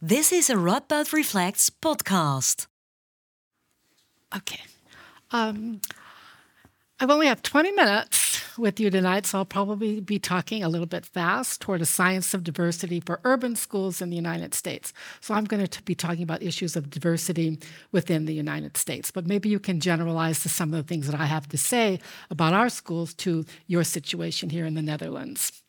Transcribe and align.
This 0.00 0.30
is 0.30 0.48
a 0.48 0.54
Radboud 0.54 1.12
Reflects 1.12 1.70
podcast. 1.70 2.68
Okay. 4.36 4.60
Um, 5.32 5.80
I 7.00 7.06
only 7.06 7.26
have 7.26 7.42
20 7.42 7.72
minutes 7.72 8.56
with 8.56 8.78
you 8.78 8.90
tonight, 8.90 9.26
so 9.26 9.38
I'll 9.38 9.44
probably 9.44 9.98
be 9.98 10.20
talking 10.20 10.62
a 10.62 10.68
little 10.68 10.86
bit 10.86 11.04
fast 11.04 11.60
toward 11.60 11.82
a 11.82 11.84
science 11.84 12.32
of 12.32 12.44
diversity 12.44 13.00
for 13.00 13.18
urban 13.24 13.56
schools 13.56 14.00
in 14.00 14.10
the 14.10 14.16
United 14.16 14.54
States. 14.54 14.92
So 15.20 15.34
I'm 15.34 15.46
going 15.46 15.66
to 15.66 15.82
be 15.82 15.96
talking 15.96 16.22
about 16.22 16.44
issues 16.44 16.76
of 16.76 16.90
diversity 16.90 17.58
within 17.90 18.26
the 18.26 18.34
United 18.34 18.76
States, 18.76 19.10
but 19.10 19.26
maybe 19.26 19.48
you 19.48 19.58
can 19.58 19.80
generalize 19.80 20.44
to 20.44 20.48
some 20.48 20.72
of 20.72 20.76
the 20.76 20.88
things 20.88 21.08
that 21.08 21.20
I 21.20 21.26
have 21.26 21.48
to 21.48 21.58
say 21.58 21.98
about 22.30 22.52
our 22.52 22.68
schools 22.68 23.14
to 23.14 23.44
your 23.66 23.82
situation 23.82 24.50
here 24.50 24.64
in 24.64 24.74
the 24.74 24.82
Netherlands. 24.82 25.60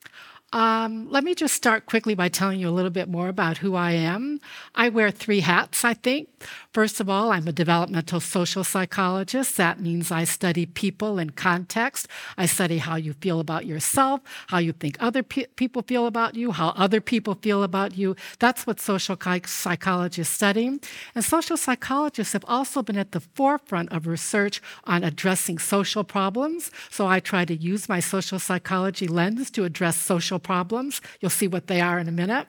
Um, 0.52 1.08
let 1.12 1.24
me 1.24 1.36
just 1.36 1.54
start 1.54 1.86
quickly 1.86 2.16
by 2.16 2.28
telling 2.28 2.60
you 2.60 2.70
a 2.70 2.72
little 2.72 2.90
bit 2.90 3.08
more 3.08 3.28
about 3.28 3.60
who 3.60 3.76
I 3.76 3.92
am. 3.92 4.42
I 4.74 4.90
wear 4.90 5.12
three 5.12 5.42
hats, 5.42 5.86
I 5.86 5.94
think. 5.94 6.30
First 6.74 7.00
of 7.00 7.08
all, 7.08 7.32
I'm 7.32 7.48
a 7.48 7.52
developmental 7.52 8.20
social 8.20 8.64
psychologist. 8.64 9.58
That 9.58 9.80
means 9.80 10.12
I 10.12 10.24
study 10.24 10.66
people 10.66 11.20
and 11.20 11.36
context. 11.36 12.08
I 12.36 12.48
study 12.48 12.80
how 12.80 12.96
you 12.96 13.14
feel 13.14 13.40
about 13.40 13.68
yourself, 13.68 14.22
how 14.48 14.58
you 14.58 14.72
think 14.72 14.98
other 15.00 15.22
pe- 15.22 15.46
people 15.56 15.84
feel 15.84 16.08
about 16.08 16.36
you, 16.36 16.52
how 16.52 16.70
other 16.70 17.02
people 17.02 17.36
feel 17.36 17.62
about 17.62 17.96
you. 17.96 18.16
That's 18.40 18.66
what 18.66 18.80
social 18.80 19.18
psychologists 19.46 20.34
study. 20.34 20.80
And 21.14 21.24
social 21.24 21.58
psychologists 21.58 22.34
have 22.34 22.46
also 22.48 22.82
been 22.82 22.98
at 22.98 23.12
the 23.12 23.20
forefront 23.20 23.92
of 23.92 24.08
research 24.08 24.62
on 24.86 25.04
addressing 25.04 25.60
social 25.60 26.04
problems. 26.04 26.72
So 26.90 27.06
I 27.06 27.20
try 27.20 27.46
to 27.46 27.56
use 27.56 27.88
my 27.88 28.00
social 28.00 28.40
psychology 28.40 29.08
lens 29.08 29.52
to 29.52 29.64
address 29.64 29.98
social 29.98 30.39
problems. 30.40 31.02
You'll 31.20 31.30
see 31.30 31.48
what 31.48 31.68
they 31.68 31.82
are 31.82 32.00
in 32.00 32.08
a 32.08 32.12
minute. 32.12 32.48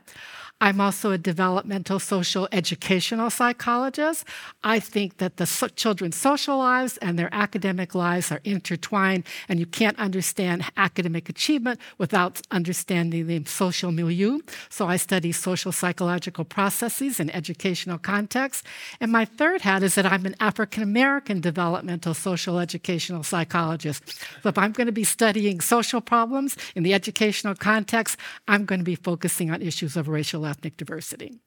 I'm 0.60 0.80
also 0.80 1.10
a 1.10 1.18
developmental 1.18 1.98
social 1.98 2.46
educational 2.52 3.30
psychologist. 3.30 4.26
I 4.62 4.78
think 4.78 5.16
that 5.16 5.38
the 5.38 5.46
so- 5.46 5.68
children's 5.68 6.16
social 6.16 6.58
lives 6.58 6.98
and 6.98 7.18
their 7.18 7.30
academic 7.32 7.94
lives 7.94 8.30
are 8.30 8.40
intertwined, 8.44 9.24
and 9.48 9.58
you 9.58 9.64
can't 9.64 9.98
understand 9.98 10.64
academic 10.76 11.30
achievement 11.30 11.80
without 11.96 12.42
understanding 12.50 13.26
the 13.26 13.42
social 13.46 13.90
milieu. 13.90 14.40
So 14.68 14.86
I 14.86 14.96
study 14.96 15.32
social 15.32 15.72
psychological 15.72 16.44
processes 16.44 17.18
in 17.18 17.30
educational 17.30 17.96
contexts. 17.98 18.62
And 19.00 19.10
my 19.10 19.24
third 19.24 19.62
hat 19.62 19.82
is 19.82 19.94
that 19.94 20.04
I'm 20.04 20.26
an 20.26 20.36
African 20.40 20.82
American 20.82 21.40
developmental 21.40 22.12
social 22.12 22.58
educational 22.58 23.22
psychologist. 23.22 24.02
So 24.42 24.50
if 24.50 24.58
I'm 24.58 24.72
going 24.72 24.88
to 24.88 24.92
be 24.92 25.04
studying 25.04 25.60
social 25.62 26.02
problems 26.02 26.56
in 26.74 26.82
the 26.82 26.92
educational 26.92 27.54
context, 27.54 28.18
I'm 28.46 28.66
going 28.66 28.80
to 28.80 28.84
be 28.84 28.94
focusing 28.94 29.50
on 29.50 29.62
issues 29.62 29.96
of 29.96 30.08
racial 30.08 30.49
ethnic 30.50 30.76
diversity. 30.76 31.40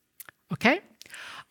Okay? 0.52 0.82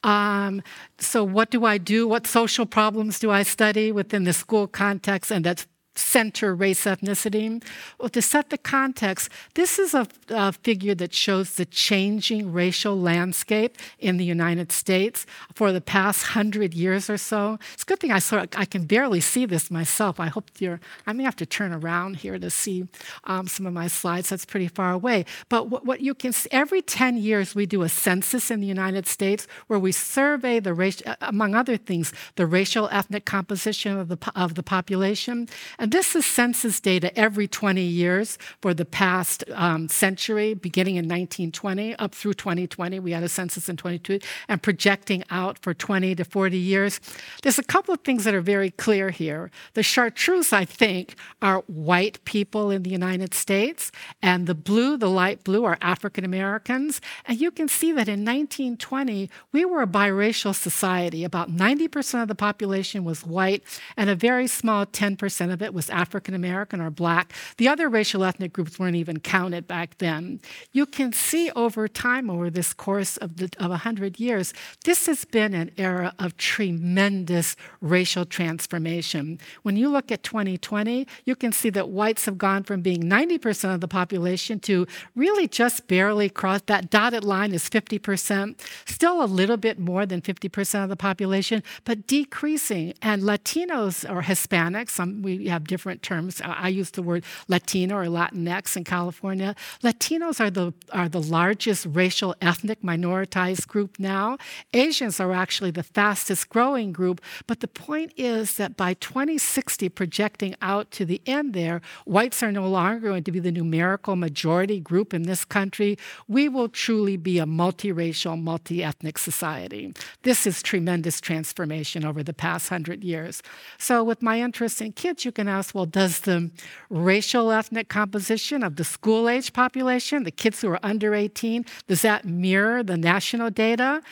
Um, 0.03 0.63
so, 0.99 1.23
what 1.23 1.51
do 1.51 1.65
I 1.65 1.79
do? 1.79 2.09
What 2.09 2.27
social 2.27 2.67
problems 2.67 3.19
do 3.19 3.31
I 3.31 3.43
study 3.45 3.93
within 3.93 4.25
the 4.25 4.33
school 4.33 4.67
context? 4.67 5.31
And 5.31 5.45
that's 5.45 5.67
center 5.95 6.55
race 6.55 6.85
ethnicity. 6.85 7.63
Well, 7.99 8.09
to 8.11 8.23
set 8.23 8.51
the 8.51 8.59
context, 8.59 9.29
this 9.55 9.79
is 9.79 9.95
a, 9.95 10.07
a, 10.31 10.53
figure 10.53 10.95
that 10.95 11.13
shows 11.13 11.55
the 11.55 11.65
changing 11.65 12.53
racial 12.53 12.99
landscape 12.99 13.77
in 13.99 14.17
the 14.17 14.25
United 14.25 14.73
States 14.73 15.27
for 15.55 15.73
the 15.73 15.81
past 15.81 16.23
hundred 16.29 16.75
years 16.75 17.11
or 17.11 17.19
so. 17.19 17.59
It's 17.75 17.83
a 17.83 17.87
good 17.87 18.01
thing 18.01 18.13
I 18.13 18.19
saw. 18.19 18.45
I 18.57 18.65
can 18.65 18.85
barely 18.85 19.21
see 19.21 19.47
this 19.47 19.71
myself. 19.71 20.21
I 20.21 20.29
hope 20.29 20.51
you're. 20.59 20.81
I 21.07 21.13
may 21.13 21.25
have 21.25 21.37
to 21.37 21.47
turn 21.47 21.73
around 21.73 22.17
here 22.17 22.39
to 22.39 22.51
see 22.51 22.87
um, 23.25 23.49
some 23.49 23.67
of 23.67 23.73
my 23.73 23.89
slides. 23.89 24.31
That's 24.31 24.45
pretty 24.45 24.69
far 24.69 24.93
away. 24.93 25.25
But 25.49 25.69
what, 25.69 25.85
what 25.85 26.01
you 26.01 26.15
can 26.15 26.33
see, 26.33 26.49
every 26.53 26.83
10 26.83 27.17
years 27.17 27.55
we 27.55 27.67
do 27.67 27.83
a 27.83 27.89
census 27.89 28.51
in 28.51 28.61
the 28.61 28.67
United 28.67 29.07
States 29.07 29.47
where 29.67 29.79
we 29.79 29.93
survey 29.93 30.61
the 30.61 30.75
race, 30.75 31.03
among 31.21 31.55
other 31.55 31.77
things, 31.77 32.13
the 32.37 32.47
racial 32.47 32.89
ethnic 32.91 33.25
composition 33.25 33.99
of 33.99 34.09
the 34.09 34.19
of 34.35 34.55
the 34.55 34.63
population. 34.63 35.49
And 35.83 35.91
this 35.91 36.15
is 36.15 36.25
census 36.25 36.79
data 36.79 37.13
every 37.19 37.49
20 37.49 37.83
years 37.83 38.39
for 38.61 38.73
the 38.73 38.85
past 38.85 39.43
um, 39.51 39.89
century, 39.89 40.55
beginning 40.55 40.95
in 40.95 41.07
1920 41.07 41.97
up 41.97 42.15
through 42.15 42.35
2020. 42.35 43.01
We 43.01 43.11
had 43.11 43.25
a 43.25 43.29
census 43.29 43.69
in 43.69 43.77
22 43.77 44.21
and 44.47 44.63
projecting 44.63 45.25
out 45.29 45.59
for 45.59 45.75
20 45.75 46.15
to 46.15 46.25
40 46.25 46.57
years. 46.57 47.01
There's 47.43 47.59
a 47.59 47.65
couple 47.65 47.93
of 47.93 48.03
things 48.03 48.23
that 48.23 48.33
are 48.33 48.41
very 48.41 48.71
clear 48.71 49.11
here. 49.11 49.51
The 49.75 49.83
chartreuse, 49.83 50.53
I 50.53 50.65
think, 50.65 51.17
are 51.43 51.65
white 51.67 52.25
people 52.25 52.71
in 52.71 52.85
the 52.85 52.91
United 52.91 53.35
States, 53.35 53.91
and 54.23 54.47
the 54.47 54.55
blue, 54.55 54.97
the 54.97 55.11
light 55.11 55.43
blue, 55.43 55.65
are 55.65 55.79
African 55.83 56.25
Americans. 56.25 57.01
And 57.25 57.41
you 57.41 57.51
can 57.51 57.67
see 57.67 57.91
that 57.91 58.07
in 58.07 58.21
1920, 58.25 59.29
we 59.51 59.65
were 59.65 59.83
a 59.83 59.89
biracial 59.89 60.55
society. 60.55 61.25
About 61.25 61.51
90% 61.51 62.23
of 62.23 62.29
the 62.29 62.37
population 62.37 63.03
was 63.03 63.27
white, 63.27 63.65
and 63.97 64.09
a 64.09 64.15
very 64.15 64.47
small 64.47 64.87
10% 64.87 65.53
of 65.53 65.61
it 65.61 65.72
was 65.73 65.91
African 65.91 66.35
American 66.35 66.81
or 66.81 66.91
black. 66.91 67.33
The 67.57 67.69
other 67.69 67.89
racial 67.89 68.25
ethnic 68.25 68.53
groups 68.53 68.79
weren't 68.79 68.97
even 68.97 69.21
counted 69.21 69.67
back 69.67 69.99
then. 69.99 70.41
You 70.73 70.87
can 70.87 71.13
see 71.13 71.51
over 71.57 71.89
time, 71.89 72.31
over 72.31 72.51
this 72.51 72.73
course 72.73 73.17
of, 73.19 73.37
the, 73.37 73.51
of 73.59 73.71
100 73.71 74.19
years, 74.19 74.53
this 74.85 75.07
has 75.07 75.25
been 75.25 75.55
an 75.55 75.71
era 75.77 76.15
of 76.19 76.37
tremendous 76.37 77.57
racial 77.81 78.25
transformation. 78.25 79.39
When 79.63 79.77
you 79.77 79.89
look 79.89 80.11
at 80.13 80.23
2020, 80.23 81.07
you 81.25 81.37
can 81.37 81.53
see 81.53 81.71
that 81.71 81.89
whites 81.89 82.25
have 82.25 82.39
gone 82.39 82.63
from 82.65 82.83
being 82.83 83.03
90% 83.03 83.75
of 83.75 83.81
the 83.81 83.89
population 83.89 84.61
to 84.61 84.87
really 85.15 85.49
just 85.49 85.87
barely 85.89 86.29
crossed 86.29 86.67
that 86.67 86.91
dotted 86.91 87.25
line 87.25 87.53
is 87.53 87.69
50%, 87.69 88.61
still 88.87 89.23
a 89.23 89.27
little 89.27 89.57
bit 89.57 89.79
more 89.79 90.07
than 90.07 90.21
50% 90.21 90.83
of 90.83 90.89
the 90.89 90.97
population, 90.97 91.63
but 91.85 92.07
decreasing. 92.07 92.95
And 93.03 93.23
Latinos 93.23 94.09
or 94.09 94.23
Hispanics, 94.23 94.91
some, 94.91 95.23
we 95.23 95.47
have 95.49 95.62
have 95.63 95.69
different 95.69 96.03
terms. 96.03 96.41
I 96.45 96.69
use 96.69 96.91
the 96.91 97.03
word 97.03 97.25
Latino 97.49 97.97
or 97.97 98.07
Latinx 98.07 98.77
in 98.77 98.85
California. 98.85 99.55
Latinos 99.83 100.41
are 100.41 100.51
the, 100.51 100.75
are 100.93 101.09
the 101.09 101.23
largest 101.23 101.87
racial 101.87 102.35
ethnic 102.41 102.83
minoritized 102.83 103.69
group 103.69 103.99
now. 103.99 104.39
Asians 104.73 105.21
are 105.21 105.33
actually 105.33 105.71
the 105.71 105.83
fastest 105.83 106.49
growing 106.49 106.93
group. 106.93 107.21
But 107.47 107.61
the 107.61 107.69
point 107.69 108.13
is 108.17 108.57
that 108.57 108.77
by 108.77 108.95
2060, 108.95 109.89
projecting 109.91 110.55
out 110.61 110.91
to 110.93 111.05
the 111.05 111.21
end 111.27 111.55
there, 111.55 111.81
whites 112.05 112.43
are 112.43 112.53
no 112.53 112.69
longer 112.69 113.09
going 113.09 113.25
to 113.25 113.33
be 113.33 113.41
the 113.41 113.53
numerical 113.53 114.17
majority 114.17 114.81
group 114.81 115.15
in 115.15 115.23
this 115.23 115.45
country. 115.45 115.97
We 116.27 116.49
will 116.49 116.69
truly 116.69 117.17
be 117.17 117.39
a 117.39 117.47
multiracial, 117.47 118.41
multi 118.41 118.83
ethnic 118.83 119.19
society. 119.19 119.95
This 120.23 120.47
is 120.47 120.63
tremendous 120.63 121.21
transformation 121.21 122.05
over 122.05 122.23
the 122.23 122.33
past 122.33 122.69
hundred 122.69 123.05
years. 123.05 123.43
So, 123.79 124.03
with 124.03 124.23
my 124.23 124.41
interest 124.41 124.81
in 124.81 124.93
kids, 124.93 125.25
you 125.25 125.33
can 125.33 125.49
well, 125.75 125.87
does 125.87 126.21
the 126.21 126.51
racial 126.91 127.51
ethnic 127.51 127.89
composition 127.89 128.63
of 128.63 128.77
the 128.77 128.85
school 128.85 129.29
age 129.29 129.53
population, 129.53 130.25
the 130.25 130.31
kids 130.31 130.61
who 130.61 130.69
are 130.71 130.81
under 130.83 131.15
18, 131.15 131.65
does 131.87 132.03
that 132.03 132.25
mirror 132.25 132.83
the 132.83 132.97
national 132.97 133.51
data? 133.51 134.03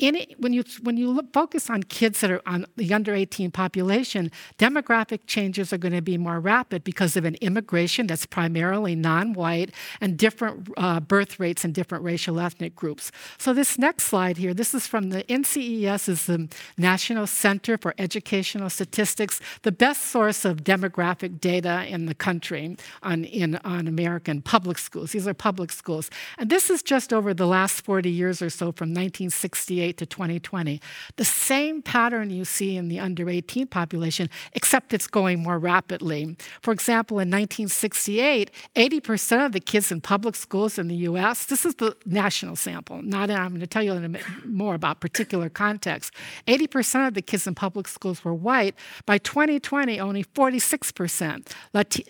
When 0.00 0.52
you 0.52 0.64
when 0.82 0.96
you 0.96 1.10
look, 1.10 1.32
focus 1.32 1.68
on 1.68 1.82
kids 1.82 2.20
that 2.20 2.30
are 2.30 2.40
on 2.46 2.66
the 2.76 2.92
under 2.94 3.14
18 3.14 3.50
population, 3.50 4.30
demographic 4.58 5.20
changes 5.26 5.72
are 5.72 5.78
going 5.78 5.92
to 5.92 6.00
be 6.02 6.16
more 6.16 6.40
rapid 6.40 6.84
because 6.84 7.16
of 7.16 7.24
an 7.24 7.34
immigration 7.36 8.06
that's 8.06 8.26
primarily 8.26 8.94
non-white 8.94 9.72
and 10.00 10.16
different 10.16 10.68
uh, 10.76 11.00
birth 11.00 11.38
rates 11.38 11.64
in 11.64 11.72
different 11.72 12.02
racial 12.02 12.40
ethnic 12.40 12.74
groups. 12.74 13.12
So 13.36 13.52
this 13.52 13.78
next 13.78 14.04
slide 14.04 14.38
here, 14.38 14.54
this 14.54 14.74
is 14.74 14.86
from 14.86 15.10
the 15.10 15.22
NCES, 15.24 16.08
is 16.08 16.26
the 16.26 16.48
National 16.78 17.26
Center 17.26 17.76
for 17.76 17.94
Educational 17.98 18.70
Statistics, 18.70 19.40
the 19.62 19.72
best 19.72 20.02
source 20.06 20.44
of 20.44 20.64
demographic 20.64 21.40
data 21.40 21.84
in 21.86 22.06
the 22.06 22.14
country 22.14 22.76
on 23.02 23.24
in 23.24 23.56
on 23.64 23.86
American 23.86 24.40
public 24.40 24.78
schools. 24.78 25.12
These 25.12 25.28
are 25.28 25.34
public 25.34 25.70
schools, 25.70 26.10
and 26.38 26.48
this 26.48 26.70
is 26.70 26.82
just 26.82 27.12
over 27.12 27.34
the 27.34 27.46
last 27.46 27.82
40 27.84 28.10
years 28.10 28.40
or 28.40 28.48
so, 28.48 28.72
from 28.72 28.90
1968 28.90 29.89
to 29.98 30.06
2020. 30.06 30.80
The 31.16 31.24
same 31.24 31.82
pattern 31.82 32.30
you 32.30 32.44
see 32.44 32.76
in 32.76 32.88
the 32.88 33.00
under 33.00 33.28
18 33.28 33.66
population, 33.66 34.28
except 34.52 34.92
it's 34.92 35.06
going 35.06 35.42
more 35.42 35.58
rapidly. 35.58 36.36
For 36.62 36.72
example, 36.72 37.18
in 37.18 37.28
1968, 37.28 38.50
80% 38.76 39.46
of 39.46 39.52
the 39.52 39.60
kids 39.60 39.90
in 39.90 40.00
public 40.00 40.36
schools 40.36 40.78
in 40.78 40.88
the 40.88 40.96
US, 40.96 41.46
this 41.46 41.64
is 41.64 41.76
the 41.76 41.96
national 42.06 42.56
sample, 42.56 43.02
not 43.02 43.30
I'm 43.30 43.50
going 43.50 43.60
to 43.60 43.66
tell 43.66 43.82
you 43.82 43.92
a 43.92 44.08
bit 44.08 44.22
more 44.44 44.74
about 44.74 45.00
particular 45.00 45.48
context. 45.48 46.12
80% 46.46 47.08
of 47.08 47.14
the 47.14 47.22
kids 47.22 47.46
in 47.46 47.54
public 47.54 47.86
schools 47.88 48.24
were 48.24 48.34
white. 48.34 48.74
By 49.06 49.18
2020, 49.18 50.00
only 50.00 50.24
46%. 50.24 51.52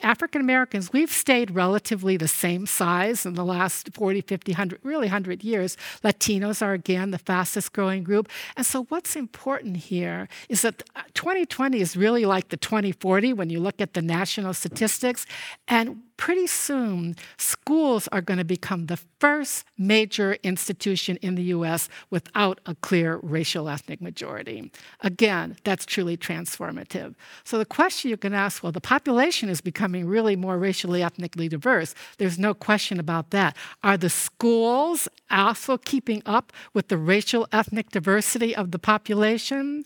African 0.03 0.41
Americans, 0.41 0.93
we've 0.93 1.13
stayed 1.13 1.51
relatively 1.51 2.17
the 2.17 2.29
same 2.29 2.67
size 2.67 3.27
in 3.27 3.35
the 3.35 3.45
last 3.45 3.91
40, 3.95 4.23
50, 4.23 4.53
100, 4.53 4.81
really 4.83 5.07
100 5.07 5.45
years. 5.45 5.77
Latinos 6.03 6.63
are 6.63 6.73
again 6.73 7.11
the 7.11 7.19
fastest 7.19 7.70
growing 7.73 8.03
group. 8.03 8.29
And 8.57 8.67
so, 8.67 8.85
what's 8.85 9.17
important 9.17 9.77
here 9.77 10.29
is 10.49 10.63
that 10.63 10.83
uh, 10.97 11.03
2020 11.15 11.81
is 11.81 11.97
really 11.97 12.25
like 12.25 12.49
the 12.49 12.57
2040 12.57 13.33
when 13.33 13.51
you 13.51 13.61
look 13.61 13.81
at 13.81 13.95
the 13.95 14.03
national 14.03 14.55
statistics. 14.55 15.27
And 15.69 16.03
pretty 16.21 16.47
soon 16.47 17.17
schools 17.39 18.07
are 18.09 18.21
going 18.21 18.37
to 18.37 18.45
become 18.45 18.87
the 18.87 18.99
first 19.19 19.65
major 19.79 20.37
institution 20.43 21.17
in 21.23 21.35
the 21.35 21.45
US 21.45 21.89
without 22.11 22.61
a 22.67 22.75
clear 22.75 23.19
racial 23.23 23.71
ethnic 23.71 24.03
majority. 24.03 24.71
Again, 25.01 25.57
that's 25.65 25.87
truly 25.87 26.19
transformative. 26.19 27.15
So 27.43 27.57
the 27.57 27.65
question 27.65 28.11
you 28.11 28.19
can 28.19 28.35
ask 28.35 28.63
well, 28.63 28.71
the 28.71 28.83
population 28.83 29.49
is 29.49 29.63
becoming 29.63 30.07
really 30.07 30.37
more 30.37 30.59
racially 30.59 31.03
ethnically 31.03 31.49
diverse. 31.49 31.95
There's 32.19 32.39
no 32.39 32.53
question 32.53 33.01
about 33.01 33.31
that. 33.31 33.57
Are 33.83 33.97
the 33.97 34.11
schools 34.11 35.09
also 35.31 35.79
keeping 35.79 36.23
up 36.27 36.53
with 36.75 36.89
the 36.89 36.99
racial 36.99 37.49
ethnic 37.51 37.93
diversity 37.93 38.55
of 38.55 38.73
the 38.73 38.79
population? 38.79 39.85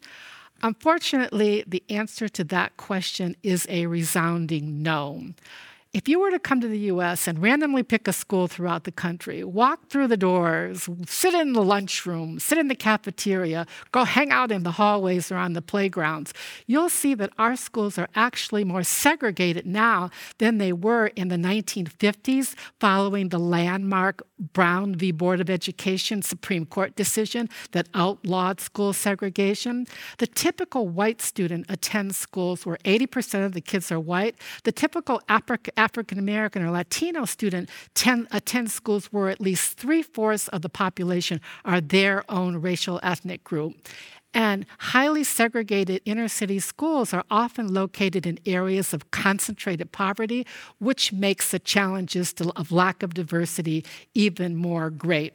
Unfortunately, 0.65 1.63
the 1.65 1.85
answer 1.89 2.29
to 2.29 2.43
that 2.43 2.77
question 2.77 3.37
is 3.45 3.67
a 3.69 3.87
resounding 3.87 4.83
no. 4.83 5.27
If 5.95 6.09
you 6.09 6.19
were 6.19 6.33
to 6.33 6.41
come 6.41 6.61
to 6.61 6.67
the 6.67 6.91
US 6.91 7.29
and 7.29 7.41
randomly 7.41 7.85
pick 7.85 8.09
a 8.09 8.13
school 8.13 8.49
throughout 8.49 8.83
the 8.83 8.91
country, 8.91 9.45
walk 9.45 9.91
through 9.91 10.09
the 10.09 10.17
doors, 10.17 10.89
sit 11.07 11.35
in 11.35 11.53
the 11.53 11.63
lunchroom, 11.63 12.41
sit 12.41 12.59
in 12.59 12.67
the 12.67 12.75
cafeteria, 12.75 13.65
go 13.93 14.03
hang 14.03 14.33
out 14.33 14.51
in 14.51 14.65
the 14.65 14.73
hallways 14.73 15.31
or 15.31 15.37
on 15.37 15.53
the 15.53 15.63
playgrounds, 15.63 16.35
you'll 16.67 16.89
see 16.89 17.15
that 17.15 17.31
our 17.39 17.55
schools 17.55 17.97
are 17.97 18.09
actually 18.17 18.65
more 18.65 18.83
segregated 18.83 19.67
now 19.67 20.11
than 20.39 20.59
they 20.59 20.73
were 20.73 21.07
in 21.15 21.29
the 21.29 21.37
1950s 21.37 22.57
following 22.81 23.29
the 23.29 23.39
landmark 23.39 24.27
Brown 24.53 24.97
v. 24.97 25.13
Board 25.13 25.41
of 25.41 25.49
Education 25.49 26.23
Supreme 26.23 26.67
Court 26.67 26.97
decision 26.97 27.49
that 27.71 27.89
outlawed 27.95 28.61
school 28.61 28.93
segregation. 28.93 29.87
The 30.19 30.27
typical 30.27 30.89
white 30.89 31.23
student 31.23 31.67
attends 31.69 32.17
schools 32.17 32.67
where 32.67 32.79
80% 32.79 33.47
of 33.47 33.53
the 33.53 33.61
kids 33.61 33.93
are 33.93 34.01
white. 34.01 34.35
The 34.65 34.73
typical 34.73 35.23
African 35.29 35.84
African 35.85 36.19
American 36.19 36.63
or 36.65 36.71
Latino 36.71 37.25
student 37.27 37.69
ten, 37.95 38.27
attend 38.39 38.71
schools 38.71 39.05
where 39.13 39.29
at 39.35 39.41
least 39.49 39.65
three 39.83 40.03
fourths 40.03 40.49
of 40.49 40.63
the 40.63 40.69
population 40.85 41.41
are 41.65 41.81
their 41.81 42.17
own 42.39 42.53
racial 42.69 42.99
ethnic 43.03 43.45
group. 43.45 43.73
And 44.37 44.67
highly 44.79 45.25
segregated 45.25 46.01
inner 46.05 46.29
city 46.29 46.59
schools 46.59 47.15
are 47.15 47.25
often 47.31 47.67
located 47.73 48.27
in 48.27 48.41
areas 48.47 48.93
of 48.95 49.11
concentrated 49.11 49.89
poverty, 49.93 50.45
which 50.79 51.13
makes 51.13 51.51
the 51.51 51.61
challenges 51.75 52.33
to, 52.35 52.51
of 52.57 52.73
lack 52.73 53.03
of 53.05 53.15
diversity 53.15 53.85
even 54.15 54.57
more 54.57 54.91
great. 54.91 55.35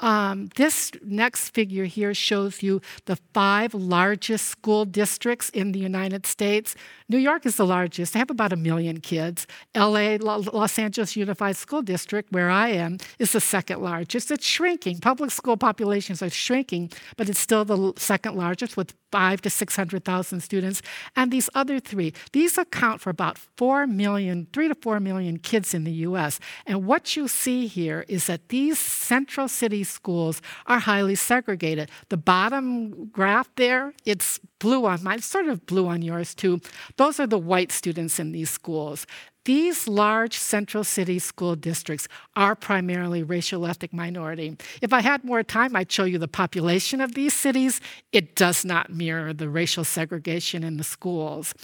Um, 0.00 0.48
this 0.54 0.92
next 1.04 1.50
figure 1.50 1.84
here 1.84 2.14
shows 2.14 2.62
you 2.62 2.80
the 3.06 3.16
five 3.34 3.74
largest 3.74 4.46
school 4.46 4.84
districts 4.84 5.50
in 5.50 5.72
the 5.72 5.78
United 5.78 6.24
States. 6.26 6.76
New 7.08 7.18
York 7.18 7.46
is 7.46 7.56
the 7.56 7.66
largest, 7.66 8.12
they 8.12 8.18
have 8.18 8.30
about 8.30 8.52
a 8.52 8.56
million 8.56 9.00
kids. 9.00 9.46
LA, 9.74 10.18
Los 10.20 10.78
Angeles 10.78 11.16
Unified 11.16 11.56
School 11.56 11.82
District, 11.82 12.30
where 12.32 12.50
I 12.50 12.68
am, 12.68 12.98
is 13.18 13.32
the 13.32 13.40
second 13.40 13.80
largest. 13.82 14.30
It's 14.30 14.46
shrinking. 14.46 14.98
Public 14.98 15.30
school 15.30 15.56
populations 15.56 16.22
are 16.22 16.30
shrinking, 16.30 16.92
but 17.16 17.28
it's 17.28 17.40
still 17.40 17.64
the 17.64 17.92
second 17.96 18.36
largest 18.36 18.76
with 18.76 18.94
five 19.10 19.40
to 19.42 19.50
600,000 19.50 20.40
students. 20.40 20.82
And 21.16 21.32
these 21.32 21.48
other 21.54 21.80
three, 21.80 22.12
these 22.32 22.58
account 22.58 23.00
for 23.00 23.10
about 23.10 23.38
4 23.56 23.86
million, 23.86 24.46
3 24.52 24.68
to 24.68 24.74
4 24.74 25.00
million 25.00 25.38
kids 25.38 25.74
in 25.74 25.84
the 25.84 25.92
US. 26.08 26.38
And 26.66 26.84
what 26.86 27.16
you 27.16 27.26
see 27.28 27.66
here 27.66 28.04
is 28.08 28.26
that 28.26 28.48
these 28.48 28.78
central 28.78 29.48
city 29.48 29.84
schools 29.88 30.40
are 30.66 30.78
highly 30.78 31.14
segregated. 31.14 31.90
The 32.08 32.16
bottom 32.16 33.06
graph 33.06 33.48
there, 33.56 33.92
it's 34.04 34.40
blue 34.58 34.86
on 34.86 35.02
mine, 35.02 35.20
sort 35.20 35.48
of 35.48 35.66
blue 35.66 35.88
on 35.88 36.02
yours 36.02 36.34
too. 36.34 36.60
Those 36.96 37.20
are 37.20 37.26
the 37.26 37.38
white 37.38 37.72
students 37.72 38.18
in 38.18 38.32
these 38.32 38.50
schools. 38.50 39.06
These 39.48 39.88
large 39.88 40.36
central 40.36 40.84
city 40.84 41.18
school 41.18 41.56
districts 41.56 42.06
are 42.36 42.54
primarily 42.54 43.22
racial 43.22 43.64
ethnic 43.64 43.94
minority. 43.94 44.58
If 44.82 44.92
I 44.92 45.00
had 45.00 45.24
more 45.24 45.42
time, 45.42 45.74
I'd 45.74 45.90
show 45.90 46.04
you 46.04 46.18
the 46.18 46.28
population 46.28 47.00
of 47.00 47.14
these 47.14 47.32
cities. 47.32 47.80
It 48.12 48.36
does 48.36 48.62
not 48.62 48.90
mirror 48.90 49.32
the 49.32 49.48
racial 49.48 49.84
segregation 49.84 50.62
in 50.62 50.76
the 50.76 50.84
schools. 50.84 51.54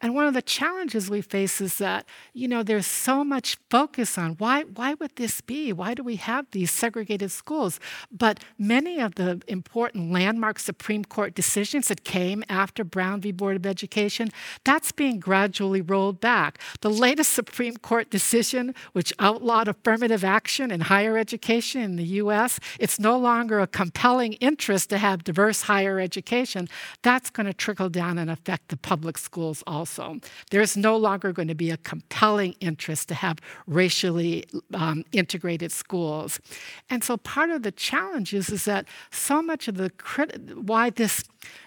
And 0.00 0.14
one 0.14 0.26
of 0.26 0.32
the 0.32 0.40
challenges 0.40 1.10
we 1.10 1.20
face 1.20 1.60
is 1.60 1.76
that, 1.78 2.06
you 2.32 2.48
know, 2.48 2.62
there's 2.62 2.86
so 2.86 3.24
much 3.24 3.58
focus 3.68 4.16
on 4.16 4.32
why, 4.36 4.62
why 4.62 4.94
would 4.94 5.16
this 5.16 5.42
be? 5.42 5.70
Why 5.70 5.92
do 5.92 6.02
we 6.02 6.16
have 6.16 6.46
these 6.50 6.70
segregated 6.70 7.30
schools? 7.30 7.78
But 8.10 8.40
many 8.58 9.00
of 9.00 9.16
the 9.16 9.42
important 9.48 10.10
landmark 10.10 10.58
Supreme 10.58 11.04
Court 11.04 11.34
decisions 11.34 11.88
that 11.88 12.04
came 12.04 12.42
after 12.48 12.84
Brown 12.84 13.20
v. 13.20 13.32
Board 13.32 13.56
of 13.56 13.66
Education, 13.66 14.30
that's 14.64 14.92
being 14.92 15.20
gradually 15.20 15.82
rolled 15.82 16.20
back. 16.20 16.58
The 16.80 16.90
latest 16.90 17.33
Supreme 17.34 17.76
Court 17.76 18.10
decision, 18.10 18.74
which 18.92 19.12
outlawed 19.18 19.68
affirmative 19.68 20.24
action 20.24 20.70
in 20.70 20.80
higher 20.80 21.18
education 21.18 21.82
in 21.82 21.96
the 21.96 22.04
US, 22.22 22.60
it's 22.78 22.98
no 22.98 23.18
longer 23.18 23.58
a 23.60 23.66
compelling 23.66 24.34
interest 24.34 24.88
to 24.90 24.98
have 24.98 25.24
diverse 25.24 25.62
higher 25.62 25.98
education. 25.98 26.68
That's 27.02 27.30
going 27.30 27.46
to 27.46 27.52
trickle 27.52 27.88
down 27.88 28.18
and 28.18 28.30
affect 28.30 28.68
the 28.68 28.76
public 28.76 29.18
schools 29.18 29.62
also. 29.66 30.20
There's 30.50 30.76
no 30.76 30.96
longer 30.96 31.32
going 31.32 31.48
to 31.48 31.54
be 31.54 31.70
a 31.70 31.76
compelling 31.76 32.54
interest 32.60 33.08
to 33.08 33.14
have 33.14 33.38
racially 33.66 34.44
um, 34.72 35.04
integrated 35.12 35.72
schools. 35.72 36.40
And 36.88 37.02
so 37.02 37.16
part 37.16 37.50
of 37.50 37.62
the 37.62 37.72
challenge 37.72 38.32
is, 38.32 38.50
is 38.50 38.64
that 38.64 38.86
so 39.10 39.42
much 39.42 39.68
of 39.68 39.76
the 39.76 39.90
crit- 39.90 40.56
why 40.56 40.90
this 40.90 41.24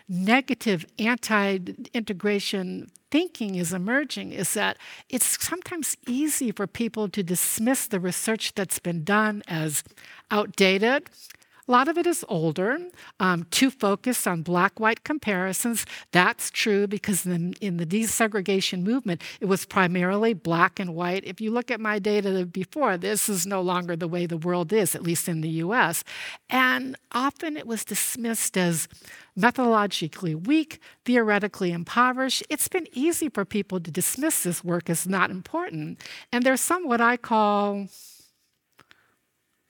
negative 0.07 0.85
anti 0.97 1.59
integration 1.93 2.89
thinking 3.11 3.55
is 3.55 3.73
emerging 3.73 4.31
is 4.31 4.53
that 4.53 4.77
it's 5.09 5.43
sometimes 5.43 5.95
easy 6.07 6.51
for 6.51 6.67
people 6.67 7.07
to 7.09 7.23
dismiss 7.23 7.87
the 7.87 7.99
research 7.99 8.53
that's 8.55 8.79
been 8.79 9.03
done 9.03 9.43
as 9.47 9.83
outdated 10.31 11.09
a 11.67 11.71
lot 11.71 11.87
of 11.89 11.97
it 11.97 12.07
is 12.07 12.23
older, 12.29 12.77
um, 13.19 13.45
too 13.51 13.69
focused 13.69 14.25
on 14.25 14.41
black 14.41 14.79
white 14.79 15.03
comparisons. 15.03 15.85
That's 16.11 16.49
true 16.49 16.87
because 16.87 17.25
in, 17.25 17.53
in, 17.59 17.75
the 17.77 17.85
desegregation 17.85 18.83
movement, 18.83 19.21
it 19.41 19.45
was 19.45 19.65
primarily 19.65 20.33
black 20.33 20.79
and 20.79 20.95
white. 20.95 21.25
If 21.25 21.41
you 21.41 21.51
look 21.51 21.69
at 21.69 21.81
my 21.81 21.99
data 21.99 22.45
before, 22.45 22.97
this 22.97 23.27
is 23.27 23.45
no 23.45 23.61
longer 23.61 23.97
the 23.97 24.07
way 24.07 24.25
the 24.25 24.37
world 24.37 24.71
is, 24.71 24.95
at 24.95 25.03
least 25.03 25.27
in 25.27 25.41
the 25.41 25.49
US. 25.49 26.05
And 26.49 26.95
often 27.11 27.57
it 27.57 27.67
was 27.67 27.83
dismissed 27.83 28.57
as 28.57 28.87
methodologically 29.37 30.47
weak, 30.47 30.79
theoretically 31.03 31.73
impoverished. 31.73 32.43
It's 32.49 32.69
been 32.69 32.87
easy 32.93 33.27
for 33.27 33.43
people 33.43 33.79
to 33.81 33.91
dismiss 33.91 34.43
this 34.43 34.63
work 34.63 34.89
as 34.89 35.05
not 35.05 35.31
important. 35.31 36.01
And 36.31 36.45
there's 36.45 36.61
some 36.61 36.87
what 36.87 37.01
I 37.01 37.17
call 37.17 37.87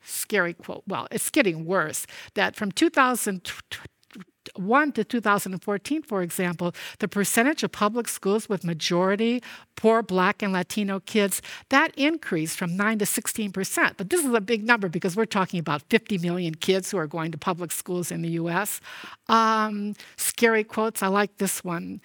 scary 0.07 0.53
quote. 0.53 0.83
Well, 0.87 1.07
it's 1.11 1.29
getting 1.29 1.65
worse. 1.65 2.07
That 2.35 2.55
from 2.55 2.71
2001 2.71 4.91
to 4.93 5.03
2014, 5.03 6.01
for 6.03 6.21
example, 6.21 6.73
the 6.99 7.07
percentage 7.07 7.63
of 7.63 7.71
public 7.71 8.07
schools 8.07 8.49
with 8.49 8.63
majority 8.63 9.41
poor 9.75 10.01
black 10.01 10.41
and 10.41 10.53
Latino 10.53 10.99
kids, 11.01 11.41
that 11.69 11.93
increased 11.95 12.57
from 12.57 12.75
9 12.75 12.99
to 12.99 13.05
16 13.05 13.51
percent. 13.51 13.97
But 13.97 14.09
this 14.09 14.25
is 14.25 14.33
a 14.33 14.41
big 14.41 14.65
number 14.65 14.89
because 14.89 15.15
we're 15.15 15.25
talking 15.25 15.59
about 15.59 15.83
50 15.89 16.17
million 16.17 16.55
kids 16.55 16.91
who 16.91 16.97
are 16.97 17.07
going 17.07 17.31
to 17.31 17.37
public 17.37 17.71
schools 17.71 18.11
in 18.11 18.21
the 18.21 18.29
US. 18.29 18.81
Um, 19.27 19.93
scary 20.15 20.63
quotes, 20.63 21.03
I 21.03 21.07
like 21.07 21.37
this 21.37 21.63
one 21.63 22.01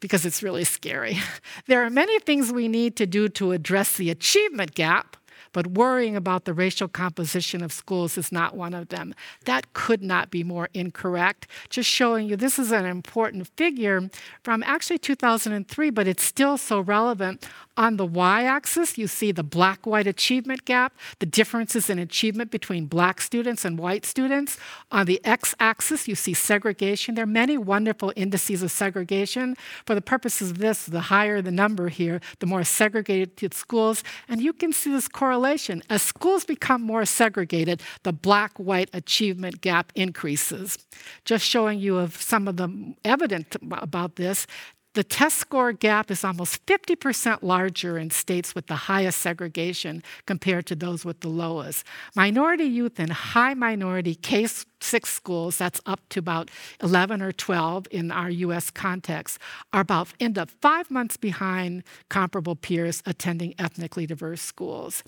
because 0.00 0.26
it's 0.26 0.42
really 0.42 0.64
scary. 0.64 1.18
There 1.66 1.84
are 1.84 1.90
many 1.90 2.18
things 2.18 2.52
we 2.52 2.66
need 2.66 2.96
to 2.96 3.06
do 3.06 3.28
to 3.30 3.52
address 3.52 3.96
the 3.96 4.10
achievement 4.10 4.74
gap 4.74 5.16
but 5.52 5.66
worrying 5.68 6.16
about 6.16 6.44
the 6.44 6.54
racial 6.54 6.88
composition 6.88 7.62
of 7.62 7.72
schools 7.72 8.18
is 8.18 8.32
not 8.32 8.56
one 8.56 8.74
of 8.74 8.88
them. 8.88 9.14
That 9.44 9.72
could 9.72 10.02
not 10.02 10.30
be 10.30 10.42
more 10.42 10.68
incorrect. 10.74 11.46
Just 11.68 11.88
showing 11.88 12.28
you 12.28 12.36
this 12.36 12.58
is 12.58 12.72
an 12.72 12.86
important 12.86 13.48
figure 13.56 14.10
from 14.42 14.62
actually 14.64 14.98
2003, 14.98 15.90
but 15.90 16.06
it's 16.06 16.24
still 16.24 16.56
so 16.56 16.80
relevant. 16.80 17.48
On 17.74 17.96
the 17.96 18.04
y 18.04 18.44
axis, 18.44 18.98
you 18.98 19.06
see 19.06 19.32
the 19.32 19.42
black 19.42 19.86
white 19.86 20.06
achievement 20.06 20.66
gap, 20.66 20.94
the 21.20 21.26
differences 21.26 21.88
in 21.88 21.98
achievement 21.98 22.50
between 22.50 22.84
black 22.84 23.20
students 23.20 23.64
and 23.64 23.78
white 23.78 24.04
students. 24.04 24.58
On 24.90 25.06
the 25.06 25.24
x 25.24 25.54
axis, 25.58 26.06
you 26.06 26.14
see 26.14 26.34
segregation. 26.34 27.14
There 27.14 27.24
are 27.24 27.26
many 27.26 27.56
wonderful 27.56 28.12
indices 28.14 28.62
of 28.62 28.70
segregation. 28.70 29.56
For 29.86 29.94
the 29.94 30.02
purposes 30.02 30.50
of 30.50 30.58
this, 30.58 30.84
the 30.84 31.00
higher 31.00 31.40
the 31.40 31.50
number 31.50 31.88
here, 31.88 32.20
the 32.40 32.46
more 32.46 32.62
segregated 32.62 33.54
schools. 33.54 34.04
And 34.28 34.42
you 34.42 34.52
can 34.52 34.74
see 34.74 34.92
this 34.92 35.08
correlation. 35.08 35.82
As 35.88 36.02
schools 36.02 36.44
become 36.44 36.82
more 36.82 37.06
segregated, 37.06 37.80
the 38.02 38.12
black 38.12 38.58
white 38.58 38.90
achievement 38.92 39.62
gap 39.62 39.92
increases. 39.94 40.76
Just 41.24 41.46
showing 41.46 41.78
you 41.78 41.96
of 41.96 42.20
some 42.20 42.48
of 42.48 42.58
the 42.58 42.94
evidence 43.02 43.56
about 43.70 44.16
this 44.16 44.46
The 44.94 45.04
test 45.04 45.38
score 45.38 45.72
gap 45.72 46.10
is 46.10 46.22
almost 46.22 46.66
50% 46.66 47.38
larger 47.42 47.96
in 47.96 48.10
states 48.10 48.54
with 48.54 48.66
the 48.66 48.74
highest 48.74 49.20
segregation 49.20 50.02
compared 50.26 50.66
to 50.66 50.74
those 50.74 51.02
with 51.02 51.20
the 51.20 51.28
lowest. 51.28 51.86
Minority 52.14 52.64
youth 52.64 53.00
in 53.00 53.08
high 53.08 53.54
minority 53.54 54.14
K 54.14 54.46
6 54.82 55.08
schools, 55.08 55.58
that's 55.58 55.80
up 55.86 56.00
to 56.10 56.18
about 56.18 56.50
11 56.82 57.22
or 57.22 57.32
12 57.32 57.86
in 57.90 58.10
our 58.10 58.30
US 58.30 58.70
context, 58.70 59.38
are 59.72 59.80
about 59.80 60.08
end 60.20 60.38
up 60.38 60.50
five 60.50 60.90
months 60.90 61.16
behind 61.16 61.84
comparable 62.08 62.56
peers 62.56 63.02
attending 63.06 63.54
ethnically 63.58 64.06
diverse 64.06 64.42
schools. 64.42 65.02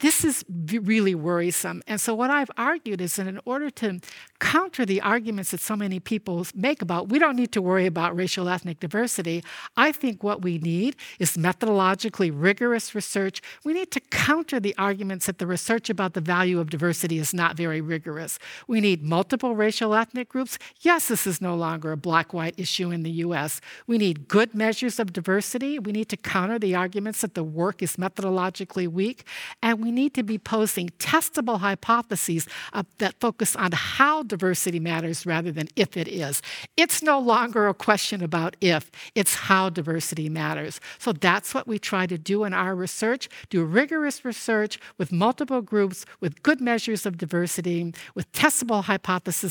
This 0.00 0.24
is 0.24 0.44
really 0.48 1.14
worrisome. 1.14 1.82
And 1.88 2.00
so, 2.00 2.14
what 2.14 2.30
I've 2.30 2.50
argued 2.56 3.00
is 3.00 3.16
that 3.16 3.26
in 3.26 3.40
order 3.44 3.68
to 3.70 4.00
counter 4.38 4.86
the 4.86 5.00
arguments 5.00 5.50
that 5.50 5.60
so 5.60 5.74
many 5.74 5.98
people 5.98 6.46
make 6.54 6.80
about 6.80 7.08
we 7.08 7.18
don't 7.18 7.34
need 7.34 7.50
to 7.52 7.62
worry 7.62 7.86
about 7.86 8.16
racial 8.16 8.48
ethnic 8.48 8.78
diversity, 8.78 9.42
I 9.76 9.90
think 9.90 10.22
what 10.22 10.42
we 10.42 10.58
need 10.58 10.94
is 11.18 11.36
methodologically 11.36 12.30
rigorous 12.32 12.94
research. 12.94 13.42
We 13.64 13.72
need 13.72 13.90
to 13.90 14.00
counter 14.00 14.60
the 14.60 14.74
arguments 14.78 15.26
that 15.26 15.38
the 15.38 15.48
research 15.48 15.90
about 15.90 16.14
the 16.14 16.20
value 16.20 16.60
of 16.60 16.70
diversity 16.70 17.18
is 17.18 17.34
not 17.34 17.56
very 17.56 17.80
rigorous. 17.80 18.38
We 18.68 18.80
need 18.80 19.02
multiple 19.08 19.56
racial 19.56 19.94
ethnic 19.94 20.28
groups. 20.28 20.58
Yes, 20.80 21.08
this 21.08 21.26
is 21.26 21.40
no 21.40 21.54
longer 21.54 21.92
a 21.92 21.96
black 21.96 22.32
white 22.32 22.54
issue 22.58 22.90
in 22.90 23.02
the 23.02 23.10
US. 23.26 23.60
We 23.86 23.98
need 23.98 24.28
good 24.28 24.54
measures 24.54 24.98
of 24.98 25.12
diversity. 25.12 25.78
We 25.78 25.92
need 25.92 26.08
to 26.10 26.16
counter 26.16 26.58
the 26.58 26.74
arguments 26.74 27.22
that 27.22 27.34
the 27.34 27.42
work 27.42 27.82
is 27.82 27.96
methodologically 27.96 28.86
weak. 28.86 29.24
And 29.62 29.82
we 29.82 29.90
need 29.90 30.14
to 30.14 30.22
be 30.22 30.38
posing 30.38 30.90
testable 30.98 31.60
hypotheses 31.60 32.46
uh, 32.72 32.82
that 32.98 33.14
focus 33.20 33.56
on 33.56 33.72
how 33.72 34.22
diversity 34.22 34.80
matters 34.80 35.24
rather 35.26 35.50
than 35.50 35.68
if 35.76 35.96
it 35.96 36.08
is. 36.08 36.42
It's 36.76 37.02
no 37.02 37.18
longer 37.18 37.68
a 37.68 37.74
question 37.74 38.22
about 38.22 38.56
if, 38.60 38.90
it's 39.14 39.34
how 39.34 39.70
diversity 39.70 40.28
matters. 40.28 40.80
So 40.98 41.12
that's 41.12 41.54
what 41.54 41.66
we 41.66 41.78
try 41.78 42.06
to 42.06 42.18
do 42.18 42.44
in 42.44 42.52
our 42.52 42.74
research 42.74 43.28
do 43.50 43.64
rigorous 43.64 44.24
research 44.24 44.78
with 44.98 45.12
multiple 45.12 45.62
groups, 45.62 46.04
with 46.20 46.42
good 46.42 46.60
measures 46.60 47.06
of 47.06 47.16
diversity, 47.16 47.92
with 48.14 48.30
testable 48.32 48.84
hypotheses 48.84 48.97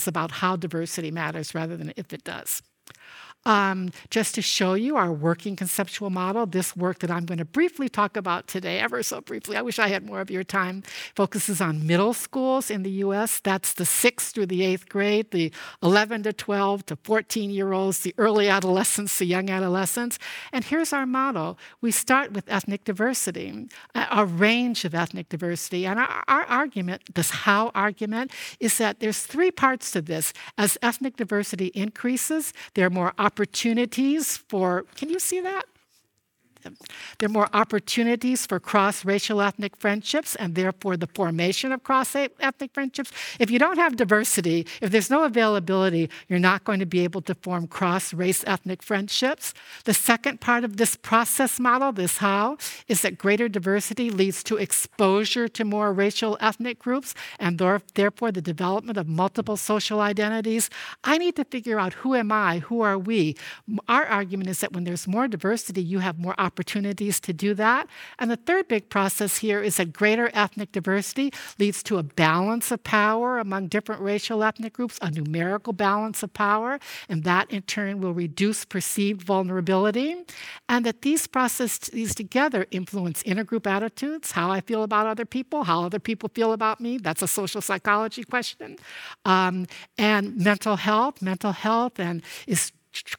about 0.08 0.32
how 0.32 0.56
diversity 0.56 1.12
matters 1.12 1.56
rather 1.56 1.78
than 1.78 1.94
if 1.96 2.14
it 2.14 2.24
does. 2.24 2.62
Um, 3.48 3.92
just 4.10 4.36
to 4.36 4.42
show 4.42 4.74
you 4.74 4.98
our 4.98 5.10
working 5.10 5.56
conceptual 5.56 6.10
model, 6.10 6.46
this 6.46 6.76
work 6.76 7.00
that 7.00 7.10
I'm 7.10 7.26
going 7.26 7.38
to 7.38 7.46
briefly 7.46 7.88
talk 7.88 8.18
about 8.18 8.46
today, 8.46 8.78
ever 8.80 9.02
so 9.02 9.22
briefly, 9.22 9.56
I 9.56 9.62
wish 9.62 9.80
I 9.80 9.88
had 9.88 10.06
more 10.06 10.20
of 10.20 10.30
your 10.30 10.44
time, 10.44 10.84
focuses 11.16 11.62
on 11.62 11.88
middle 11.88 12.14
schools 12.14 12.70
in 12.70 12.84
the 12.84 12.90
US. 13.06 13.40
That's 13.40 13.72
the 13.72 13.86
sixth 13.86 14.36
through 14.36 14.48
the 14.48 14.66
eighth 14.66 14.90
grade, 14.90 15.32
the 15.32 15.54
11 15.82 16.24
to 16.24 16.34
12 16.34 16.88
to 16.88 16.98
14 16.98 17.50
year 17.50 17.72
olds, 17.72 18.00
the 18.00 18.14
early 18.18 18.50
adolescents, 18.50 19.18
the 19.18 19.24
young 19.24 19.50
adolescents. 19.50 20.20
And 20.52 20.66
here's 20.66 20.92
our 20.92 21.06
model 21.06 21.58
we 21.80 21.92
start 21.92 22.34
with 22.34 22.44
ethnic 22.50 22.84
diversity, 22.84 23.70
a 23.96 24.26
range 24.26 24.84
of 24.84 24.94
ethnic 24.94 25.30
diversity. 25.30 25.86
And 25.86 26.00
our, 26.00 26.22
our 26.28 26.44
argument, 26.48 27.16
this 27.16 27.30
how 27.30 27.72
argument, 27.74 28.32
is 28.60 28.78
that 28.80 29.00
there's 29.00 29.22
three 29.22 29.52
parts 29.52 29.92
to 29.92 30.02
this. 30.02 30.34
As 30.58 30.78
ethnic 30.82 31.16
diversity 31.16 31.68
increases, 31.68 32.52
there 32.74 32.86
are 32.86 32.90
more 32.90 33.14
opportunities 33.18 33.37
opportunities 33.38 34.36
for, 34.36 34.84
can 34.96 35.10
you 35.10 35.20
see 35.20 35.40
that? 35.40 35.66
There 37.20 37.28
are 37.28 37.32
more 37.32 37.50
opportunities 37.54 38.46
for 38.46 38.60
cross 38.60 39.06
racial 39.06 39.42
ethnic 39.42 39.76
friendships 39.76 40.36
and 40.36 40.56
therefore 40.56 40.98
the 40.98 41.08
formation 41.08 41.72
of 41.72 41.84
cross 41.84 42.16
ethnic 42.16 42.74
friendships. 42.74 43.12
If 43.40 43.50
you 43.50 43.60
don't 43.60 43.78
have 43.78 43.96
diversity, 43.96 44.68
if 44.82 44.92
there's 44.92 45.10
no 45.10 45.24
availability, 45.24 46.10
you're 46.28 46.40
not 46.40 46.64
going 46.64 46.80
to 46.80 46.86
be 46.86 47.04
able 47.04 47.22
to 47.22 47.36
form 47.36 47.68
cross 47.68 48.14
race 48.14 48.44
ethnic 48.46 48.84
friendships. 48.84 49.54
The 49.86 49.94
second 49.94 50.42
part 50.42 50.64
of 50.64 50.78
this 50.78 50.96
process 50.96 51.60
model, 51.60 51.92
this 51.92 52.18
how, 52.18 52.58
is 52.88 53.02
that 53.02 53.18
greater 53.18 53.50
diversity 53.50 54.10
leads 54.10 54.44
to 54.44 54.58
exposure 54.58 55.48
to 55.48 55.66
more 55.66 55.94
racial 55.94 56.38
ethnic 56.40 56.80
groups 56.80 57.16
and 57.40 57.58
therefore 57.94 58.32
the 58.32 58.42
development 58.42 58.98
of 58.98 59.08
multiple 59.08 59.58
social 59.58 60.00
identities. 60.02 60.70
I 61.04 61.18
need 61.18 61.36
to 61.38 61.46
figure 61.46 61.80
out 61.80 61.94
who 61.94 62.16
am 62.16 62.32
I, 62.32 62.60
who 62.60 62.82
are 62.82 62.98
we. 62.98 63.36
Our 63.88 64.06
argument 64.06 64.50
is 64.50 64.60
that 64.60 64.74
when 64.74 64.84
there's 64.84 65.08
more 65.08 65.28
diversity, 65.28 65.82
you 65.82 66.00
have 66.00 66.20
more 66.20 66.36
opportunities 66.38 66.57
opportunities 66.58 67.20
to 67.20 67.34
do 67.34 67.54
that. 67.54 67.88
And 68.18 68.32
the 68.32 68.36
third 68.36 68.68
big 68.68 68.90
process 68.90 69.38
here 69.38 69.62
is 69.62 69.78
that 69.78 69.94
greater 69.94 70.32
ethnic 70.34 70.72
diversity 70.72 71.32
leads 71.60 71.84
to 71.84 72.00
a 72.00 72.04
balance 72.04 72.72
of 72.72 72.84
power 72.84 73.38
among 73.38 73.68
different 73.68 74.02
racial 74.02 74.44
ethnic 74.44 74.74
groups, 74.74 74.98
a 75.00 75.12
numerical 75.12 75.72
balance 75.72 76.24
of 76.24 76.34
power, 76.34 76.80
and 77.08 77.24
that 77.26 77.52
in 77.52 77.62
turn 77.62 78.02
will 78.02 78.14
reduce 78.14 78.66
perceived 78.66 79.22
vulnerability. 79.22 80.16
And 80.68 80.84
that 80.84 81.04
these 81.04 81.28
processes 81.28 82.16
together 82.16 82.66
influence 82.72 83.22
intergroup 83.22 83.68
attitudes, 83.68 84.32
how 84.32 84.50
I 84.50 84.62
feel 84.62 84.82
about 84.82 85.06
other 85.06 85.26
people, 85.26 85.66
how 85.66 85.84
other 85.84 86.00
people 86.00 86.28
feel 86.34 86.54
about 86.54 86.82
me. 86.82 86.98
That's 86.98 87.22
a 87.22 87.28
social 87.28 87.62
psychology 87.62 88.24
question. 88.24 88.78
Um, 89.26 89.68
and 90.00 90.36
mental 90.38 90.78
health, 90.78 91.22
mental 91.22 91.52
health, 91.52 92.00
and 92.00 92.24
is 92.48 92.72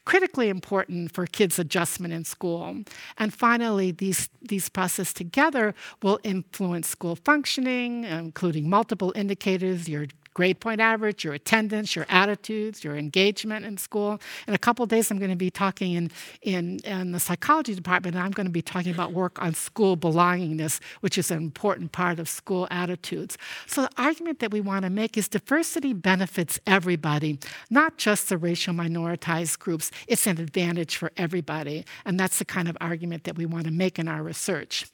critically 0.05 0.49
important 0.49 1.13
for 1.13 1.25
kids' 1.25 1.59
adjustment 1.59 2.13
in 2.13 2.25
school. 2.25 2.83
And 3.17 3.33
finally, 3.33 3.91
these, 3.91 4.29
these 4.41 4.69
processes 4.69 5.13
together 5.13 5.73
will 6.01 6.19
influence 6.23 6.87
school 6.87 7.15
functioning, 7.15 8.03
including 8.03 8.69
multiple 8.69 9.11
indicators, 9.15 9.87
your 9.87 10.07
grade 10.39 10.61
point 10.61 10.79
average, 10.79 11.25
your 11.25 11.33
attendance, 11.33 11.97
your 11.97 12.05
attitudes, 12.07 12.81
your 12.81 12.95
engagement 12.95 13.65
in 13.65 13.75
school. 13.75 14.21
In 14.47 14.53
a 14.53 14.57
couple 14.57 14.85
days, 14.85 15.11
I'm 15.11 15.17
going 15.17 15.31
to 15.31 15.35
be 15.35 15.51
talking 15.51 15.91
in, 15.95 16.11
in, 16.41 16.79
in 16.85 17.11
the 17.11 17.19
psychology 17.19 17.75
department, 17.75 18.15
and 18.15 18.23
I'm 18.23 18.31
going 18.31 18.45
to 18.45 18.51
be 18.51 18.61
talking 18.61 18.93
about 18.93 19.11
work 19.11 19.41
on 19.41 19.53
school 19.53 19.97
belongingness, 19.97 20.79
which 21.01 21.17
is 21.17 21.29
an 21.29 21.39
important 21.39 21.91
part 21.91 22.19
of 22.19 22.29
school 22.29 22.69
attitudes. 22.71 23.37
So, 23.67 23.81
the 23.81 23.89
argument 23.97 24.39
that 24.39 24.51
we 24.51 24.61
want 24.61 24.83
to 24.83 24.89
make 24.89 25.17
is 25.17 25.27
diversity 25.27 25.91
benefits 25.91 26.57
everybody, 26.65 27.37
not 27.69 27.97
just 27.97 28.29
the 28.29 28.37
racial 28.37 28.73
minoritized 28.73 29.59
groups. 29.59 29.91
It's 30.07 30.25
an 30.25 30.39
advantage 30.39 30.95
for 30.95 31.11
everybody. 31.17 31.83
And 32.05 32.17
that's 32.17 32.39
the 32.39 32.45
kind 32.45 32.69
of 32.69 32.77
argument 32.79 33.25
that 33.25 33.35
we 33.35 33.45
want 33.45 33.65
to 33.65 33.71
make 33.71 33.99
in 33.99 34.07
our 34.07 34.23
research. 34.23 34.85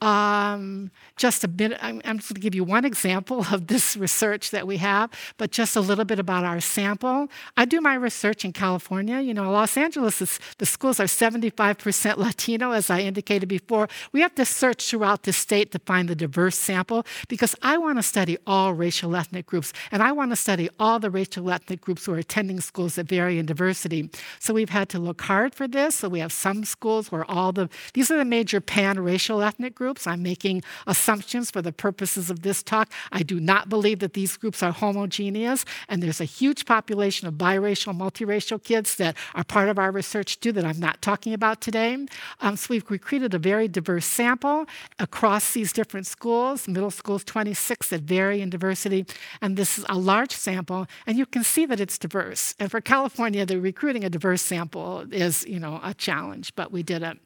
Um, 0.00 0.90
just 1.16 1.42
a 1.44 1.48
bit, 1.48 1.76
I'm, 1.82 2.00
I'm 2.04 2.18
just 2.18 2.30
going 2.30 2.36
to 2.36 2.40
give 2.40 2.54
you 2.54 2.64
one 2.64 2.84
example 2.92 3.44
of 3.52 3.66
this 3.66 3.94
research 3.96 4.52
that 4.52 4.66
we 4.66 4.76
we 4.76 4.80
have, 4.86 5.10
but 5.36 5.50
just 5.50 5.76
a 5.76 5.80
little 5.80 6.04
bit 6.04 6.18
about 6.18 6.44
our 6.44 6.60
sample. 6.60 7.28
I 7.56 7.64
do 7.64 7.80
my 7.80 7.94
research 7.94 8.44
in 8.44 8.52
California. 8.52 9.20
You 9.20 9.34
know, 9.34 9.50
Los 9.50 9.76
Angeles, 9.76 10.22
is, 10.22 10.38
the 10.58 10.66
schools 10.66 11.00
are 11.00 11.06
75% 11.06 12.16
Latino, 12.16 12.70
as 12.70 12.88
I 12.88 13.00
indicated 13.00 13.48
before. 13.48 13.88
We 14.12 14.20
have 14.20 14.34
to 14.36 14.44
search 14.44 14.88
throughout 14.88 15.24
the 15.24 15.32
state 15.32 15.72
to 15.72 15.78
find 15.80 16.08
the 16.08 16.14
diverse 16.14 16.56
sample 16.56 17.04
because 17.28 17.54
I 17.62 17.78
want 17.78 17.98
to 17.98 18.02
study 18.02 18.36
all 18.46 18.74
racial 18.74 19.16
ethnic 19.16 19.46
groups, 19.46 19.72
and 19.90 20.02
I 20.02 20.12
want 20.12 20.30
to 20.32 20.36
study 20.36 20.68
all 20.78 20.98
the 20.98 21.10
racial 21.10 21.50
ethnic 21.50 21.80
groups 21.80 22.06
who 22.06 22.12
are 22.14 22.18
attending 22.18 22.60
schools 22.60 22.94
that 22.94 23.08
vary 23.08 23.38
in 23.38 23.46
diversity. 23.46 24.10
So 24.38 24.54
we've 24.54 24.70
had 24.70 24.88
to 24.90 24.98
look 24.98 25.20
hard 25.22 25.54
for 25.54 25.66
this. 25.66 25.96
So 25.96 26.08
we 26.08 26.20
have 26.20 26.32
some 26.32 26.64
schools 26.64 27.10
where 27.10 27.28
all 27.30 27.52
the, 27.52 27.68
these 27.94 28.10
are 28.10 28.18
the 28.18 28.24
major 28.24 28.60
pan 28.60 29.00
racial 29.00 29.42
ethnic 29.42 29.74
groups. 29.74 30.06
I'm 30.06 30.22
making 30.22 30.62
assumptions 30.86 31.50
for 31.50 31.62
the 31.62 31.72
purposes 31.72 32.30
of 32.30 32.42
this 32.42 32.62
talk. 32.62 32.86
I 33.10 33.22
do 33.22 33.40
not 33.40 33.68
believe 33.68 33.98
that 34.00 34.12
these 34.12 34.36
groups 34.36 34.62
are 34.62 34.66
are 34.66 34.72
homogeneous, 34.76 35.64
and 35.88 36.02
there's 36.02 36.20
a 36.20 36.24
huge 36.24 36.64
population 36.64 37.28
of 37.28 37.34
biracial, 37.34 37.96
multiracial 37.96 38.62
kids 38.62 38.96
that 38.96 39.16
are 39.34 39.44
part 39.44 39.68
of 39.68 39.78
our 39.78 39.90
research 39.90 40.40
too 40.40 40.52
that 40.52 40.64
I'm 40.64 40.80
not 40.80 41.02
talking 41.02 41.32
about 41.32 41.60
today. 41.60 42.06
Um, 42.40 42.56
so 42.56 42.68
we've 42.70 42.90
recruited 42.90 43.34
a 43.34 43.38
very 43.38 43.68
diverse 43.68 44.06
sample 44.06 44.66
across 44.98 45.52
these 45.52 45.72
different 45.72 46.06
schools. 46.06 46.68
Middle 46.68 46.90
schools, 46.90 47.24
26 47.24 47.90
that 47.90 48.02
vary 48.02 48.40
in 48.40 48.50
diversity, 48.50 49.06
and 49.40 49.56
this 49.56 49.78
is 49.78 49.84
a 49.88 49.98
large 49.98 50.32
sample, 50.32 50.86
and 51.06 51.18
you 51.18 51.26
can 51.26 51.44
see 51.44 51.66
that 51.66 51.80
it's 51.80 51.98
diverse. 51.98 52.54
And 52.58 52.70
for 52.70 52.80
California, 52.80 53.44
the 53.46 53.60
recruiting 53.60 54.04
a 54.04 54.10
diverse 54.10 54.42
sample 54.42 55.04
is, 55.10 55.46
you 55.46 55.58
know, 55.58 55.80
a 55.82 55.94
challenge, 55.94 56.54
but 56.54 56.72
we 56.72 56.82
did 56.82 57.02
it. 57.02 57.18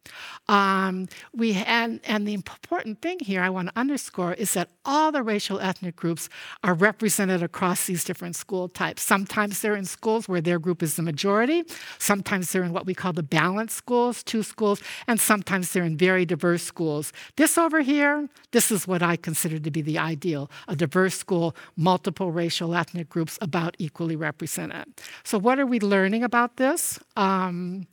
Um, 0.49 1.09
we 1.33 1.55
and 1.55 2.01
and 2.05 2.27
the 2.27 2.35
important 2.35 3.01
thing 3.03 3.19
here 3.21 3.43
I 3.43 3.51
want 3.51 3.69
to 3.69 3.79
underscore 3.79 4.35
is 4.35 4.55
that 4.55 4.69
all 4.85 5.13
the 5.13 5.23
racial 5.23 5.61
ethnic 5.61 5.97
groups 5.97 6.29
are 6.65 6.75
represented 6.75 7.30
represented 7.31 7.45
across 7.45 7.87
these 7.87 8.05
different 8.05 8.37
school 8.37 8.69
types. 8.69 9.03
Sometimes 9.03 9.61
they're 9.61 9.77
in 9.77 9.85
schools 9.85 10.29
where 10.29 10.41
their 10.41 10.59
group 10.59 10.83
is 10.83 10.95
the 10.95 11.03
majority, 11.03 11.65
sometimes 11.99 12.51
they're 12.51 12.65
in 12.65 12.73
what 12.73 12.87
we 12.87 12.95
call 12.95 13.13
the 13.13 13.23
balanced 13.23 13.77
schools, 13.77 14.23
two 14.23 14.43
schools, 14.43 14.83
and 15.07 15.21
sometimes 15.21 15.73
they're 15.73 15.85
in 15.85 15.97
very 15.97 16.27
diverse 16.27 16.63
schools. 16.63 17.13
This 17.37 17.59
over 17.59 17.83
here, 17.83 18.29
this 18.53 18.71
is 18.71 18.87
what 18.87 19.03
I 19.03 19.17
consider 19.17 19.59
to 19.59 19.71
be 19.71 19.83
the 19.83 19.99
ideal 19.99 20.51
a 20.69 20.75
diverse 20.75 21.17
school, 21.17 21.55
multiple 21.77 22.33
racial 22.33 22.75
ethnic 22.75 23.09
groups 23.09 23.39
about 23.41 23.77
equally 23.79 24.17
represented. 24.17 24.87
So, 25.25 25.39
what 25.39 25.59
are 25.59 25.67
we 25.67 25.81
learning 25.81 26.25
about 26.25 26.57
this? 26.57 26.99
Um, 27.17 27.87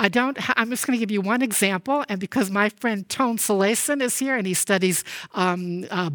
I 0.00 0.08
don't, 0.08 0.38
I'm 0.58 0.70
just 0.70 0.86
going 0.86 0.96
to 0.96 1.00
give 1.00 1.10
you 1.10 1.20
one 1.20 1.42
example. 1.42 2.04
And 2.08 2.20
because 2.20 2.50
my 2.50 2.68
friend 2.68 3.08
Toon 3.08 3.36
Cillessen 3.36 4.00
is 4.00 4.18
here 4.18 4.36
and 4.36 4.46
he 4.46 4.54
studies 4.54 5.02
um, 5.34 5.86
uh, 5.90 6.08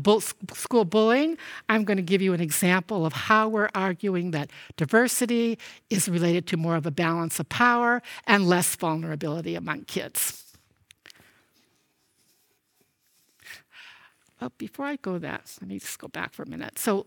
school 0.53 0.85
bullying, 0.85 1.37
I'm 1.67 1.83
going 1.83 1.97
to 1.97 2.03
give 2.03 2.21
you 2.21 2.33
an 2.33 2.39
example 2.39 3.05
of 3.05 3.11
how 3.11 3.49
we're 3.49 3.69
arguing 3.75 4.31
that 4.31 4.49
diversity 4.77 5.59
is 5.89 6.07
related 6.07 6.47
to 6.47 6.57
more 6.57 6.77
of 6.77 6.85
a 6.85 6.91
balance 6.91 7.39
of 7.39 7.49
power 7.49 8.01
and 8.25 8.47
less 8.47 8.73
vulnerability 8.75 9.55
among 9.55 9.83
kids. 9.83 10.39
Oh, 14.41 14.51
before 14.57 14.85
I 14.85 14.95
go 14.97 15.17
that, 15.19 15.51
let 15.61 15.69
me 15.69 15.79
just 15.79 15.99
go 15.99 16.07
back 16.07 16.33
for 16.33 16.43
a 16.43 16.49
minute. 16.49 16.77
So 16.77 17.05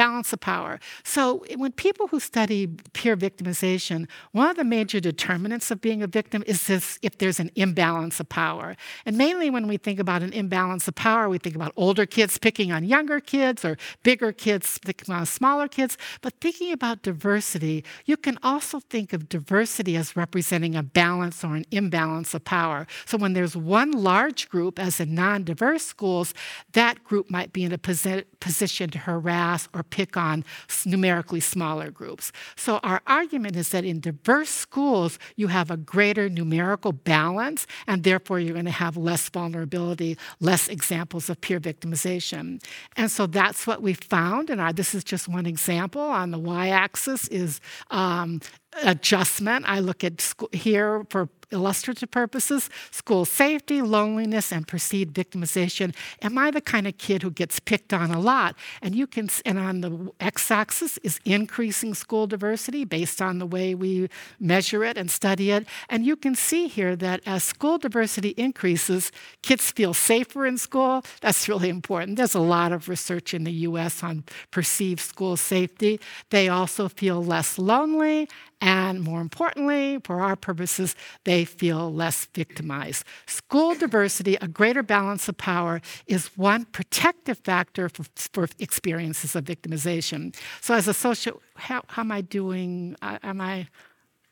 balance 0.00 0.32
of 0.32 0.40
power. 0.40 0.80
So, 1.04 1.44
eh, 1.50 1.56
when 1.62 1.72
people 1.72 2.06
who 2.08 2.20
study 2.20 2.60
peer 2.94 3.16
victimization, 3.28 4.08
one 4.32 4.48
of 4.48 4.56
the 4.56 4.64
major 4.64 4.98
determinants 4.98 5.70
of 5.70 5.82
being 5.82 6.00
a 6.02 6.06
victim 6.06 6.42
is 6.46 6.66
this, 6.68 6.98
if 7.02 7.18
there's 7.18 7.38
an 7.38 7.50
imbalance 7.54 8.16
of 8.18 8.26
power. 8.30 8.68
And 9.04 9.18
mainly 9.18 9.50
when 9.50 9.66
we 9.68 9.76
think 9.76 9.98
about 10.00 10.22
an 10.22 10.32
imbalance 10.32 10.88
of 10.88 10.94
power, 10.94 11.28
we 11.28 11.36
think 11.36 11.54
about 11.54 11.72
older 11.76 12.06
kids 12.06 12.38
picking 12.38 12.72
on 12.72 12.82
younger 12.84 13.20
kids 13.20 13.62
or 13.62 13.76
bigger 14.02 14.32
kids 14.32 14.78
picking 14.78 15.14
on 15.14 15.26
smaller 15.26 15.68
kids. 15.68 15.98
But 16.22 16.32
thinking 16.40 16.72
about 16.72 17.02
diversity, 17.02 17.84
you 18.06 18.16
can 18.16 18.38
also 18.42 18.80
think 18.80 19.12
of 19.12 19.28
diversity 19.28 19.96
as 19.96 20.16
representing 20.16 20.74
a 20.76 20.82
balance 20.82 21.44
or 21.44 21.56
an 21.56 21.66
imbalance 21.70 22.32
of 22.32 22.42
power. 22.44 22.86
So, 23.04 23.18
when 23.18 23.34
there's 23.34 23.54
one 23.54 23.90
large 23.92 24.48
group, 24.48 24.78
as 24.78 24.98
in 24.98 25.14
non 25.14 25.44
diverse 25.44 25.84
schools, 25.84 26.32
that 26.72 27.04
group 27.04 27.30
might 27.30 27.52
be 27.52 27.64
in 27.64 27.72
a 27.72 27.78
posi- 27.78 28.24
position 28.40 28.88
to 28.90 28.98
harass 29.00 29.68
or 29.74 29.82
pick 29.90 30.16
on 30.16 30.44
numerically 30.86 31.40
smaller 31.40 31.90
groups. 31.90 32.32
So, 32.56 32.78
our 32.82 33.00
argument 33.06 33.56
is 33.56 33.70
that 33.70 33.84
in 33.84 34.00
diverse 34.00 34.50
schools, 34.50 35.18
you 35.36 35.48
have 35.48 35.70
a 35.70 35.76
greater 35.76 36.28
numerical 36.28 36.92
balance, 36.92 37.66
and 37.86 38.04
therefore 38.04 38.40
you're 38.40 38.54
going 38.54 38.64
to 38.64 38.70
have 38.70 38.96
less 38.96 39.28
vulnerability, 39.28 40.16
less 40.40 40.68
examples 40.68 41.28
of 41.28 41.40
peer 41.40 41.60
victimization. 41.60 42.62
And 42.96 43.10
so 43.10 43.26
that's 43.26 43.66
what 43.66 43.82
we 43.82 43.94
found. 43.94 44.50
And 44.50 44.76
this 44.76 44.94
is 44.94 45.04
just 45.04 45.28
one 45.28 45.46
example. 45.46 46.02
On 46.02 46.30
the 46.30 46.38
y 46.38 46.68
axis 46.68 47.28
is 47.28 47.60
um, 47.90 48.40
adjustment. 48.82 49.64
I 49.68 49.80
look 49.80 50.04
at 50.04 50.32
here 50.52 51.04
for 51.10 51.28
illustrative 51.52 52.10
purposes, 52.10 52.70
school 52.90 53.24
safety, 53.24 53.82
loneliness, 53.82 54.52
and 54.52 54.66
perceived 54.66 55.14
victimization. 55.14 55.94
Am 56.22 56.38
I 56.38 56.50
the 56.50 56.60
kind 56.60 56.86
of 56.86 56.98
kid 56.98 57.22
who 57.22 57.30
gets 57.30 57.60
picked 57.60 57.92
on 57.92 58.10
a 58.10 58.20
lot? 58.20 58.56
And 58.82 58.94
you 58.94 59.06
can, 59.06 59.28
and 59.44 59.58
on 59.58 59.80
the 59.80 60.12
x-axis 60.20 60.98
is 60.98 61.20
increasing 61.24 61.94
school 61.94 62.26
diversity 62.26 62.84
based 62.84 63.20
on 63.20 63.38
the 63.38 63.46
way 63.46 63.74
we 63.74 64.08
measure 64.38 64.84
it 64.84 64.96
and 64.96 65.10
study 65.10 65.50
it. 65.50 65.66
And 65.88 66.04
you 66.04 66.16
can 66.16 66.34
see 66.34 66.68
here 66.68 66.96
that 66.96 67.20
as 67.26 67.42
school 67.44 67.78
diversity 67.78 68.30
increases, 68.30 69.12
kids 69.42 69.70
feel 69.70 69.94
safer 69.94 70.46
in 70.46 70.58
school. 70.58 71.02
That's 71.20 71.48
really 71.48 71.68
important. 71.68 72.16
There's 72.16 72.34
a 72.34 72.40
lot 72.40 72.72
of 72.72 72.88
research 72.88 73.34
in 73.34 73.44
the 73.44 73.52
U.S. 73.68 74.02
on 74.02 74.24
perceived 74.50 75.00
school 75.00 75.36
safety. 75.36 76.00
They 76.30 76.48
also 76.48 76.88
feel 76.88 77.22
less 77.22 77.58
lonely 77.58 78.28
and 78.60 79.00
more 79.00 79.20
importantly, 79.20 79.98
for 80.04 80.20
our 80.20 80.36
purposes, 80.36 80.94
they 81.24 81.44
feel 81.44 81.92
less 81.92 82.26
victimized. 82.34 83.04
School 83.26 83.74
diversity, 83.74 84.36
a 84.40 84.48
greater 84.48 84.82
balance 84.82 85.28
of 85.28 85.36
power, 85.36 85.80
is 86.06 86.26
one 86.36 86.66
protective 86.66 87.38
factor 87.38 87.88
for, 87.88 88.04
for 88.32 88.48
experiences 88.58 89.34
of 89.34 89.44
victimization. 89.44 90.34
So, 90.60 90.74
as 90.74 90.88
a 90.88 90.94
social, 90.94 91.40
how, 91.56 91.82
how 91.88 92.02
am 92.02 92.12
I 92.12 92.20
doing? 92.20 92.96
Uh, 93.00 93.18
am 93.22 93.40
I 93.40 93.68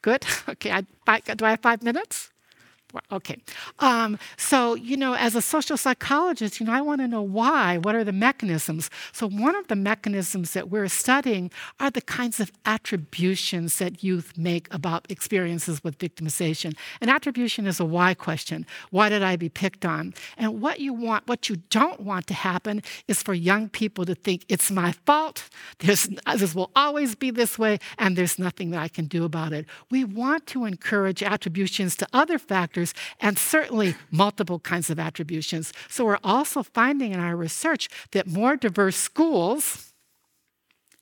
good? 0.02 0.24
Okay, 0.48 0.72
I, 0.72 0.80
do 1.20 1.44
I 1.44 1.50
have 1.50 1.60
five 1.60 1.82
minutes? 1.82 2.30
Okay. 3.12 3.36
Um, 3.80 4.18
so, 4.36 4.74
you 4.74 4.96
know, 4.96 5.14
as 5.14 5.34
a 5.34 5.42
social 5.42 5.76
psychologist, 5.76 6.58
you 6.58 6.66
know, 6.66 6.72
I 6.72 6.80
want 6.80 7.00
to 7.02 7.08
know 7.08 7.20
why. 7.20 7.76
What 7.76 7.94
are 7.94 8.04
the 8.04 8.12
mechanisms? 8.12 8.88
So, 9.12 9.28
one 9.28 9.54
of 9.56 9.68
the 9.68 9.76
mechanisms 9.76 10.52
that 10.52 10.70
we're 10.70 10.88
studying 10.88 11.50
are 11.80 11.90
the 11.90 12.00
kinds 12.00 12.40
of 12.40 12.50
attributions 12.64 13.78
that 13.78 14.02
youth 14.02 14.38
make 14.38 14.72
about 14.72 15.10
experiences 15.10 15.84
with 15.84 15.98
victimization. 15.98 16.76
An 17.00 17.10
attribution 17.10 17.66
is 17.66 17.78
a 17.78 17.84
why 17.84 18.14
question. 18.14 18.64
Why 18.90 19.10
did 19.10 19.22
I 19.22 19.36
be 19.36 19.50
picked 19.50 19.84
on? 19.84 20.14
And 20.38 20.62
what 20.62 20.80
you 20.80 20.94
want, 20.94 21.26
what 21.26 21.50
you 21.50 21.56
don't 21.68 22.00
want 22.00 22.26
to 22.28 22.34
happen 22.34 22.82
is 23.06 23.22
for 23.22 23.34
young 23.34 23.68
people 23.68 24.06
to 24.06 24.14
think 24.14 24.46
it's 24.48 24.70
my 24.70 24.92
fault. 24.92 25.48
There's, 25.80 26.08
this 26.36 26.54
will 26.54 26.70
always 26.74 27.14
be 27.14 27.30
this 27.30 27.58
way, 27.58 27.80
and 27.98 28.16
there's 28.16 28.38
nothing 28.38 28.70
that 28.70 28.80
I 28.80 28.88
can 28.88 29.06
do 29.06 29.24
about 29.24 29.52
it. 29.52 29.66
We 29.90 30.04
want 30.04 30.46
to 30.48 30.64
encourage 30.64 31.22
attributions 31.22 31.94
to 31.96 32.08
other 32.12 32.38
factors 32.38 32.77
factors 32.86 32.94
and 33.20 33.38
certainly 33.38 33.94
multiple 34.10 34.58
kinds 34.58 34.90
of 34.90 34.98
attributions. 34.98 35.72
So 35.88 36.04
we're 36.04 36.18
also 36.22 36.62
finding 36.62 37.12
in 37.12 37.20
our 37.20 37.36
research 37.36 37.88
that 38.12 38.26
more 38.26 38.56
diverse 38.56 38.96
schools, 38.96 39.92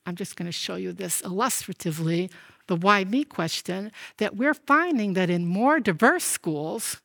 I'm 0.04 0.16
just 0.16 0.36
going 0.36 0.46
to 0.46 0.52
show 0.52 0.76
you 0.76 0.92
this 0.92 1.22
illustratively, 1.22 2.30
the 2.66 2.76
why 2.76 3.04
me 3.04 3.24
question, 3.24 3.92
that 4.18 4.36
we're 4.36 4.54
finding 4.54 5.14
that 5.14 5.30
in 5.30 5.46
more 5.46 5.80
diverse 5.80 6.24
schools, 6.24 7.00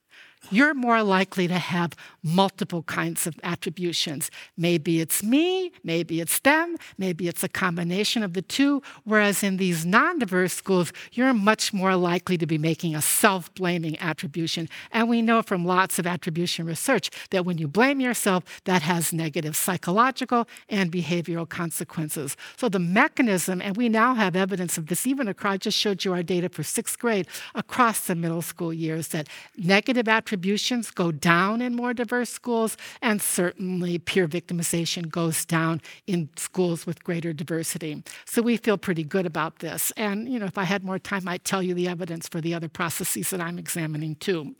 you're 0.49 0.73
more 0.73 1.03
likely 1.03 1.47
to 1.47 1.57
have 1.57 1.93
multiple 2.23 2.83
kinds 2.83 3.27
of 3.27 3.39
attributions. 3.43 4.31
Maybe 4.57 4.99
it's 4.99 5.23
me, 5.23 5.71
maybe 5.83 6.19
it's 6.19 6.39
them, 6.39 6.77
maybe 6.97 7.27
it's 7.27 7.43
a 7.43 7.49
combination 7.49 8.23
of 8.23 8.33
the 8.33 8.41
two. 8.41 8.81
Whereas 9.03 9.43
in 9.43 9.57
these 9.57 9.85
non 9.85 10.19
diverse 10.19 10.53
schools, 10.53 10.91
you're 11.11 11.33
much 11.33 11.73
more 11.73 11.95
likely 11.95 12.37
to 12.37 12.47
be 12.47 12.57
making 12.57 12.95
a 12.95 13.01
self 13.01 13.53
blaming 13.53 13.99
attribution. 13.99 14.67
And 14.91 15.09
we 15.09 15.21
know 15.21 15.41
from 15.41 15.65
lots 15.65 15.99
of 15.99 16.07
attribution 16.07 16.65
research 16.65 17.09
that 17.29 17.45
when 17.45 17.57
you 17.57 17.67
blame 17.67 17.99
yourself, 17.99 18.43
that 18.65 18.81
has 18.81 19.13
negative 19.13 19.55
psychological 19.55 20.47
and 20.69 20.91
behavioral 20.91 21.47
consequences. 21.47 22.35
So 22.57 22.67
the 22.69 22.79
mechanism, 22.79 23.61
and 23.61 23.77
we 23.77 23.89
now 23.89 24.15
have 24.15 24.35
evidence 24.35 24.77
of 24.77 24.87
this 24.87 25.05
even 25.05 25.27
across, 25.27 25.51
I 25.51 25.57
just 25.57 25.77
showed 25.77 26.05
you 26.05 26.13
our 26.13 26.23
data 26.23 26.47
for 26.47 26.63
sixth 26.63 26.97
grade 26.97 27.27
across 27.53 28.07
the 28.07 28.15
middle 28.15 28.41
school 28.41 28.73
years, 28.73 29.09
that 29.09 29.27
negative 29.57 30.07
attribution 30.07 30.30
attributions 30.31 30.91
go 30.91 31.11
down 31.11 31.61
in 31.61 31.75
more 31.75 31.93
diverse 31.93 32.29
schools, 32.29 32.77
and 33.01 33.21
certainly 33.21 33.99
peer 33.99 34.29
victimization 34.29 35.09
goes 35.09 35.43
down 35.43 35.81
in 36.07 36.29
schools 36.37 36.85
with 36.85 37.03
greater 37.03 37.33
diversity. 37.33 38.01
So 38.23 38.41
we 38.41 38.55
feel 38.55 38.77
pretty 38.77 39.03
good 39.03 39.25
about 39.25 39.59
this. 39.59 39.91
And 39.97 40.29
you 40.29 40.39
know, 40.39 40.45
if 40.45 40.57
I 40.57 40.63
had 40.63 40.85
more 40.85 40.99
time, 40.99 41.27
I'd 41.27 41.43
tell 41.43 41.61
you 41.61 41.73
the 41.73 41.89
evidence 41.89 42.29
for 42.29 42.39
the 42.39 42.53
other 42.53 42.69
processes 42.69 43.29
that 43.31 43.41
I'm 43.41 43.59
examining 43.59 44.15
too. 44.15 44.55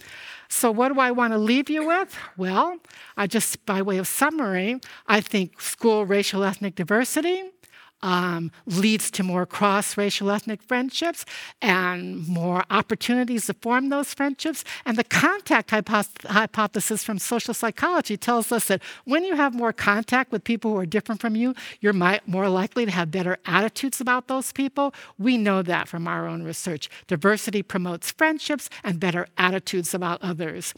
So 0.50 0.70
what 0.72 0.94
do 0.94 1.00
I 1.00 1.12
want 1.12 1.32
to 1.32 1.40
leave 1.40 1.70
you 1.70 1.88
with? 1.88 2.18
Well, 2.36 2.76
I 3.16 3.28
just 3.28 3.66
by 3.66 3.82
way 3.82 3.98
of 3.98 4.08
summary, 4.08 4.82
I 5.08 5.22
think 5.22 5.62
school 5.62 6.06
racial 6.06 6.44
ethnic 6.44 6.76
diversity 6.76 7.44
um, 8.04 8.52
leads 8.66 9.12
to 9.12 9.24
more 9.24 9.46
cross 9.46 9.98
racial 9.98 10.32
ethnic 10.32 10.62
friendships 10.62 11.26
and 11.62 12.28
more 12.28 12.64
opportunities 12.70 13.46
to 13.48 13.54
form 13.54 13.90
those 13.90 14.14
friendships. 14.14 14.64
And 14.86 14.98
the 14.98 15.04
contact 15.04 15.70
hypoth- 15.70 16.26
hypothesis 16.26 17.04
from 17.04 17.20
social 17.20 17.54
psychology 17.54 18.18
tells 18.18 18.52
us 18.52 18.66
that 18.66 18.82
when 19.06 19.24
you 19.24 19.36
have 19.36 19.54
more 19.54 19.74
contact 19.74 20.32
with 20.32 20.44
people 20.44 20.72
who 20.72 20.78
are 20.78 20.86
different 20.86 21.22
from 21.22 21.36
you, 21.36 21.54
you're 21.80 21.94
more 21.94 22.50
likely 22.50 22.86
to 22.86 22.92
have 22.92 23.12
better 23.12 23.38
attitudes 23.46 24.02
about 24.02 24.28
those 24.28 24.52
people. 24.52 24.94
We 25.18 25.38
know 25.38 25.62
that 25.62 25.88
from 25.88 26.08
our 26.08 26.28
own 26.28 26.44
research. 26.44 26.90
Diversity 27.08 27.64
promotes 27.64 28.12
friendships 28.12 28.70
and 28.84 29.00
better 29.00 29.28
attitudes 29.38 29.94
about 29.94 30.22
others. 30.22 30.74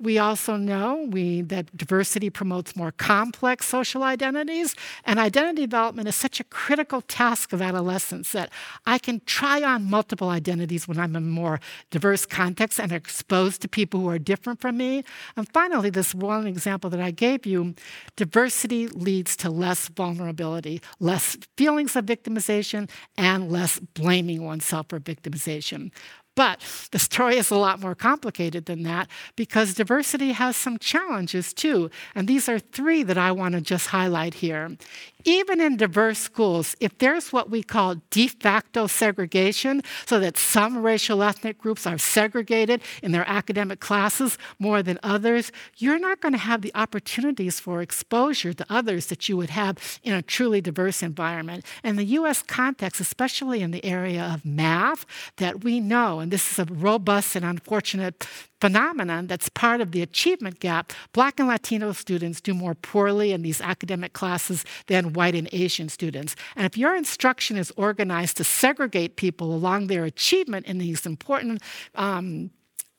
We 0.00 0.18
also 0.18 0.56
know 0.56 1.08
we, 1.10 1.42
that 1.42 1.76
diversity 1.76 2.30
promotes 2.30 2.76
more 2.76 2.92
complex 2.92 3.66
social 3.66 4.04
identities, 4.04 4.76
and 5.04 5.18
identity 5.18 5.62
development 5.62 6.06
is 6.06 6.14
such 6.14 6.38
a 6.38 6.44
critical 6.44 7.00
task 7.00 7.52
of 7.52 7.60
adolescence 7.60 8.30
that 8.30 8.50
I 8.86 8.98
can 8.98 9.20
try 9.26 9.62
on 9.62 9.90
multiple 9.90 10.28
identities 10.28 10.86
when 10.86 11.00
I'm 11.00 11.16
in 11.16 11.28
more 11.28 11.58
diverse 11.90 12.26
contexts 12.26 12.78
and 12.78 12.92
exposed 12.92 13.60
to 13.62 13.68
people 13.68 14.00
who 14.00 14.08
are 14.08 14.20
different 14.20 14.60
from 14.60 14.76
me. 14.76 15.02
And 15.36 15.48
finally, 15.52 15.90
this 15.90 16.14
one 16.14 16.46
example 16.46 16.90
that 16.90 17.00
I 17.00 17.10
gave 17.10 17.44
you 17.44 17.74
diversity 18.14 18.86
leads 18.86 19.36
to 19.38 19.50
less 19.50 19.88
vulnerability, 19.88 20.80
less 21.00 21.36
feelings 21.56 21.96
of 21.96 22.06
victimization, 22.06 22.88
and 23.16 23.50
less 23.50 23.80
blaming 23.80 24.44
oneself 24.44 24.86
for 24.90 25.00
victimization. 25.00 25.90
But 26.38 26.60
the 26.92 27.00
story 27.00 27.36
is 27.36 27.50
a 27.50 27.56
lot 27.56 27.80
more 27.80 27.96
complicated 27.96 28.66
than 28.66 28.84
that 28.84 29.08
because 29.34 29.74
diversity 29.74 30.30
has 30.30 30.56
some 30.56 30.78
challenges 30.78 31.52
too. 31.52 31.90
And 32.14 32.28
these 32.28 32.48
are 32.48 32.60
three 32.60 33.02
that 33.02 33.18
I 33.18 33.32
want 33.32 33.56
to 33.56 33.60
just 33.60 33.88
highlight 33.88 34.34
here 34.34 34.76
even 35.24 35.60
in 35.60 35.76
diverse 35.76 36.18
schools, 36.18 36.76
if 36.80 36.96
there's 36.98 37.32
what 37.32 37.50
we 37.50 37.62
call 37.62 37.96
de 38.10 38.28
facto 38.28 38.86
segregation, 38.86 39.82
so 40.06 40.18
that 40.20 40.38
some 40.38 40.78
racial 40.78 41.22
ethnic 41.22 41.58
groups 41.58 41.86
are 41.86 41.98
segregated 41.98 42.80
in 43.02 43.12
their 43.12 43.28
academic 43.28 43.80
classes 43.80 44.38
more 44.58 44.82
than 44.82 44.98
others, 45.02 45.50
you're 45.76 45.98
not 45.98 46.20
going 46.20 46.32
to 46.32 46.38
have 46.38 46.62
the 46.62 46.74
opportunities 46.74 47.58
for 47.58 47.82
exposure 47.82 48.52
to 48.52 48.64
others 48.70 49.06
that 49.06 49.28
you 49.28 49.36
would 49.36 49.50
have 49.50 50.00
in 50.02 50.14
a 50.14 50.22
truly 50.22 50.60
diverse 50.60 51.02
environment. 51.02 51.64
And 51.82 51.98
the 51.98 52.04
US 52.04 52.42
context, 52.42 53.00
especially 53.00 53.60
in 53.60 53.70
the 53.70 53.84
area 53.84 54.22
of 54.22 54.44
math, 54.44 55.04
that 55.36 55.64
we 55.64 55.80
know, 55.80 56.20
and 56.28 56.32
this 56.34 56.52
is 56.52 56.58
a 56.58 56.66
robust 56.70 57.36
and 57.36 57.44
unfortunate 57.46 58.28
phenomenon 58.60 59.28
that's 59.28 59.48
part 59.48 59.80
of 59.80 59.92
the 59.92 60.02
achievement 60.02 60.60
gap. 60.60 60.92
Black 61.14 61.40
and 61.40 61.48
Latino 61.48 61.92
students 61.92 62.42
do 62.42 62.52
more 62.52 62.74
poorly 62.74 63.32
in 63.32 63.40
these 63.40 63.62
academic 63.62 64.12
classes 64.12 64.62
than 64.88 65.14
white 65.14 65.34
and 65.34 65.48
Asian 65.52 65.88
students. 65.88 66.36
And 66.54 66.66
if 66.66 66.76
your 66.76 66.94
instruction 66.94 67.56
is 67.56 67.72
organized 67.78 68.36
to 68.36 68.44
segregate 68.44 69.16
people 69.16 69.54
along 69.54 69.86
their 69.86 70.04
achievement 70.04 70.66
in 70.66 70.76
these 70.76 71.06
important 71.06 71.62
um, 71.94 72.50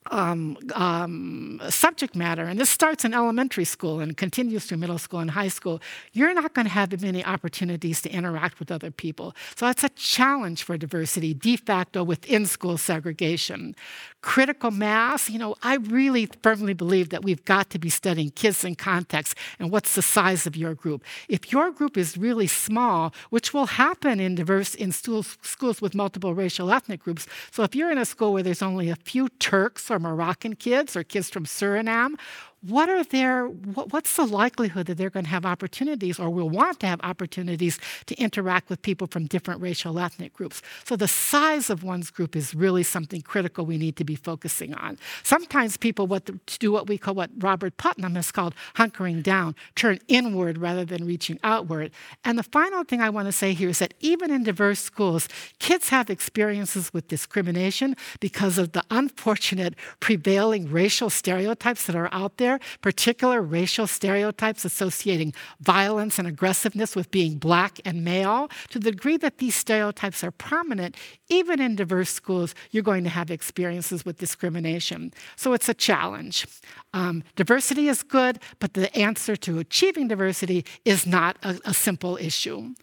um, 0.06 0.56
um, 0.74 1.60
subject 1.68 2.16
matter, 2.16 2.44
and 2.44 2.58
this 2.58 2.70
starts 2.70 3.04
in 3.04 3.12
elementary 3.12 3.64
school 3.64 4.00
and 4.00 4.16
continues 4.16 4.64
through 4.64 4.78
middle 4.78 4.98
school 4.98 5.20
and 5.20 5.30
high 5.30 5.48
school, 5.48 5.80
you're 6.12 6.32
not 6.32 6.54
going 6.54 6.66
to 6.66 6.72
have 6.72 7.00
many 7.02 7.24
opportunities 7.24 8.00
to 8.02 8.10
interact 8.10 8.58
with 8.58 8.70
other 8.70 8.90
people. 8.90 9.34
So 9.56 9.66
that's 9.66 9.84
a 9.84 9.90
challenge 9.90 10.62
for 10.62 10.78
diversity, 10.78 11.34
de 11.34 11.56
facto 11.56 12.02
within 12.02 12.46
school 12.46 12.78
segregation. 12.78 13.76
Critical 14.22 14.70
mass, 14.70 15.30
you 15.30 15.38
know, 15.38 15.54
I 15.62 15.76
really 15.76 16.28
firmly 16.42 16.74
believe 16.74 17.10
that 17.10 17.22
we've 17.22 17.44
got 17.44 17.70
to 17.70 17.78
be 17.78 17.90
studying 17.90 18.30
kids 18.30 18.64
in 18.64 18.74
context 18.74 19.34
and 19.58 19.70
what's 19.70 19.94
the 19.94 20.02
size 20.02 20.46
of 20.46 20.56
your 20.56 20.74
group. 20.74 21.04
If 21.28 21.52
your 21.52 21.70
group 21.70 21.96
is 21.96 22.16
really 22.16 22.46
small, 22.46 23.14
which 23.28 23.54
will 23.54 23.66
happen 23.66 24.18
in 24.18 24.34
diverse 24.34 24.74
in 24.74 24.92
schools, 24.92 25.38
schools 25.42 25.80
with 25.80 25.94
multiple 25.94 26.34
racial 26.34 26.72
ethnic 26.72 27.02
groups. 27.04 27.26
So 27.50 27.62
if 27.62 27.74
you're 27.74 27.92
in 27.92 27.98
a 27.98 28.04
school 28.04 28.32
where 28.32 28.42
there's 28.42 28.62
only 28.62 28.90
a 28.90 28.96
few 28.96 29.28
Turks 29.38 29.90
or 29.90 29.98
Moroccan 30.00 30.56
kids 30.56 30.96
or 30.96 31.04
kids 31.04 31.30
from 31.30 31.44
Suriname, 31.44 32.14
what 32.62 32.90
are 32.90 33.02
their 33.04 33.46
what, 33.46 33.92
what's 33.92 34.16
the 34.16 34.26
likelihood 34.26 34.86
that 34.86 34.98
they're 34.98 35.10
going 35.10 35.24
to 35.24 35.30
have 35.30 35.46
opportunities 35.46 36.18
or 36.18 36.28
will 36.28 36.50
want 36.50 36.80
to 36.80 36.86
have 36.86 37.00
opportunities 37.02 37.78
to 38.06 38.14
interact 38.16 38.68
with 38.68 38.82
people 38.82 39.06
from 39.06 39.26
different 39.26 39.62
racial 39.62 39.98
ethnic 39.98 40.34
groups? 40.34 40.60
So 40.84 40.94
the 40.94 41.08
size 41.08 41.70
of 41.70 41.82
one's 41.82 42.10
group 42.10 42.36
is 42.36 42.54
really 42.54 42.82
something 42.82 43.22
critical 43.22 43.64
we 43.64 43.78
need 43.78 43.96
to 43.96 44.04
be 44.04 44.14
focusing 44.14 44.74
on. 44.74 44.98
Sometimes 45.22 45.78
people 45.78 46.06
what 46.06 46.26
the, 46.26 46.38
do 46.58 46.70
what 46.70 46.86
we 46.86 46.98
call 46.98 47.14
what 47.14 47.30
robert 47.38 47.76
putnam 47.78 48.14
has 48.14 48.30
called 48.30 48.54
hunkering 48.76 49.22
down 49.22 49.54
turn 49.74 49.98
inward 50.08 50.58
rather 50.58 50.84
than 50.84 51.06
reaching 51.06 51.38
outward. 51.42 51.90
And 52.24 52.38
the 52.38 52.42
final 52.42 52.84
thing 52.84 53.00
i 53.00 53.08
want 53.08 53.26
to 53.26 53.32
say 53.32 53.54
here 53.54 53.70
is 53.70 53.78
that 53.78 53.94
even 54.00 54.30
in 54.30 54.42
diverse 54.42 54.80
schools 54.80 55.28
kids 55.58 55.88
have 55.88 56.10
experiences 56.10 56.92
with 56.92 57.08
discrimination 57.08 57.96
because 58.20 58.58
of 58.58 58.72
the 58.72 58.82
unfortunate 58.90 59.74
prevailing 60.00 60.70
racial 60.70 61.08
stereotypes 61.08 61.86
that 61.86 61.96
are 61.96 62.10
out 62.12 62.36
there 62.36 62.49
there, 62.50 62.60
particular 62.80 63.40
racial 63.40 63.86
stereotypes 63.86 64.64
associating 64.64 65.32
violence 65.60 66.18
and 66.18 66.26
aggressiveness 66.26 66.96
with 66.96 67.10
being 67.10 67.38
black 67.38 67.80
and 67.84 68.04
male. 68.04 68.50
To 68.70 68.78
the 68.78 68.90
degree 68.90 69.16
that 69.18 69.38
these 69.38 69.54
stereotypes 69.54 70.24
are 70.24 70.30
prominent, 70.30 70.96
even 71.28 71.60
in 71.60 71.76
diverse 71.76 72.10
schools, 72.10 72.54
you're 72.70 72.82
going 72.82 73.04
to 73.04 73.10
have 73.10 73.30
experiences 73.30 74.04
with 74.04 74.18
discrimination. 74.18 75.12
So 75.36 75.52
it's 75.52 75.68
a 75.68 75.74
challenge. 75.74 76.46
Um, 76.92 77.22
diversity 77.36 77.88
is 77.88 78.02
good, 78.02 78.40
but 78.58 78.74
the 78.74 78.94
answer 78.96 79.36
to 79.36 79.58
achieving 79.58 80.08
diversity 80.08 80.64
is 80.84 81.06
not 81.06 81.36
a, 81.42 81.60
a 81.64 81.74
simple 81.74 82.16
issue. 82.16 82.74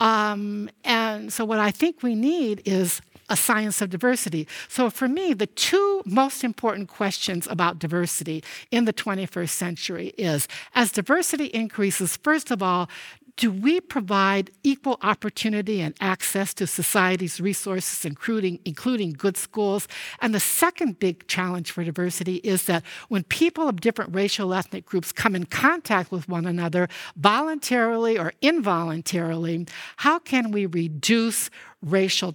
Um, 0.00 0.68
and 0.84 1.32
so, 1.32 1.44
what 1.44 1.60
I 1.60 1.70
think 1.70 2.02
we 2.02 2.14
need 2.14 2.62
is 2.64 3.00
a 3.28 3.36
science 3.36 3.80
of 3.80 3.90
diversity. 3.90 4.46
So, 4.68 4.90
for 4.90 5.08
me, 5.08 5.34
the 5.34 5.46
two 5.46 6.02
most 6.04 6.44
important 6.44 6.88
questions 6.88 7.46
about 7.50 7.78
diversity 7.78 8.42
in 8.70 8.84
the 8.84 8.92
21st 8.92 9.48
century 9.48 10.12
is 10.18 10.48
as 10.74 10.92
diversity 10.92 11.46
increases, 11.46 12.16
first 12.16 12.50
of 12.50 12.62
all, 12.62 12.88
do 13.36 13.50
we 13.50 13.80
provide 13.80 14.50
equal 14.62 14.98
opportunity 15.02 15.80
and 15.80 15.94
access 16.00 16.54
to 16.54 16.66
society's 16.66 17.40
resources, 17.40 18.04
including, 18.04 18.60
including 18.64 19.12
good 19.12 19.36
schools? 19.36 19.88
And 20.20 20.34
the 20.34 20.40
second 20.40 21.00
big 21.00 21.26
challenge 21.26 21.72
for 21.72 21.82
diversity 21.82 22.36
is 22.36 22.66
that 22.66 22.84
when 23.08 23.24
people 23.24 23.68
of 23.68 23.80
different 23.80 24.14
racial 24.14 24.54
ethnic 24.54 24.86
groups 24.86 25.10
come 25.10 25.34
in 25.34 25.46
contact 25.46 26.12
with 26.12 26.28
one 26.28 26.46
another, 26.46 26.88
voluntarily 27.16 28.16
or 28.16 28.32
involuntarily, 28.40 29.66
how 29.96 30.20
can 30.20 30.52
we 30.52 30.66
reduce 30.66 31.50
racial 31.84 32.34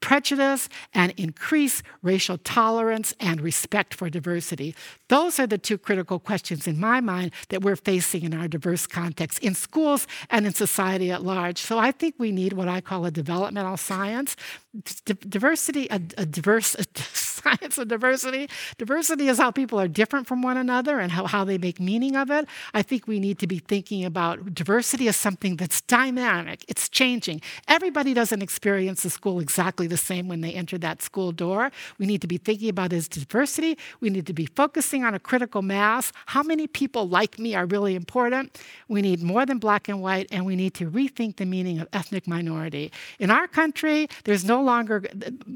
prejudice 0.00 0.68
and 0.94 1.12
increase 1.16 1.82
racial 2.02 2.38
tolerance 2.38 3.14
and 3.20 3.40
respect 3.40 3.94
for 3.94 4.08
diversity. 4.08 4.74
Those 5.08 5.38
are 5.38 5.46
the 5.46 5.58
two 5.58 5.78
critical 5.78 6.18
questions 6.18 6.66
in 6.66 6.80
my 6.80 7.00
mind 7.00 7.32
that 7.50 7.62
we're 7.62 7.76
facing 7.76 8.22
in 8.22 8.34
our 8.34 8.48
diverse 8.48 8.86
context 8.86 9.38
in 9.40 9.54
schools 9.54 10.06
and 10.30 10.46
in 10.46 10.54
society 10.54 11.10
at 11.10 11.22
large. 11.22 11.58
So 11.58 11.78
I 11.78 11.92
think 11.92 12.14
we 12.18 12.32
need 12.32 12.54
what 12.54 12.68
I 12.68 12.80
call 12.80 13.04
a 13.04 13.10
developmental 13.10 13.76
science. 13.76 14.36
D- 14.72 15.14
diversity, 15.28 15.88
a, 15.90 16.00
a 16.16 16.24
diverse 16.24 16.76
a 16.76 16.84
science 17.12 17.76
of 17.78 17.88
diversity. 17.88 18.48
Diversity 18.78 19.26
is 19.26 19.38
how 19.38 19.50
people 19.50 19.80
are 19.80 19.88
different 19.88 20.28
from 20.28 20.42
one 20.42 20.56
another 20.56 21.00
and 21.00 21.10
how, 21.10 21.26
how 21.26 21.42
they 21.44 21.58
make 21.58 21.80
meaning 21.80 22.14
of 22.14 22.30
it. 22.30 22.46
I 22.72 22.82
think 22.82 23.08
we 23.08 23.18
need 23.18 23.40
to 23.40 23.48
be 23.48 23.58
thinking 23.58 24.04
about 24.04 24.54
diversity 24.54 25.08
as 25.08 25.16
something 25.16 25.56
that's 25.56 25.80
dynamic, 25.80 26.64
it's 26.68 26.88
changing. 26.88 27.40
Everybody 27.66 28.14
doesn't 28.14 28.42
experience 28.42 29.02
the 29.02 29.10
school 29.10 29.40
exactly 29.40 29.88
the 29.88 29.96
same 29.96 30.28
when 30.28 30.40
they 30.40 30.52
enter 30.52 30.78
that 30.78 31.02
school 31.02 31.32
door. 31.32 31.72
We 31.98 32.06
need 32.06 32.20
to 32.20 32.28
be 32.28 32.38
thinking 32.38 32.68
about 32.68 32.92
is 32.92 33.08
diversity. 33.08 33.76
We 34.00 34.10
need 34.10 34.26
to 34.26 34.32
be 34.32 34.46
focusing 34.46 35.04
on 35.04 35.14
a 35.14 35.18
critical 35.18 35.62
mass. 35.62 36.12
How 36.26 36.42
many 36.44 36.68
people 36.68 37.08
like 37.08 37.38
me 37.38 37.56
are 37.56 37.66
really 37.66 37.96
important? 37.96 38.56
We 38.88 39.02
need 39.02 39.22
more 39.22 39.44
than 39.46 39.58
black 39.58 39.88
and 39.88 40.00
white, 40.00 40.28
and 40.30 40.46
we 40.46 40.54
need 40.54 40.74
to 40.74 40.88
rethink 40.88 41.36
the 41.36 41.46
meaning 41.46 41.80
of 41.80 41.88
ethnic 41.92 42.28
minority. 42.28 42.92
In 43.18 43.30
our 43.30 43.48
country, 43.48 44.08
there's 44.24 44.44
no 44.44 44.59
longer, 44.60 45.04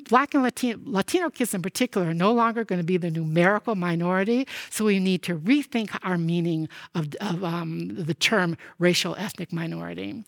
black 0.08 0.34
and 0.34 0.42
Latino, 0.42 0.78
Latino 0.84 1.30
kids 1.30 1.54
in 1.54 1.62
particular 1.62 2.10
are 2.10 2.14
no 2.14 2.32
longer 2.32 2.64
going 2.64 2.80
to 2.80 2.84
be 2.84 2.96
the 2.96 3.10
numerical 3.10 3.74
minority, 3.74 4.46
so 4.70 4.84
we 4.84 4.98
need 4.98 5.22
to 5.22 5.38
rethink 5.38 5.96
our 6.02 6.18
meaning 6.18 6.68
of, 6.94 7.14
of 7.20 7.44
um, 7.44 7.88
the 7.94 8.14
term 8.14 8.56
racial 8.78 9.14
ethnic 9.16 9.52
minority. 9.52 10.24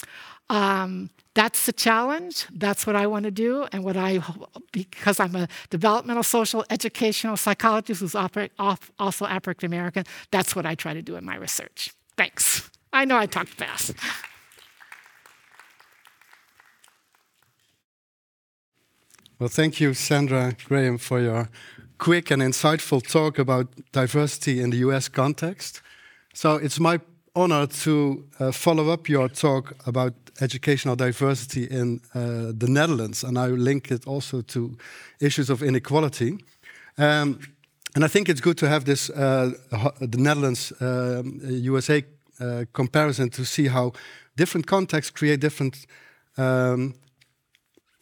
Um, 0.49 1.11
that's 1.35 1.67
the 1.67 1.73
challenge. 1.73 2.47
That's 2.53 2.87
what 2.87 2.97
I 2.97 3.07
want 3.07 3.25
to 3.25 3.31
do. 3.31 3.67
And 3.73 3.85
what 3.85 3.97
I, 3.97 4.23
because 4.73 5.21
I'm 5.21 5.35
a 5.35 5.49
developmental 5.71 6.23
social 6.23 6.65
educational 6.71 7.37
psychologist 7.37 8.01
who's 8.01 8.15
also 8.15 9.27
African 9.27 9.67
American, 9.67 10.05
that's 10.31 10.57
what 10.57 10.65
I 10.65 10.75
try 10.75 10.95
to 10.95 11.03
do 11.03 11.17
in 11.17 11.25
my 11.25 11.37
research. 11.37 11.93
Thanks. 12.17 12.71
I 12.93 13.05
know 13.05 13.19
I 13.19 13.27
talked 13.27 13.51
fast. 13.51 13.93
Well, 19.39 19.51
thank 19.51 19.81
you, 19.81 19.93
Sandra 19.93 20.57
Graham, 20.65 20.97
for 20.97 21.21
your 21.21 21.51
quick 21.99 22.31
and 22.31 22.41
insightful 22.41 23.07
talk 23.07 23.39
about 23.39 23.67
diversity 23.93 24.63
in 24.63 24.71
the 24.71 24.79
US 24.79 25.09
context. 25.11 25.83
So 26.33 26.57
it's 26.57 26.81
my 26.81 27.01
honor 27.35 27.67
to 27.67 28.25
uh, 28.41 28.51
follow 28.51 28.89
up 28.89 29.11
your 29.11 29.29
talk 29.29 29.75
about 29.87 30.15
educational 30.41 30.97
diversity 30.97 31.65
in 31.65 32.01
uh, 32.15 32.55
the 32.57 32.67
Netherlands, 32.67 33.25
and 33.25 33.39
I 33.39 33.49
link 33.49 33.91
it 33.91 34.07
also 34.07 34.41
to 34.41 34.75
issues 35.21 35.51
of 35.51 35.63
inequality. 35.63 36.39
Um, 36.97 37.39
and 37.95 38.07
I 38.07 38.09
think 38.09 38.31
it's 38.31 38.41
good 38.41 38.57
to 38.57 38.69
have 38.71 38.87
this 38.87 39.11
uh, 39.11 39.53
the 40.01 40.17
Netherlands 40.17 40.73
USA 40.81 41.99
um, 41.99 42.05
uh, 42.41 42.65
comparison 42.73 43.29
to 43.31 43.45
see 43.45 43.69
how 43.69 43.93
different 44.35 44.67
contexts 44.67 45.11
create 45.11 45.41
different 45.41 45.87
um, 46.39 46.95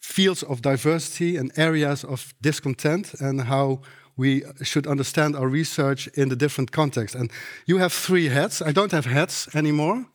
fields 0.05 0.43
of 0.43 0.61
diversity 0.61 1.37
and 1.37 1.51
areas 1.57 2.03
of 2.03 2.33
discontent, 2.41 3.13
and 3.19 3.41
how 3.41 3.79
we 4.17 4.43
should 4.63 4.87
understand 4.87 5.35
our 5.35 5.47
research 5.47 6.07
in 6.13 6.29
the 6.29 6.35
different 6.35 6.71
contexts. 6.71 7.15
And 7.15 7.31
you 7.65 7.79
have 7.79 7.91
three 7.91 8.29
heads. 8.29 8.61
I 8.61 8.71
don't 8.71 8.91
have 8.91 9.05
heads 9.05 9.49
anymore. 9.53 10.05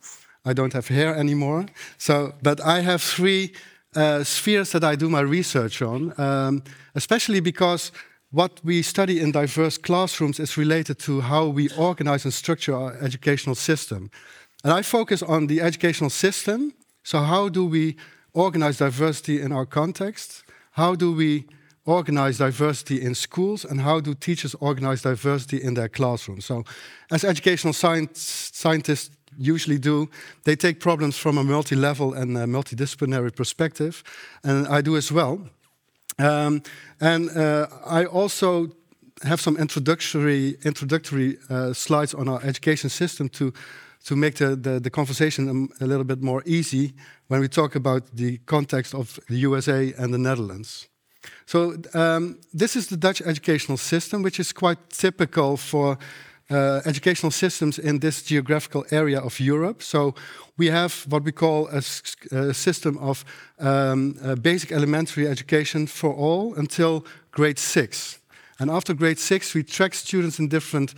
I 0.44 0.54
don't 0.54 0.72
have 0.72 0.88
hair 0.88 1.14
anymore. 1.14 1.66
So, 1.98 2.32
but 2.42 2.60
I 2.60 2.80
have 2.80 3.02
three 3.02 3.52
uh, 3.94 4.24
spheres 4.24 4.70
that 4.70 4.84
I 4.84 4.96
do 4.96 5.08
my 5.08 5.20
research 5.20 5.82
on, 5.82 6.12
um, 6.18 6.62
especially 6.94 7.40
because 7.40 7.92
what 8.30 8.60
we 8.64 8.82
study 8.82 9.20
in 9.20 9.32
diverse 9.32 9.76
classrooms 9.76 10.38
is 10.38 10.56
related 10.56 10.98
to 11.00 11.20
how 11.20 11.46
we 11.46 11.68
organize 11.76 12.24
and 12.24 12.32
structure 12.32 12.74
our 12.74 12.96
educational 13.02 13.56
system. 13.56 14.10
And 14.64 14.72
I 14.72 14.82
focus 14.82 15.22
on 15.22 15.46
the 15.46 15.60
educational 15.60 16.10
system. 16.10 16.72
So, 17.02 17.18
how 17.18 17.48
do 17.48 17.66
we 17.66 17.96
organize 18.32 18.78
diversity 18.78 19.40
in 19.40 19.52
our 19.52 19.66
context? 19.66 20.44
How 20.72 20.94
do 20.94 21.12
we 21.12 21.46
organize 21.84 22.38
diversity 22.38 23.00
in 23.00 23.14
schools? 23.14 23.64
And 23.64 23.80
how 23.80 24.00
do 24.00 24.14
teachers 24.14 24.54
organize 24.60 25.02
diversity 25.02 25.62
in 25.62 25.74
their 25.74 25.88
classrooms? 25.88 26.44
So, 26.44 26.64
as 27.10 27.24
educational 27.24 27.72
science, 27.72 28.50
scientists, 28.52 29.10
usually 29.38 29.78
do. 29.78 30.08
They 30.44 30.56
take 30.56 30.80
problems 30.80 31.16
from 31.16 31.38
a 31.38 31.44
multi-level 31.44 32.14
and 32.14 32.36
a 32.36 32.44
multidisciplinary 32.44 33.34
perspective, 33.34 34.02
and 34.42 34.66
I 34.66 34.82
do 34.82 34.96
as 34.96 35.12
well. 35.12 35.40
Um, 36.18 36.62
and 37.00 37.30
uh, 37.30 37.66
I 37.86 38.04
also 38.04 38.70
have 39.22 39.40
some 39.40 39.56
introductory 39.56 40.56
introductory 40.64 41.38
uh, 41.48 41.72
slides 41.72 42.14
on 42.14 42.28
our 42.28 42.42
education 42.42 42.90
system 42.90 43.28
to 43.28 43.52
to 44.04 44.16
make 44.16 44.36
the, 44.36 44.56
the, 44.56 44.80
the 44.80 44.90
conversation 44.90 45.68
a, 45.80 45.84
a, 45.84 45.86
little 45.86 46.04
bit 46.04 46.22
more 46.22 46.42
easy 46.46 46.94
when 47.28 47.40
we 47.40 47.48
talk 47.48 47.74
about 47.74 48.16
the 48.16 48.38
context 48.46 48.94
of 48.94 49.20
the 49.28 49.36
USA 49.36 49.92
and 49.98 50.12
the 50.14 50.18
Netherlands. 50.18 50.88
So 51.46 51.76
um, 51.94 52.38
this 52.52 52.76
is 52.76 52.86
the 52.86 52.96
Dutch 52.96 53.20
educational 53.20 53.76
system, 53.76 54.22
which 54.22 54.40
is 54.40 54.52
quite 54.52 54.78
typical 54.88 55.56
for 55.56 55.98
uh, 56.50 56.80
educational 56.84 57.30
systems 57.30 57.78
in 57.78 58.00
this 58.00 58.22
geographical 58.22 58.84
area 58.90 59.20
of 59.20 59.38
Europe. 59.38 59.82
So 59.82 60.14
we 60.56 60.66
have 60.66 61.04
what 61.08 61.24
we 61.24 61.32
call 61.32 61.68
a, 61.68 61.82
a 62.32 62.54
system 62.54 62.98
of 62.98 63.24
um, 63.58 64.16
basic 64.42 64.72
elementary 64.72 65.28
education 65.28 65.86
for 65.86 66.12
all 66.12 66.54
until 66.54 67.04
grade 67.30 67.58
six. 67.58 68.18
And 68.58 68.70
after 68.70 68.94
grade 68.94 69.18
six, 69.18 69.54
we 69.54 69.62
track 69.62 69.94
students 69.94 70.38
in 70.38 70.48
different 70.48 70.94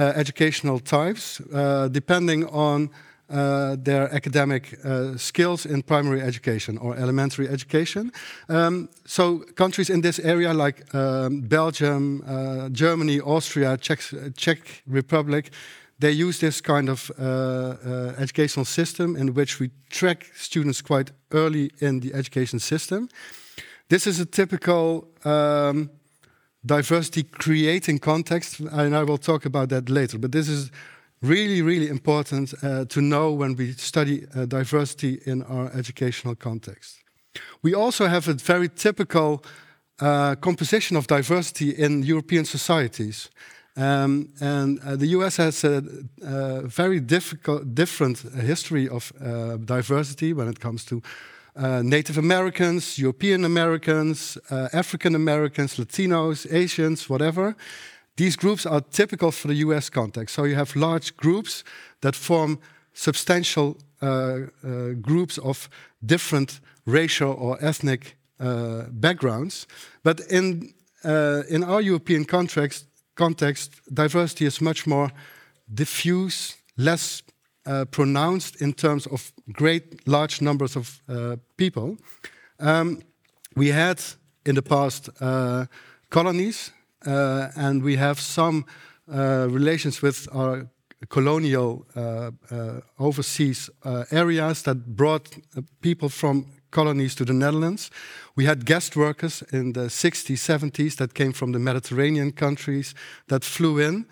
educational 0.00 0.78
types, 0.78 1.40
uh, 1.40 1.88
depending 1.88 2.46
on 2.46 2.90
uh, 3.32 3.76
their 3.82 4.14
academic 4.14 4.78
uh, 4.84 5.16
skills 5.16 5.64
in 5.64 5.82
primary 5.82 6.20
education 6.20 6.78
or 6.78 6.96
elementary 6.96 7.48
education. 7.48 8.12
Um, 8.48 8.88
so 9.06 9.38
countries 9.54 9.88
in 9.88 10.02
this 10.02 10.18
area 10.18 10.52
like 10.52 10.94
um, 10.94 11.40
Belgium, 11.40 12.22
uh, 12.26 12.68
Germany, 12.68 13.20
Austria, 13.20 13.76
Czech, 13.78 14.00
Czech, 14.36 14.82
Republic, 14.86 15.50
they 15.98 16.12
use 16.12 16.38
this 16.38 16.60
kind 16.60 16.88
of 16.88 17.10
uh, 17.18 17.22
uh, 17.24 18.14
educational 18.18 18.66
system 18.66 19.16
in 19.16 19.34
which 19.34 19.60
we 19.60 19.70
track 19.88 20.30
students 20.34 20.82
quite 20.82 21.12
early 21.30 21.70
in 21.78 22.00
the 22.00 22.12
education 22.12 22.58
system. 22.58 23.08
This 23.88 24.06
is 24.06 24.20
a 24.20 24.26
typical 24.26 25.08
um, 25.24 25.90
diversity 26.64 27.24
creating 27.24 27.98
context, 27.98 28.60
and 28.60 28.96
I 28.96 29.02
will 29.02 29.18
talk 29.18 29.44
about 29.44 29.68
that 29.68 29.88
later. 29.88 30.18
But 30.18 30.32
this 30.32 30.48
is 30.48 30.70
really, 31.20 31.62
really 31.62 31.88
important 31.88 32.54
uh, 32.62 32.84
to 32.86 33.00
know 33.00 33.32
when 33.32 33.56
we 33.56 33.72
study 33.72 34.26
uh, 34.34 34.46
diversity 34.46 35.20
in 35.24 35.42
our 35.44 35.70
educational 35.74 36.34
context. 36.34 36.98
We 37.62 37.74
also 37.74 38.06
have 38.06 38.28
a 38.28 38.34
very 38.34 38.68
typical 38.68 39.42
uh, 40.00 40.34
composition 40.40 40.96
of 40.96 41.06
diversity 41.06 41.70
in 41.70 42.02
European 42.02 42.44
societies. 42.44 43.30
Um, 43.76 44.28
and 44.40 44.80
uh, 44.80 44.96
the 44.96 45.06
US 45.18 45.36
has 45.36 45.64
a, 45.64 45.82
a 46.22 46.62
very 46.62 47.00
difficult, 47.00 47.74
different 47.74 48.18
history 48.18 48.88
of 48.88 49.12
uh, 49.20 49.56
diversity 49.56 50.32
when 50.32 50.48
it 50.48 50.60
comes 50.60 50.84
to 50.86 51.00
uh, 51.54 51.82
Native 51.82 52.18
Americans, 52.18 52.98
European 52.98 53.44
Americans, 53.44 54.38
African 54.72 55.14
Americans, 55.14 55.76
Latinos, 55.76 56.46
Asians, 56.50 57.08
whatever. 57.08 57.54
These 58.16 58.36
groups 58.36 58.66
are 58.66 58.80
typical 58.80 59.32
for 59.32 59.48
the 59.48 59.54
US 59.66 59.90
context. 59.90 60.34
So 60.34 60.44
you 60.44 60.54
have 60.54 60.76
large 60.76 61.16
groups 61.16 61.64
that 62.00 62.16
form 62.16 62.58
substantial 62.92 63.76
uh, 64.02 64.06
uh, 64.64 64.92
groups 65.00 65.38
of 65.38 65.68
different 66.04 66.60
racial 66.84 67.32
or 67.32 67.56
ethnic 67.60 68.16
uh, 68.40 68.82
backgrounds. 68.90 69.66
But 70.02 70.20
in, 70.30 70.74
uh, 71.04 71.42
in 71.48 71.64
our 71.64 71.80
European 71.80 72.24
context, 72.24 72.86
context, 73.14 73.80
diversity 73.92 74.44
is 74.44 74.60
much 74.60 74.86
more 74.86 75.10
diffuse, 75.72 76.56
less 76.76 77.22
uh, 77.66 77.84
pronounced 77.86 78.60
in 78.60 78.72
terms 78.72 79.06
of 79.06 79.32
great 79.52 80.06
large 80.06 80.40
numbers 80.40 80.76
of 80.76 81.00
uh, 81.08 81.36
people. 81.56 81.96
Um, 82.58 83.02
we 83.56 83.68
had 83.68 84.00
in 84.44 84.54
the 84.54 84.62
past 84.62 85.10
colonies 86.08 86.72
uh, 87.06 87.48
and 87.56 87.82
we 87.82 87.96
have 87.96 88.20
some 88.20 88.64
uh, 89.12 89.48
relations 89.50 90.02
with 90.02 90.28
our 90.32 90.68
colonial 91.08 91.84
uh, 91.96 92.30
overseas 92.98 93.70
areas 94.10 94.62
that 94.62 94.96
brought 94.96 95.28
people 95.80 96.08
from 96.08 96.46
colonies 96.70 97.14
to 97.16 97.24
the 97.24 97.32
Netherlands. 97.32 97.90
We 98.36 98.44
had 98.44 98.64
guest 98.64 98.96
workers 98.96 99.42
in 99.52 99.72
the 99.72 99.88
60s, 99.88 100.38
70s 100.38 100.96
that 100.96 101.14
came 101.14 101.32
from 101.32 101.52
the 101.52 101.58
Mediterranean 101.58 102.32
countries 102.32 102.94
that 103.26 103.44
flew 103.44 103.78
in. 103.78 104.06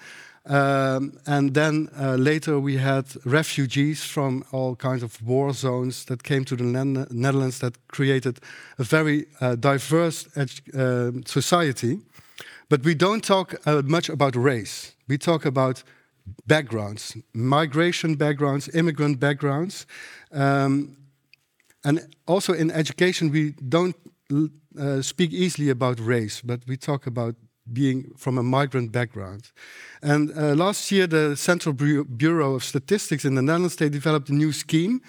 Um, 0.47 1.19
and 1.27 1.53
then 1.53 1.89
uh, 1.99 2.15
later 2.15 2.59
we 2.59 2.79
had 2.79 3.05
refugees 3.25 4.05
from 4.05 4.43
all 4.53 4.75
kinds 4.75 5.03
of 5.03 5.21
war 5.23 5.53
zones 5.53 6.05
that 6.07 6.23
came 6.23 6.45
to 6.47 6.57
the 6.57 6.65
Netherlands 6.65 7.59
that 7.59 7.77
created 7.89 8.41
a 8.79 8.85
very 8.85 9.27
uh, 9.41 9.55
diverse 9.57 10.27
uh, 10.37 11.11
society. 11.27 12.01
But 12.69 12.85
we 12.85 12.95
don't 12.95 13.23
talk 13.23 13.55
uh, 13.67 13.83
much 13.85 14.09
about 14.09 14.35
race. 14.35 14.95
We 15.09 15.19
talk 15.19 15.45
about 15.45 15.83
backgrounds, 16.47 17.17
migration 17.35 18.15
backgrounds, 18.15 18.69
immigrant 18.75 19.21
backgrounds. 19.21 19.87
Um, 20.33 20.97
and 21.85 22.15
also 22.27 22.53
in 22.53 22.71
education, 22.71 23.31
we 23.31 23.55
don't 23.69 23.97
uh, 24.79 25.03
speak 25.03 25.33
easily 25.33 25.71
about 25.71 25.99
race, 26.01 26.41
but 26.41 26.61
we 26.67 26.77
talk 26.77 27.07
about 27.07 27.35
being 27.73 28.13
from 28.17 28.39
a 28.39 28.43
migrant 28.43 28.93
background. 28.93 29.51
And 30.03 30.31
uh, 30.31 30.55
last 30.55 30.91
year, 30.91 31.07
the 31.07 31.37
Central 31.37 31.75
Bureau 31.75 32.55
of 32.55 32.65
Statistics 32.65 33.25
in 33.25 33.35
the 33.35 33.43
Netherlands, 33.43 33.77
they 33.77 33.89
developed 33.89 34.31
a 34.31 34.35
new 34.35 34.53
scheme 34.53 35.01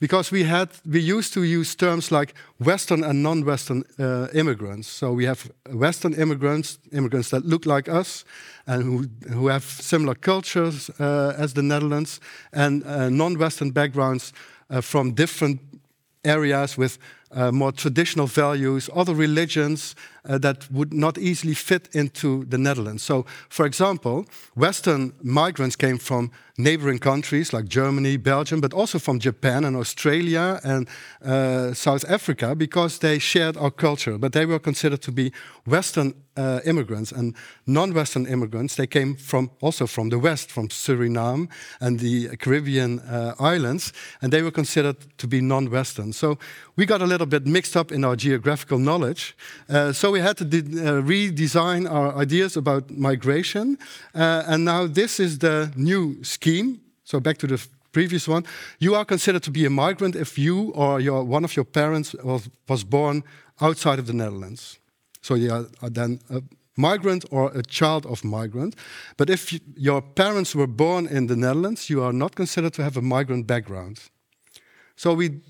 because 0.00 0.30
we 0.30 0.44
had 0.44 0.68
we 0.84 1.00
used 1.00 1.32
to 1.32 1.42
use 1.42 1.74
terms 1.74 2.10
like 2.10 2.34
Western 2.58 3.04
and 3.04 3.22
non-Western 3.22 3.84
uh, 3.98 4.28
immigrants. 4.34 4.88
So 4.88 5.12
we 5.12 5.26
have 5.26 5.50
Western 5.72 6.14
immigrants, 6.14 6.78
immigrants 6.92 7.28
that 7.30 7.44
look 7.44 7.64
like 7.64 7.88
us, 7.88 8.24
and 8.66 8.82
who 8.82 9.06
who 9.32 9.48
have 9.48 9.64
similar 9.64 10.14
cultures 10.14 10.90
uh, 11.00 11.34
as 11.38 11.52
the 11.52 11.62
Netherlands, 11.62 12.20
and 12.52 12.84
uh, 12.84 13.08
non-Western 13.08 13.70
backgrounds 13.70 14.32
uh, 14.70 14.80
from 14.82 15.14
different 15.14 15.60
areas 16.22 16.76
with 16.76 16.98
uh, 17.30 17.50
more 17.50 17.72
traditional 17.72 18.26
values, 18.26 18.90
other 18.94 19.14
religions 19.14 19.94
uh, 20.28 20.38
that 20.38 20.70
would 20.70 20.92
not 20.92 21.18
easily 21.18 21.54
fit 21.54 21.88
into 21.92 22.44
the 22.44 22.58
Netherlands. 22.58 23.02
So, 23.02 23.26
for 23.48 23.66
example, 23.66 24.26
Western 24.54 25.12
migrants 25.22 25.76
came 25.76 25.98
from 25.98 26.30
neighboring 26.56 26.98
countries 26.98 27.52
like 27.52 27.66
Germany, 27.66 28.16
Belgium, 28.16 28.60
but 28.60 28.72
also 28.72 28.98
from 28.98 29.18
Japan 29.18 29.64
and 29.64 29.76
Australia 29.76 30.60
and 30.62 30.88
uh, 31.24 31.74
South 31.74 32.04
Africa 32.08 32.54
because 32.54 32.98
they 32.98 33.18
shared 33.18 33.56
our 33.56 33.70
culture, 33.70 34.18
but 34.18 34.32
they 34.32 34.46
were 34.46 34.60
considered 34.60 35.02
to 35.02 35.12
be 35.12 35.32
Western 35.66 36.14
uh, 36.36 36.60
immigrants 36.64 37.12
and 37.12 37.34
non-Western 37.66 38.26
immigrants. 38.26 38.74
They 38.74 38.86
came 38.86 39.16
from 39.16 39.50
also 39.60 39.86
from 39.86 40.10
the 40.10 40.18
West, 40.18 40.50
from 40.50 40.68
Suriname 40.68 41.48
and 41.80 42.00
the 42.00 42.36
Caribbean 42.36 43.00
uh, 43.00 43.34
islands, 43.38 43.92
and 44.20 44.32
they 44.32 44.42
were 44.42 44.50
considered 44.50 44.96
to 45.18 45.26
be 45.26 45.40
non-Western. 45.40 46.12
So 46.12 46.38
we 46.76 46.86
got 46.86 47.02
a 47.02 47.06
little 47.06 47.26
bit 47.26 47.46
mixed 47.46 47.76
up 47.76 47.92
in 47.92 48.04
our 48.04 48.16
geographical 48.16 48.78
knowledge. 48.78 49.36
Uh, 49.68 49.92
so 49.92 50.13
we 50.14 50.20
had 50.20 50.36
to 50.36 50.44
uh, 50.44 51.02
redesign 51.02 51.90
our 51.90 52.14
ideas 52.22 52.56
about 52.56 52.90
migration, 52.90 53.76
uh, 54.14 54.44
and 54.46 54.64
now 54.64 54.86
this 54.86 55.18
is 55.18 55.38
the 55.38 55.72
new 55.76 56.22
scheme. 56.22 56.80
So 57.02 57.20
back 57.20 57.38
to 57.38 57.46
the 57.46 57.58
previous 57.90 58.28
one, 58.28 58.44
you 58.78 58.94
are 58.94 59.04
considered 59.04 59.42
to 59.42 59.50
be 59.50 59.66
a 59.66 59.70
migrant 59.70 60.14
if 60.16 60.38
you 60.38 60.72
or 60.74 61.00
your 61.00 61.24
one 61.24 61.44
of 61.44 61.56
your 61.56 61.64
parents 61.66 62.14
was, 62.22 62.48
was 62.68 62.84
born 62.84 63.22
outside 63.60 63.98
of 63.98 64.06
the 64.06 64.12
Netherlands. 64.12 64.78
So 65.20 65.34
you 65.34 65.52
are 65.52 65.90
then 65.90 66.20
a 66.30 66.42
migrant 66.76 67.24
or 67.30 67.50
a 67.52 67.62
child 67.62 68.06
of 68.06 68.22
migrant. 68.22 68.76
But 69.16 69.30
if 69.30 69.52
you, 69.52 69.58
your 69.76 70.02
parents 70.02 70.54
were 70.54 70.68
born 70.68 71.06
in 71.06 71.26
the 71.26 71.36
Netherlands, 71.36 71.88
you 71.90 72.04
are 72.04 72.12
not 72.12 72.34
considered 72.34 72.72
to 72.74 72.82
have 72.82 72.96
a 72.96 73.02
migrant 73.02 73.46
background. 73.46 73.98
So 74.96 75.12
we 75.14 75.40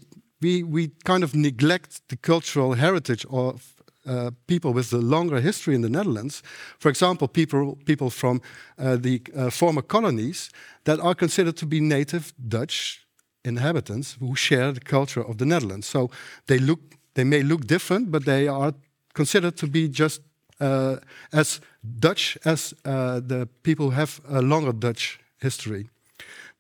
we 0.40 0.62
we 0.62 0.90
kind 1.04 1.22
of 1.22 1.34
neglect 1.34 2.00
the 2.08 2.16
cultural 2.16 2.74
heritage 2.74 3.26
of 3.28 3.73
uh, 4.06 4.30
people 4.46 4.72
with 4.72 4.92
a 4.92 4.98
longer 4.98 5.40
history 5.40 5.74
in 5.74 5.82
the 5.82 5.88
Netherlands. 5.88 6.42
For 6.78 6.88
example, 6.88 7.28
people 7.28 7.78
people 7.84 8.10
from 8.10 8.40
uh, 8.78 8.96
the 8.96 9.22
uh, 9.36 9.50
former 9.50 9.82
colonies 9.82 10.50
that 10.84 11.00
are 11.00 11.14
considered 11.14 11.56
to 11.56 11.66
be 11.66 11.80
native 11.80 12.32
Dutch 12.48 13.06
inhabitants 13.44 14.16
who 14.20 14.34
share 14.34 14.72
the 14.72 14.80
culture 14.80 15.22
of 15.22 15.36
the 15.36 15.44
Netherlands. 15.44 15.86
So 15.86 16.10
they 16.46 16.58
look 16.58 16.80
they 17.14 17.24
may 17.24 17.42
look 17.42 17.66
different, 17.66 18.10
but 18.10 18.24
they 18.24 18.48
are 18.48 18.74
considered 19.14 19.56
to 19.56 19.66
be 19.66 19.88
just 19.88 20.20
uh, 20.60 20.96
as 21.32 21.60
Dutch 21.98 22.38
as 22.44 22.74
the 22.82 23.48
people 23.62 23.86
who 23.86 23.96
have 23.96 24.20
a 24.28 24.40
longer 24.40 24.72
Dutch 24.72 25.18
history. 25.38 25.88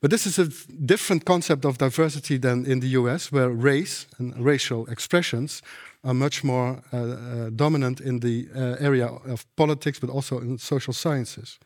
But 0.04 0.10
this 0.10 0.26
is 0.26 0.38
a 0.38 0.48
different 0.84 1.24
concept 1.24 1.64
of 1.64 1.78
diversity 1.78 2.36
than 2.36 2.66
in 2.66 2.80
the 2.80 2.88
US, 2.88 3.32
where 3.32 3.48
race 3.48 4.06
and 4.18 4.38
racial 4.38 4.86
expressions 4.88 5.62
are 6.02 6.12
much 6.12 6.44
more 6.44 6.82
uh, 6.92 6.96
uh, 6.96 7.50
dominant 7.56 8.00
in 8.00 8.20
the 8.20 8.46
uh, 8.54 8.76
area 8.84 9.06
of 9.06 9.46
politics, 9.56 9.98
but 9.98 10.10
also 10.10 10.40
in 10.40 10.58
social 10.58 10.92
sciences. 10.92 11.58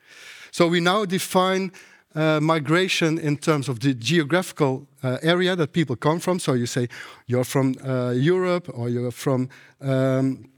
So 0.52 0.68
we 0.68 0.78
now 0.78 1.04
define 1.04 1.72
uh, 2.14 2.38
migration 2.40 3.18
in 3.18 3.38
terms 3.38 3.68
of 3.68 3.80
the 3.80 3.92
geographical 3.92 4.86
uh, 5.02 5.18
area 5.20 5.56
that 5.56 5.72
people 5.72 5.96
come 5.96 6.20
from. 6.20 6.38
So 6.38 6.52
you 6.52 6.66
say 6.66 6.86
you're 7.26 7.42
from 7.44 7.74
uh, 7.84 8.10
Europe 8.10 8.70
or 8.72 8.88
you're 8.88 9.10
from 9.10 9.48
um, 9.80 10.48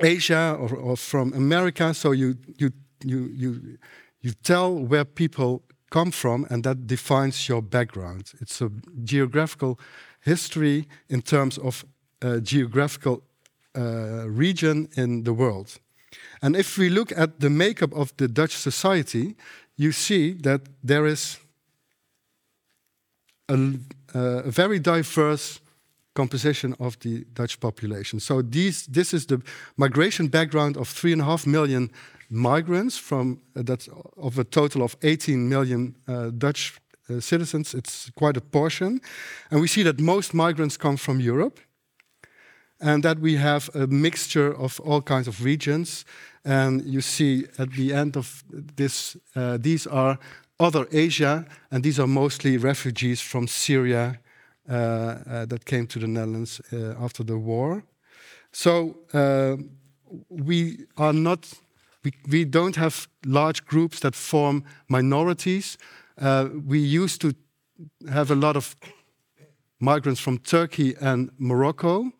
Asia 0.00 0.56
or, 0.58 0.74
or, 0.74 0.96
from 0.96 1.32
America. 1.34 1.94
So 1.94 2.10
you 2.10 2.34
you 2.56 2.72
you 3.04 3.30
you 3.32 3.78
you 4.22 4.32
tell 4.42 4.74
where 4.74 5.04
people 5.04 5.62
come 5.90 6.10
from, 6.10 6.46
and 6.50 6.64
that 6.64 6.86
defines 6.86 7.48
your 7.48 7.62
background. 7.62 8.32
It's 8.40 8.60
a 8.60 8.70
geographical 9.04 9.78
history 10.20 10.86
in 11.08 11.22
terms 11.22 11.58
of 11.58 11.84
uh, 12.22 12.38
geographical 12.38 13.22
uh, 13.76 14.28
region 14.28 14.88
in 14.96 15.24
the 15.24 15.32
world. 15.32 15.78
And 16.40 16.56
if 16.56 16.78
we 16.78 16.88
look 16.88 17.12
at 17.16 17.40
the 17.40 17.50
makeup 17.50 17.92
of 17.94 18.16
the 18.16 18.28
Dutch 18.28 18.56
society, 18.56 19.34
you 19.76 19.92
see 19.92 20.32
that 20.42 20.62
there 20.82 21.06
is 21.06 21.38
a, 23.48 23.54
uh, 24.14 24.42
a 24.44 24.50
very 24.50 24.78
diverse 24.78 25.60
composition 26.18 26.74
of 26.78 26.98
the 26.98 27.24
Dutch 27.32 27.58
population. 27.60 28.20
So 28.20 28.42
these, 28.42 28.86
this 28.86 29.12
is 29.12 29.26
the 29.26 29.40
migration 29.76 30.28
background 30.28 30.76
of 30.76 30.88
three 30.88 31.12
and 31.12 31.22
a 31.22 31.24
half 31.24 31.46
million 31.46 31.90
migrants 32.28 32.98
from 32.98 33.40
uh, 33.54 33.62
that 33.62 33.88
of 34.16 34.38
a 34.38 34.44
total 34.44 34.82
of 34.82 34.96
18 35.02 35.48
million 35.48 35.94
uh, 36.08 36.30
Dutch 36.38 36.72
uh, 37.08 37.20
citizens. 37.20 37.74
It's 37.74 38.10
quite 38.16 38.36
a 38.36 38.40
portion, 38.40 39.00
and 39.50 39.60
we 39.60 39.68
see 39.68 39.84
that 39.84 40.00
most 40.00 40.34
migrants 40.34 40.76
come 40.76 40.96
from 40.96 41.20
Europe, 41.20 41.60
and 42.80 43.02
that 43.02 43.18
we 43.18 43.36
have 43.36 43.70
a 43.74 43.86
mixture 43.86 44.52
of 44.56 44.80
all 44.80 45.02
kinds 45.02 45.28
of 45.28 45.44
regions. 45.44 46.04
And 46.44 46.82
you 46.84 47.00
see 47.00 47.46
at 47.58 47.70
the 47.70 47.92
end 47.92 48.16
of 48.16 48.44
this, 48.76 49.16
uh, 49.36 49.58
these 49.60 49.86
are 49.90 50.18
other 50.58 50.86
Asia, 50.92 51.44
and 51.70 51.84
these 51.84 52.00
are 52.00 52.08
mostly 52.08 52.58
refugees 52.58 53.20
from 53.20 53.46
Syria 53.46 54.18
that 54.68 55.64
came 55.64 55.86
to 55.86 55.98
the 55.98 56.06
Netherlands 56.06 56.60
after 57.00 57.24
the 57.24 57.38
war. 57.38 57.82
So 58.52 58.96
we 60.28 60.86
are 60.96 61.12
not 61.12 61.60
we, 62.28 62.44
don't 62.44 62.76
have 62.76 63.08
large 63.26 63.64
groups 63.66 64.00
that 64.00 64.14
form 64.14 64.64
minorities. 64.88 65.78
Uh, 66.20 66.48
we 66.66 66.78
used 66.78 67.20
to 67.20 67.34
have 68.10 68.30
a 68.30 68.34
lot 68.34 68.56
of 68.56 68.76
migrants 69.80 70.20
from 70.20 70.38
Turkey 70.38 70.94
and 71.00 71.30
Morocco 71.38 72.12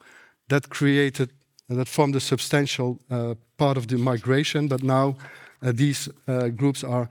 that 0.49 0.69
created 0.69 1.33
that 1.69 1.89
formed 1.89 2.17
a 2.17 2.21
substantial 2.21 2.99
uh, 3.11 3.35
part 3.59 3.77
of 3.77 3.89
the 3.89 3.99
migration. 3.99 4.69
But 4.69 4.83
now 4.83 5.17
uh, 5.63 5.73
these 5.75 6.09
uh, 6.27 6.49
groups 6.49 6.83
are 6.83 7.11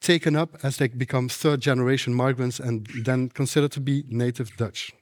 taken 0.00 0.36
up 0.36 0.56
as 0.62 0.76
they 0.76 0.88
become 0.88 1.28
third 1.28 1.60
generation 1.60 2.14
migrants 2.14 2.60
and 2.60 2.86
then 3.04 3.28
considered 3.28 3.72
to 3.72 3.80
be 3.80 4.04
native 4.08 4.56
Dutch. 4.56 4.92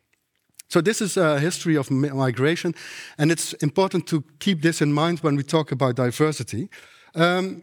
So 0.68 0.80
this 0.80 1.00
is 1.00 1.16
a 1.16 1.38
history 1.38 1.76
of 1.76 1.90
migration, 1.90 2.74
and 3.16 3.30
it's 3.30 3.52
important 3.54 4.07
to 4.07 4.24
keep 4.38 4.62
this 4.62 4.80
in 4.80 4.92
mind 4.92 5.20
when 5.20 5.37
we 5.37 5.42
talk 5.42 5.72
about 5.72 5.96
diversity. 5.96 6.68
Um, 7.14 7.62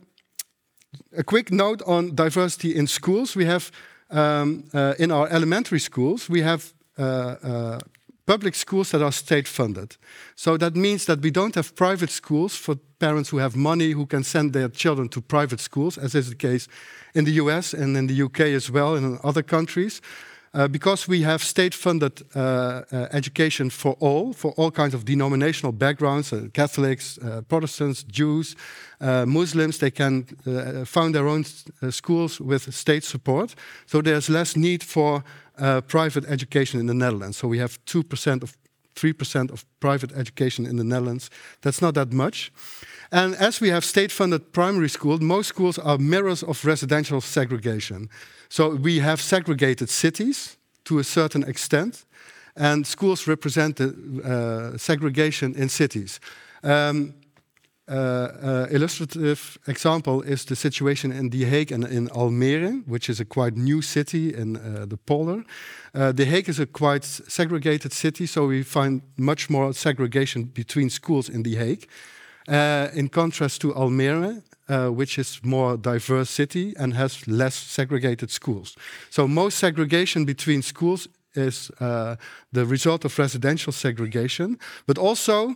a 1.17 1.23
quick 1.23 1.51
note 1.51 1.81
on 1.85 2.15
diversity 2.15 2.75
in 2.75 2.87
schools. 2.87 3.35
We 3.35 3.45
have 3.45 3.71
um, 4.09 4.63
uh, 4.73 4.93
in 4.99 5.11
our 5.11 5.27
elementary 5.29 5.79
schools, 5.79 6.29
we 6.29 6.41
have 6.41 6.73
uh, 6.97 7.03
uh, 7.03 7.79
public 8.25 8.55
schools 8.55 8.91
that 8.91 9.01
are 9.01 9.11
state 9.11 9.47
funded. 9.47 9.97
So 10.35 10.57
that 10.57 10.75
means 10.75 11.05
that 11.05 11.21
we 11.21 11.31
don't 11.31 11.55
have 11.55 11.75
private 11.75 12.11
schools 12.11 12.55
for 12.55 12.75
parents 12.99 13.29
who 13.29 13.37
have 13.37 13.55
money 13.55 13.91
who 13.91 14.05
can 14.05 14.23
send 14.23 14.53
their 14.53 14.69
children 14.69 15.09
to 15.09 15.21
private 15.21 15.59
schools, 15.59 15.97
as 15.97 16.15
is 16.15 16.29
the 16.29 16.35
case 16.35 16.67
in 17.13 17.25
the 17.25 17.33
US 17.33 17.73
and 17.73 17.97
in 17.97 18.07
the 18.07 18.23
UK 18.23 18.39
as 18.55 18.69
well, 18.69 18.95
and 18.95 19.05
in 19.05 19.19
other 19.23 19.43
countries. 19.43 20.01
Uh, 20.53 20.67
because 20.67 21.07
we 21.07 21.21
have 21.21 21.41
state-funded 21.41 22.21
uh, 22.35 22.81
uh, 22.91 23.07
education 23.13 23.69
for 23.69 23.95
all, 24.01 24.33
for 24.33 24.51
all 24.57 24.69
kinds 24.69 24.93
of 24.93 25.05
denominational 25.05 25.71
backgrounds, 25.71 26.33
uh, 26.33 26.47
Catholics, 26.53 27.17
uh, 27.19 27.41
Protestants, 27.47 28.03
Jews, 28.03 28.57
uh, 28.99 29.25
Muslims, 29.25 29.77
they 29.77 29.91
can 29.91 30.25
found 30.85 31.15
their 31.15 31.27
own 31.27 31.45
schools 31.89 32.41
with 32.41 32.73
state 32.73 33.05
support. 33.05 33.55
So 33.85 34.01
there's 34.01 34.29
less 34.29 34.57
need 34.57 34.83
for 34.83 35.23
private 35.87 36.25
education 36.27 36.79
in 36.79 36.87
the 36.87 36.93
Netherlands. 36.93 37.37
So 37.37 37.47
we 37.47 37.59
have 37.59 37.77
2% 37.85 38.43
of 38.43 38.57
3% 38.95 39.51
of 39.51 39.65
private 39.79 40.11
education 40.13 40.65
in 40.65 40.77
the 40.77 40.83
Netherlands. 40.83 41.29
That's 41.61 41.81
not 41.81 41.93
that 41.93 42.11
much. 42.13 42.51
And 43.11 43.35
as 43.35 43.61
we 43.61 43.69
have 43.69 43.83
state-funded 43.83 44.51
primary 44.51 44.89
schools, 44.89 45.21
most 45.21 45.47
schools 45.47 45.77
are 45.77 45.97
mirrors 45.97 46.43
of 46.43 46.65
residential 46.65 47.21
segregation. 47.21 48.09
So 48.49 48.75
we 48.75 48.99
have 48.99 49.21
segregated 49.21 49.89
cities 49.89 50.57
to 50.85 50.99
a 50.99 51.03
certain 51.03 51.43
extent, 51.43 52.05
and 52.55 52.87
schools 52.87 53.27
represent 53.27 53.75
the 53.75 53.93
uh, 54.23 54.77
segregation 54.77 55.55
in 55.55 55.69
cities. 55.69 56.19
Um, 56.63 56.69
uh, 56.69 56.69
uh, 56.69 57.20
illustrative 57.91 59.57
example 59.67 60.21
is 60.21 60.45
the 60.45 60.55
situation 60.55 61.11
in 61.11 61.29
The 61.29 61.45
Hague 61.45 61.71
and 61.71 61.83
in 61.85 62.07
Almere, 62.09 62.81
which 62.87 63.09
is 63.09 63.19
a 63.19 63.25
quite 63.25 63.57
new 63.57 63.81
city 63.81 64.33
in 64.33 64.57
uh, 64.57 64.85
the 64.87 64.97
polder. 64.97 65.43
The 65.93 66.25
Hague 66.25 66.49
is 66.49 66.59
a 66.59 66.65
quite 66.65 67.03
segregated 67.03 67.91
city, 67.93 68.25
so 68.25 68.47
we 68.47 68.63
find 68.63 69.01
much 69.17 69.49
more 69.49 69.73
segregation 69.73 70.43
between 70.43 70.89
schools 70.89 71.29
in 71.29 71.43
The 71.43 71.55
Hague. 71.55 71.87
In 72.93 73.09
contrast 73.09 73.61
to 73.61 73.73
Almere, 73.73 74.41
uh, 74.71 74.87
which 74.87 75.19
is 75.19 75.41
more 75.43 75.75
diverse 75.75 76.29
city 76.29 76.73
and 76.77 76.93
has 76.93 77.27
less 77.27 77.55
segregated 77.55 78.31
schools. 78.31 78.77
So 79.09 79.27
most 79.27 79.57
segregation 79.57 80.25
between 80.25 80.61
schools 80.61 81.09
is 81.33 81.71
uh, 81.79 82.15
the 82.53 82.65
result 82.65 83.05
of 83.05 83.19
residential 83.19 83.73
segregation, 83.73 84.57
but 84.85 84.97
also 84.97 85.55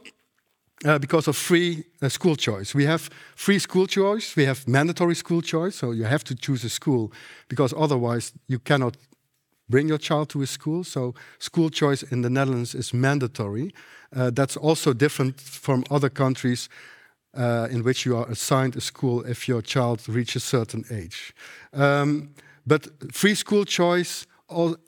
uh, 0.84 1.00
because 1.00 1.28
of 1.28 1.38
free 1.38 1.86
uh, 2.02 2.10
school 2.10 2.36
choice. 2.36 2.76
We 2.76 2.86
have 2.86 3.10
free 3.36 3.60
school 3.60 3.88
choice, 3.88 4.36
we 4.36 4.46
have 4.46 4.68
mandatory 4.68 5.16
school 5.16 5.42
choice, 5.42 5.76
so 5.76 5.92
you 5.92 6.04
have 6.04 6.24
to 6.26 6.36
choose 6.36 6.64
a 6.64 6.70
school 6.70 7.12
because 7.48 7.74
otherwise 7.78 8.34
you 8.48 8.60
cannot 8.60 8.98
bring 9.70 9.88
your 9.88 9.98
child 9.98 10.30
to 10.30 10.42
a 10.42 10.48
school. 10.48 10.84
So 10.84 11.14
school 11.40 11.70
choice 11.70 12.04
in 12.04 12.22
the 12.22 12.30
Netherlands 12.30 12.76
is 12.76 12.94
mandatory. 12.94 13.74
Uh, 14.16 14.32
that's 14.32 14.58
also 14.58 14.94
different 14.94 15.40
from 15.42 15.84
other 15.90 16.10
countries 16.10 16.70
uh, 17.36 17.68
in 17.72 17.84
which 17.84 18.06
you 18.06 18.16
are 18.16 18.30
assigned 18.30 18.76
a 18.76 18.82
school 18.82 19.26
if 19.26 19.48
your 19.48 19.62
child 19.62 20.08
reaches 20.08 20.44
a 20.44 20.46
certain 20.46 20.86
age. 20.92 21.34
Um, 21.74 22.30
but 22.66 22.88
free 23.14 23.36
school 23.36 23.66
choice 23.66 24.26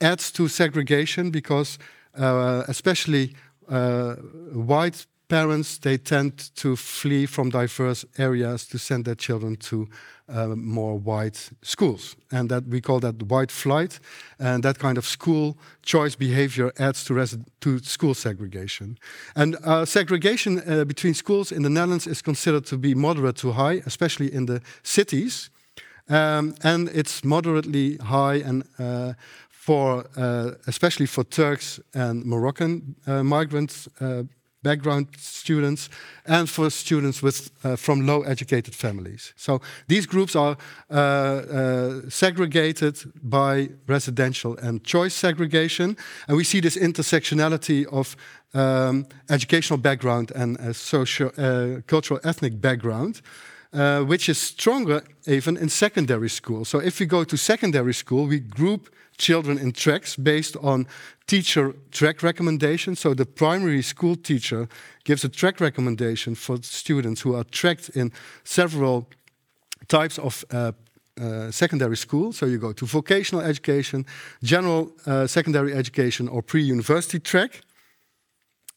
adds 0.00 0.30
to 0.32 0.48
segregation 0.48 1.30
because, 1.30 1.78
uh, 2.16 2.64
especially 2.68 3.34
uh, 3.68 4.14
white 4.52 5.06
parents, 5.28 5.78
they 5.78 5.98
tend 5.98 6.54
to 6.56 6.76
flee 6.76 7.26
from 7.26 7.50
diverse 7.50 8.04
areas 8.16 8.66
to 8.66 8.78
send 8.78 9.04
their 9.04 9.14
children 9.14 9.56
to 9.56 9.88
uh, 10.28 10.48
more 10.48 10.98
white 10.98 11.50
schools. 11.62 12.16
And 12.30 12.48
that 12.50 12.66
we 12.66 12.80
call 12.80 13.00
that 13.00 13.22
white 13.22 13.50
flight. 13.50 14.00
And 14.38 14.62
that 14.62 14.78
kind 14.78 14.98
of 14.98 15.06
school 15.06 15.56
choice 15.82 16.16
behavior 16.16 16.72
adds 16.78 17.04
to, 17.04 17.26
to 17.60 17.78
school 17.78 18.14
segregation. 18.14 18.98
And 19.34 19.56
uh, 19.64 19.84
segregation 19.84 20.62
uh, 20.66 20.84
between 20.84 21.14
schools 21.14 21.52
in 21.52 21.62
the 21.62 21.70
Netherlands 21.70 22.06
is 22.06 22.22
considered 22.22 22.66
to 22.66 22.78
be 22.78 22.94
moderate 22.94 23.36
to 23.36 23.52
high, 23.52 23.82
especially 23.86 24.32
in 24.32 24.46
the 24.46 24.60
cities. 24.82 25.50
Um, 26.10 26.54
and 26.62 26.88
it's 26.88 27.22
moderately 27.22 27.96
high 27.96 28.36
and 28.36 28.64
uh, 28.78 29.12
for 29.48 30.06
uh, 30.16 30.52
especially 30.66 31.06
for 31.06 31.24
Turks 31.24 31.78
and 31.92 32.24
Moroccan 32.24 32.96
uh, 33.06 33.22
migrants 33.22 33.88
background 34.62 35.06
students 35.16 35.88
and 36.26 36.48
for 36.48 36.70
students 36.70 37.22
with, 37.22 37.50
uh, 37.64 37.76
from 37.76 38.06
low 38.06 38.22
educated 38.22 38.74
families. 38.74 39.32
So 39.36 39.60
these 39.86 40.06
groups 40.06 40.34
are 40.34 40.56
uh, 40.90 40.94
uh, 40.94 42.00
segregated 42.08 42.98
by 43.22 43.70
residential 43.86 44.56
and 44.58 44.82
choice 44.84 45.14
segregation. 45.14 45.96
And 46.26 46.36
we 46.36 46.44
see 46.44 46.60
this 46.60 46.76
intersectionality 46.76 47.86
of 47.86 48.16
um, 48.54 49.06
educational 49.28 49.78
background 49.78 50.32
and 50.34 50.74
social, 50.74 51.30
uh, 51.38 51.80
cultural 51.86 52.20
ethnic 52.24 52.60
background. 52.60 53.20
Uh, 53.70 54.00
which 54.00 54.30
is 54.30 54.38
stronger 54.38 55.02
even 55.26 55.54
in 55.58 55.68
secondary 55.68 56.30
school. 56.30 56.64
So 56.64 56.78
if 56.78 57.00
we 57.00 57.04
go 57.04 57.22
to 57.24 57.36
secondary 57.36 57.92
school, 57.92 58.26
we 58.26 58.38
group 58.38 58.88
children 59.18 59.58
in 59.58 59.72
tracks 59.72 60.16
based 60.16 60.56
on 60.62 60.86
teacher 61.26 61.74
track 61.90 62.22
recommendations. 62.22 63.00
So 63.00 63.14
the 63.14 63.26
primary 63.26 63.82
school 63.82 64.16
teacher 64.16 64.68
gives 65.04 65.24
a 65.24 65.28
track 65.28 65.60
recommendation 65.60 66.34
for 66.34 66.62
students 66.62 67.20
who 67.20 67.34
are 67.34 67.44
tracked 67.44 67.90
in 67.90 68.12
several 68.44 69.08
types 69.86 70.18
of 70.18 70.44
uh, 70.50 70.72
uh, 71.20 71.50
secondary 71.50 71.96
school. 71.96 72.32
So 72.32 72.46
you 72.46 72.58
go 72.58 72.72
to 72.72 72.86
vocational 72.86 73.44
education, 73.44 74.06
general 74.42 74.92
uh, 75.06 75.26
secondary 75.26 75.74
education, 75.74 76.28
or 76.28 76.42
pre-university 76.42 77.18
track. 77.18 77.60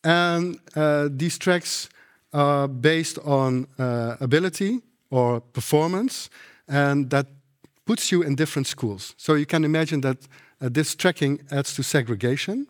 And 0.03 0.59
uh, 0.75 1.09
these 1.11 1.37
tracks 1.37 1.89
are 2.33 2.67
based 2.67 3.19
on 3.19 3.67
uh, 3.77 4.15
ability 4.19 4.81
or 5.09 5.41
performance, 5.41 6.29
and 6.67 7.09
that 7.09 7.27
puts 7.91 8.09
you 8.09 8.23
in 8.23 8.35
different 8.35 8.67
schools. 8.67 9.13
So 9.17 9.33
you 9.35 9.45
can 9.45 9.63
imagine 9.63 10.01
that 10.01 10.17
uh, 10.61 10.69
this 10.71 10.95
tracking 10.95 11.41
adds 11.49 11.73
to 11.75 11.83
segregation. 11.83 12.67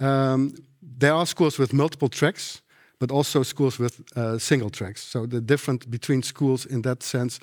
Um, 0.00 0.54
there 0.98 1.12
are 1.12 1.26
schools 1.26 1.58
with 1.58 1.72
multiple 1.72 2.08
tracks, 2.08 2.62
but 2.98 3.10
also 3.10 3.42
schools 3.42 3.78
with 3.78 4.00
uh, 4.16 4.38
single 4.38 4.70
tracks. 4.70 5.02
So 5.02 5.26
the 5.26 5.40
difference 5.40 5.86
between 5.86 6.22
schools 6.22 6.66
in 6.66 6.82
that 6.82 7.02
sense, 7.02 7.40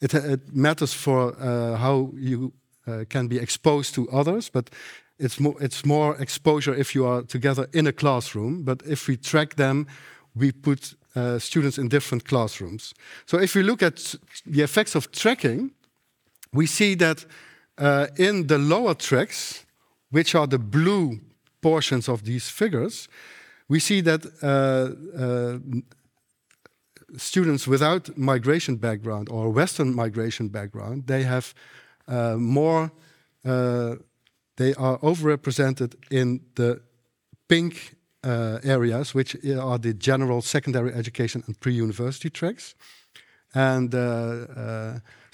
it, 0.00 0.12
it 0.14 0.40
matters 0.52 0.92
for 0.92 1.34
uh, 1.40 1.76
how 1.76 2.10
you 2.14 2.52
uh, 2.86 3.04
can 3.08 3.28
be 3.28 3.38
exposed 3.38 3.94
to 3.94 4.02
others, 4.10 4.50
but 4.50 4.70
it's 5.18 5.40
more, 5.40 5.56
it's 5.60 5.84
more 5.84 6.20
exposure 6.20 6.74
if 6.74 6.94
you 6.94 7.06
are 7.06 7.22
together 7.22 7.66
in 7.72 7.86
a 7.86 7.92
classroom. 7.92 8.64
But 8.64 8.82
if 8.86 9.08
we 9.08 9.16
track 9.16 9.54
them, 9.54 9.86
we 10.34 10.52
put 10.52 10.94
uh, 11.16 11.38
students 11.38 11.78
in 11.78 11.88
different 11.88 12.24
classrooms. 12.24 12.94
So 13.24 13.38
if 13.38 13.54
we 13.54 13.62
look 13.62 13.82
at 13.82 14.16
the 14.46 14.62
effects 14.62 14.94
of 14.94 15.10
tracking, 15.10 15.70
we 16.52 16.66
see 16.66 16.94
that 16.96 17.24
uh, 17.78 18.06
in 18.16 18.46
the 18.46 18.58
lower 18.58 18.94
tracks, 18.94 19.64
which 20.10 20.34
are 20.34 20.46
the 20.46 20.58
blue 20.58 21.20
portions 21.60 22.08
of 22.08 22.22
these 22.24 22.48
figures, 22.48 23.08
we 23.68 23.80
see 23.80 24.00
that 24.00 24.24
uh, 24.42 25.20
uh, 25.20 25.58
students 27.16 27.66
without 27.66 28.16
migration 28.16 28.76
background 28.76 29.28
or 29.30 29.50
Western 29.50 29.94
migration 29.94 30.48
background, 30.48 31.06
they 31.06 31.22
have 31.22 31.54
uh, 32.06 32.36
more, 32.36 32.90
uh, 33.44 33.96
they 34.56 34.74
are 34.74 34.98
overrepresented 34.98 35.94
in 36.10 36.40
the 36.54 36.80
pink 37.48 37.96
uh, 38.24 38.58
areas, 38.64 39.14
which 39.14 39.36
are 39.44 39.78
the 39.78 39.94
general 39.94 40.42
secondary 40.42 40.92
education 40.94 41.42
and 41.46 41.58
pre-university 41.60 42.30
tracks. 42.30 42.74
And 43.54 43.94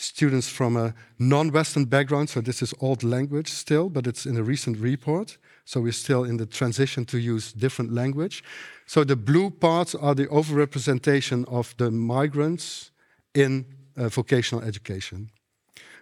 students 0.05 0.49
from 0.49 0.77
a 0.77 0.95
non-Western 1.19 1.87
background, 1.87 2.29
so 2.31 2.41
this 2.41 2.63
is 2.63 2.75
old 2.81 3.03
language 3.03 3.49
still, 3.49 3.89
but 3.89 4.07
it's 4.07 4.27
in 4.27 4.37
a 4.37 4.43
recent 4.43 4.79
report. 4.79 5.39
So 5.65 5.81
we're 5.81 5.93
still 5.93 6.25
in 6.25 6.37
the 6.37 6.47
transition 6.47 7.05
to 7.07 7.19
use 7.19 7.53
different 7.53 7.93
language. 7.93 8.45
So 8.87 9.05
the 9.05 9.17
blue 9.17 9.51
parts 9.51 9.95
are 9.95 10.15
the 10.15 10.27
overrepresentation 10.27 11.45
of 11.49 11.75
the 11.79 11.91
migrants 11.91 12.91
in 13.35 13.65
uh, 13.97 14.09
vocational 14.09 14.63
education. 14.65 15.31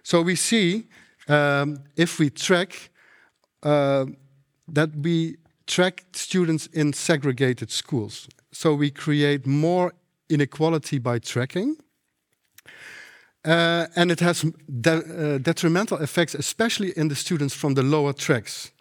So 0.03 0.21
we 0.21 0.35
see 0.35 0.87
um, 1.27 1.79
if 1.95 2.19
we 2.19 2.29
track 2.29 2.91
uh, 3.63 4.05
that 4.67 4.89
we 4.95 5.37
track 5.65 6.03
students 6.13 6.67
in 6.67 6.93
segregated 6.93 7.71
schools. 7.71 8.27
So 8.51 8.75
we 8.75 8.91
create 8.91 9.45
more 9.45 9.93
inequality 10.29 10.99
by 10.99 11.19
tracking. 11.19 11.77
Uh, 13.45 13.87
and 13.95 14.09
it 14.09 14.21
has 14.21 14.45
de 14.81 14.91
uh, 14.91 15.37
detrimental 15.37 15.97
effects, 15.97 16.35
especially 16.35 16.93
in 16.95 17.09
the 17.09 17.15
students 17.15 17.53
from 17.53 17.73
the 17.73 17.83
lower 17.83 18.13
tracks. 18.13 18.71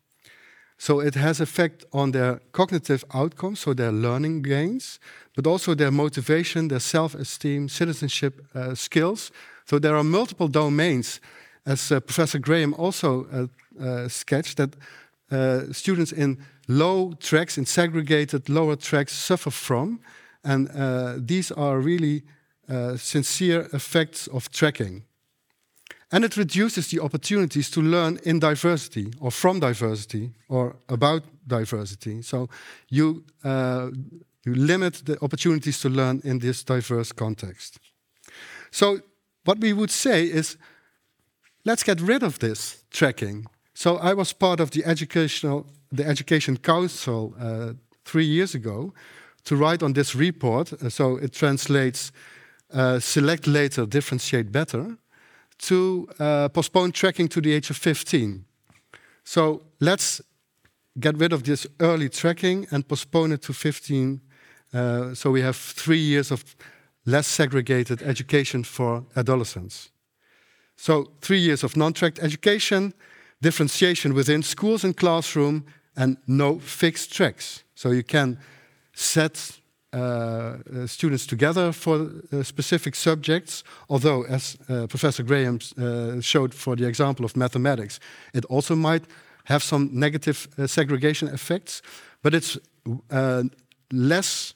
So 0.79 1.01
it 1.01 1.15
has 1.15 1.41
effect 1.41 1.85
on 1.91 2.13
their 2.13 2.41
cognitive 2.53 3.05
outcomes, 3.13 3.61
so 3.61 3.75
their 3.75 3.93
learning 3.93 4.43
gains, 4.43 5.01
but 5.35 5.47
also 5.47 5.75
their 5.75 5.91
motivation, 5.91 6.69
their 6.69 6.81
self-esteem, 6.81 7.69
citizenship 7.69 8.35
uh, 8.55 8.75
skills. 8.75 9.33
So 9.65 9.79
there 9.79 9.97
are 9.97 10.05
multiple 10.05 10.49
domains, 10.49 11.21
as 11.65 11.91
uh, 11.91 12.01
Professor 12.01 12.39
Graham 12.41 12.75
also 12.75 13.27
uh, 13.33 13.47
uh 13.81 14.09
sketched, 14.09 14.57
that 14.57 14.77
students 15.73 16.13
in 16.13 16.39
low 16.69 17.15
tracks, 17.19 17.57
in 17.57 17.67
segregated 17.67 18.49
lower 18.49 18.77
tracks, 18.77 19.13
suffer 19.13 19.51
from, 19.51 19.99
and 20.45 20.69
these 21.27 21.51
are 21.55 21.81
really 21.81 22.23
sincere 22.97 23.69
effects 23.73 24.29
of 24.29 24.51
tracking. 24.51 25.05
And 26.11 26.25
it 26.25 26.37
reduces 26.37 26.89
the 26.89 27.01
opportunities 27.01 27.71
to 27.71 27.81
learn 27.81 28.19
in 28.23 28.39
diversity 28.39 29.13
or 29.19 29.31
from 29.31 29.61
diversity 29.61 30.31
or 30.49 30.77
about 30.89 31.23
diversity. 31.47 32.23
So 32.23 32.49
you, 32.91 33.25
uh, 33.43 33.91
you 34.45 34.55
limit 34.55 35.03
the 35.07 35.17
opportunities 35.23 35.81
to 35.81 35.89
learn 35.89 36.21
in 36.25 36.39
this 36.39 36.65
diverse 36.65 37.13
context. 37.13 37.79
So 38.71 39.01
what 39.45 39.59
we 39.59 39.73
would 39.73 39.91
say 39.91 40.25
is, 40.25 40.59
let's 41.65 41.83
get 41.83 42.01
rid 42.01 42.23
of 42.23 42.39
this 42.39 42.85
tracking. 42.91 43.47
So 43.75 43.97
I 43.97 44.13
was 44.15 44.35
part 44.35 44.61
of 44.61 44.71
the 44.71 44.85
educational, 44.85 45.67
the 45.91 46.07
Education 46.07 46.59
Council 46.59 47.35
uh, 47.41 47.73
three 48.05 48.27
years 48.27 48.55
ago 48.55 48.93
to 49.45 49.57
write 49.57 49.83
on 49.83 49.95
this 49.95 50.15
report. 50.15 50.73
Uh, 50.73 50.91
so 50.91 51.17
it 51.17 51.33
translates 51.33 52.13
uh, 52.73 52.99
select 52.99 53.47
later, 53.47 53.87
differentiate 53.87 54.51
better 54.51 54.97
to 55.59 56.09
uh, 56.19 56.49
postpone 56.49 56.93
tracking 56.93 57.29
to 57.29 57.41
the 57.41 57.53
age 57.53 57.71
of 57.71 57.77
15. 57.77 58.45
So 59.25 59.63
let's 59.81 60.21
get 60.99 61.17
rid 61.17 61.33
of 61.33 61.45
this 61.45 61.67
early 61.81 62.09
tracking 62.09 62.67
and 62.71 62.87
postpone 62.87 63.33
it 63.33 63.43
to 63.43 63.53
15. 63.53 64.21
Uh, 64.73 65.15
so 65.15 65.31
we 65.31 65.43
have 65.43 65.57
three 65.57 65.99
years 65.99 66.31
of 66.31 66.57
less 67.07 67.27
segregated 67.27 68.03
education 68.03 68.65
for 68.65 69.05
adolescents. 69.17 69.91
So 70.77 71.13
three 71.21 71.39
years 71.39 71.63
of 71.63 71.77
non-tracked 71.77 72.19
education, 72.21 72.95
differentiation 73.41 74.15
within 74.15 74.43
schools 74.43 74.85
and 74.85 74.97
classroom, 74.97 75.65
and 75.97 76.17
no 76.27 76.59
fixed 76.59 77.13
tracks. 77.13 77.65
So 77.75 77.91
you 77.91 78.03
can 78.03 78.39
set 78.95 79.61
uh, 79.95 79.99
uh, 79.99 80.87
students 80.87 81.27
together 81.27 81.73
for 81.73 82.11
uh, 82.33 82.43
specific 82.43 82.95
subjects. 82.95 83.63
Although, 83.89 84.25
as 84.25 84.57
Professor 84.89 85.23
Graham 85.23 85.59
showed 86.21 86.55
for 86.55 86.77
the 86.77 86.87
example 86.87 87.25
of 87.25 87.37
mathematics, 87.37 88.01
it 88.33 88.45
also 88.47 88.75
might 88.75 89.05
have 89.45 89.63
some 89.63 89.91
negative 89.93 90.49
segregation 90.67 91.29
effects, 91.29 91.83
but 92.23 92.35
it's 92.35 92.59
less 93.91 94.55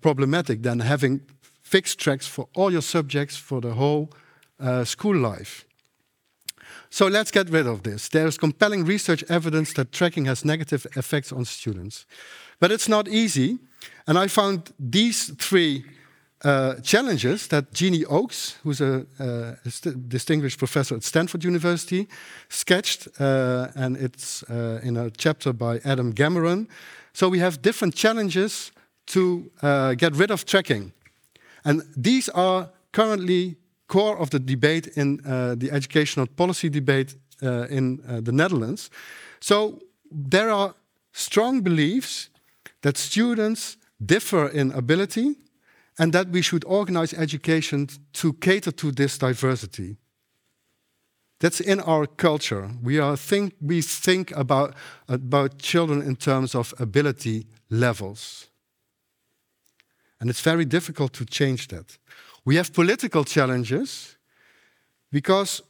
problematic 0.00 0.62
than 0.62 0.80
having 0.80 1.20
fixed 1.62 1.98
tracks 1.98 2.26
for 2.26 2.48
all 2.54 2.72
your 2.72 2.82
subjects 2.82 3.36
for 3.36 3.60
the 3.60 3.74
whole 3.74 4.08
uh, 4.60 4.84
school 4.84 5.16
life. 5.16 5.64
So 6.90 7.06
let's 7.06 7.30
get 7.30 7.50
rid 7.50 7.66
of 7.66 7.82
this. 7.82 8.08
There 8.08 8.26
is 8.26 8.38
compelling 8.38 8.86
research 8.86 9.22
evidence 9.28 9.74
that 9.74 9.92
tracking 9.92 10.26
has 10.26 10.44
negative 10.44 10.86
effects 10.96 11.32
on 11.32 11.44
students. 11.44 12.06
But 12.60 12.72
it's 12.72 12.88
not 12.88 13.08
easy. 13.08 13.58
And 14.06 14.18
I 14.18 14.28
found 14.28 14.72
these 14.78 15.32
three 15.38 15.84
uh, 16.44 16.74
challenges 16.82 17.48
that 17.48 17.72
Jeannie 17.72 18.04
Oakes, 18.04 18.58
who's 18.62 18.80
a, 18.80 19.04
uh, 19.18 19.54
distinguished 20.06 20.58
professor 20.58 20.94
at 20.94 21.02
Stanford 21.02 21.42
University, 21.44 22.06
sketched, 22.48 23.08
uh, 23.20 23.68
and 23.74 23.96
it's 23.96 24.44
uh, 24.44 24.80
in 24.84 24.96
a 24.96 25.10
chapter 25.10 25.52
by 25.52 25.80
Adam 25.84 26.12
Gamoran. 26.12 26.68
So 27.12 27.28
we 27.28 27.40
have 27.40 27.60
different 27.60 27.96
challenges 27.96 28.70
to 29.06 29.50
uh, 29.62 29.94
get 29.94 30.14
rid 30.14 30.30
of 30.30 30.44
tracking. 30.44 30.92
And 31.64 31.82
these 31.96 32.28
are 32.28 32.70
currently 32.92 33.56
core 33.88 34.16
of 34.16 34.30
the 34.30 34.38
debate 34.38 34.86
in 34.96 35.16
the 35.58 35.70
educational 35.72 36.26
policy 36.26 36.68
debate 36.68 37.16
in 37.40 38.00
the 38.06 38.32
Netherlands. 38.32 38.90
So 39.40 39.80
there 40.10 40.50
are 40.50 40.74
strong 41.12 41.62
beliefs 41.62 42.30
that 42.82 42.96
students 42.96 43.76
differ 44.04 44.48
in 44.48 44.72
ability 44.72 45.34
and 45.98 46.12
that 46.12 46.28
we 46.28 46.42
should 46.42 46.64
organize 46.64 47.12
education 47.12 47.88
to 48.12 48.32
cater 48.34 48.70
to 48.70 48.92
this 48.92 49.18
diversity. 49.18 49.96
That's 51.40 51.60
in 51.60 51.80
our 51.80 52.06
culture. 52.06 52.70
We, 52.82 52.98
are 52.98 53.16
think, 53.16 53.54
we 53.60 53.82
think 53.82 54.32
about, 54.36 54.74
about 55.08 55.58
children 55.58 56.02
in 56.02 56.16
terms 56.16 56.54
of 56.54 56.74
ability 56.78 57.46
levels. 57.70 58.48
And 60.20 60.30
it's 60.30 60.40
very 60.40 60.64
difficult 60.64 61.12
to 61.14 61.24
change 61.24 61.68
that. 61.68 61.96
We 62.44 62.56
have 62.56 62.72
political 62.72 63.24
challenges 63.24 64.16
because 65.12 65.62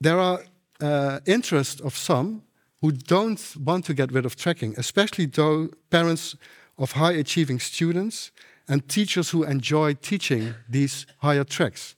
there 0.00 0.18
are 0.18 0.40
uh, 0.80 1.20
interests 1.26 1.80
of 1.80 1.96
some 1.96 2.42
who 2.80 2.92
don't 2.92 3.56
want 3.56 3.84
to 3.86 3.94
get 3.94 4.12
rid 4.12 4.24
of 4.24 4.36
tracking, 4.36 4.74
especially 4.76 5.26
though 5.26 5.68
parents 5.90 6.36
of 6.76 6.92
high 6.92 7.12
achieving 7.12 7.58
students 7.58 8.30
and 8.68 8.88
teachers 8.88 9.30
who 9.30 9.42
enjoy 9.44 9.94
teaching 9.94 10.54
these 10.68 11.06
higher 11.18 11.44
tracks. 11.44 11.96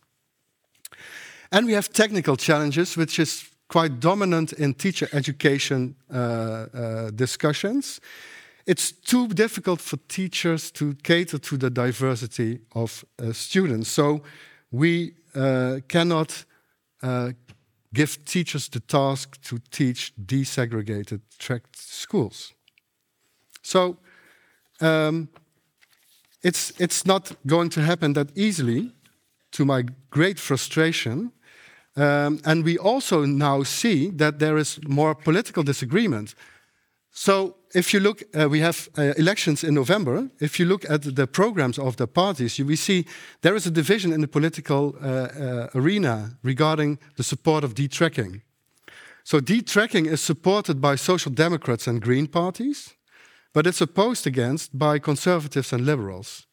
And 1.53 1.67
we 1.67 1.73
have 1.73 1.93
technical 1.93 2.37
challenges, 2.37 2.97
which 2.97 3.19
is 3.19 3.51
quite 3.69 4.01
dominant 4.01 4.53
in 4.53 4.75
teacher 4.75 5.09
education 5.13 5.97
uh, 6.13 6.17
uh, 6.17 7.11
discussions. 7.11 8.01
It's 8.67 8.93
too 8.93 9.29
difficult 9.29 9.81
for 9.81 9.99
teachers 10.09 10.71
to 10.73 10.95
cater 11.03 11.39
to 11.39 11.57
the 11.57 11.71
diversity 11.71 12.61
of 12.75 13.05
uh, 13.19 13.33
students. 13.33 13.89
So 13.89 14.23
we 14.71 15.15
uh, 15.35 15.81
cannot 15.89 16.45
uh, 17.03 17.33
give 17.93 18.25
teachers 18.25 18.69
the 18.69 18.81
task 18.81 19.41
to 19.43 19.59
teach 19.71 20.13
desegregated 20.17 21.21
tracked 21.39 21.77
schools. 21.77 22.55
So 23.63 23.99
um, 24.81 25.29
it's, 26.43 26.73
it's 26.79 27.05
not 27.05 27.33
going 27.47 27.71
to 27.71 27.83
happen 27.83 28.13
that 28.15 28.37
easily, 28.37 28.93
to 29.53 29.65
my 29.65 29.85
great 30.11 30.39
frustration. 30.39 31.33
Um, 31.97 32.41
and 32.45 32.65
we 32.65 32.79
also 32.79 33.25
now 33.25 33.65
see 33.65 34.11
that 34.11 34.39
there 34.39 34.57
is 34.57 34.79
more 34.87 35.15
political 35.15 35.63
disagreement. 35.63 36.35
So 37.11 37.57
if 37.75 37.93
you 37.93 38.01
look, 38.01 38.23
uh, 38.35 38.49
we 38.49 38.61
have 38.61 38.89
uh, 38.99 39.13
elections 39.17 39.63
in 39.63 39.75
November. 39.75 40.29
If 40.41 40.59
you 40.59 40.67
look 40.67 40.85
at 40.91 41.03
the 41.03 41.27
programs 41.27 41.79
of 41.79 41.97
the 41.97 42.07
parties, 42.07 42.59
you, 42.59 42.67
we 42.67 42.77
see 42.77 43.05
there 43.43 43.55
is 43.55 43.67
a 43.67 43.71
division 43.71 44.13
in 44.13 44.21
the 44.21 44.29
political 44.29 44.97
uh, 45.01 45.07
uh 45.07 45.69
arena 45.75 46.37
regarding 46.43 46.99
the 47.17 47.23
support 47.23 47.65
of 47.65 47.75
detracking. 47.75 48.43
So 49.25 49.41
detracking 49.41 50.07
is 50.07 50.21
supported 50.21 50.81
by 50.81 50.97
social 50.97 51.33
democrats 51.33 51.87
and 51.87 52.03
green 52.03 52.27
parties, 52.27 52.97
but 53.53 53.67
it's 53.67 53.81
opposed 53.81 54.27
against 54.27 54.79
by 54.79 54.99
conservatives 54.99 55.73
and 55.73 55.85
liberals. 55.85 56.47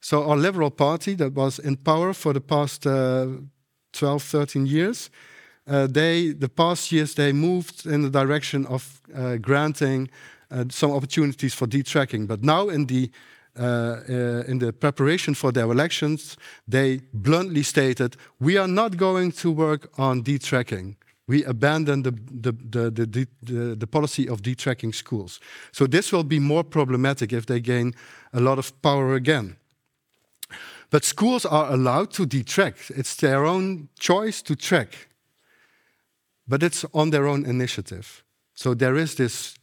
So 0.00 0.28
our 0.28 0.36
Liberal 0.36 0.70
Party 0.70 1.14
that 1.16 1.34
was 1.34 1.58
in 1.58 1.76
power 1.76 2.12
for 2.12 2.32
the 2.32 2.40
past 2.40 2.86
uh, 2.86 3.26
12, 3.92 4.22
13 4.22 4.66
years, 4.66 5.10
uh, 5.68 5.86
they, 5.86 6.32
the 6.32 6.48
past 6.48 6.92
years, 6.92 7.14
they 7.14 7.32
moved 7.32 7.84
in 7.84 8.02
the 8.02 8.10
direction 8.10 8.64
of 8.66 9.02
uh, 9.14 9.36
granting 9.36 10.08
some 10.70 10.92
opportunities 10.92 11.54
for 11.54 11.66
detracking. 11.66 12.26
But 12.26 12.42
now 12.42 12.68
in 12.68 12.86
the 12.86 13.10
uh, 13.58 14.02
uh, 14.08 14.44
in 14.46 14.58
the 14.58 14.72
preparation 14.72 15.34
for 15.34 15.50
their 15.50 15.64
elections, 15.64 16.36
they 16.68 17.00
bluntly 17.12 17.64
stated, 17.64 18.16
we 18.38 18.56
are 18.56 18.68
not 18.68 18.96
going 18.96 19.32
to 19.32 19.50
work 19.50 19.90
on 19.98 20.22
detracking. 20.22 20.96
We 21.26 21.42
abandon 21.44 22.02
the, 22.02 22.12
the, 22.12 22.52
the, 22.52 22.90
the, 22.90 23.26
the, 23.42 23.74
the 23.74 23.86
policy 23.86 24.28
of 24.28 24.42
detracking 24.42 24.92
schools. 24.92 25.40
So 25.72 25.88
this 25.88 26.12
will 26.12 26.22
be 26.22 26.38
more 26.38 26.62
problematic 26.62 27.32
if 27.32 27.46
they 27.46 27.60
gain 27.60 27.94
a 28.32 28.38
lot 28.38 28.58
of 28.58 28.80
power 28.80 29.14
again. 29.14 29.56
But 30.90 31.04
schools 31.04 31.44
are 31.44 31.72
allowed 31.72 32.12
to 32.12 32.26
detrack. 32.26 32.90
It's 32.96 33.16
their 33.16 33.44
own 33.44 33.88
choice 33.98 34.40
to 34.42 34.54
track. 34.54 35.08
But 36.46 36.62
it's 36.62 36.84
on 36.94 37.10
their 37.10 37.26
own 37.26 37.44
initiative. 37.44 38.22
So 38.54 38.72
there 38.72 38.96
is 38.96 39.16
this 39.16 39.57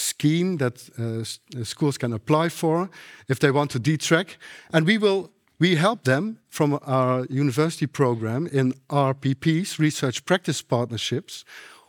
scheme 0.00 0.56
that 0.58 0.88
uh, 0.98 1.60
uh, 1.60 1.64
schools 1.64 1.98
can 1.98 2.12
apply 2.12 2.48
for 2.48 2.88
if 3.28 3.38
they 3.38 3.50
want 3.50 3.70
to 3.70 3.80
detrack. 3.80 4.36
And 4.72 4.86
we 4.86 4.98
will 4.98 5.30
we 5.60 5.76
help 5.76 6.04
them 6.04 6.38
from 6.48 6.78
our 6.86 7.26
university 7.28 7.86
program 7.86 8.46
in 8.46 8.72
RPPs, 8.88 9.78
research 9.78 10.24
practice 10.24 10.62
partnerships. 10.62 11.44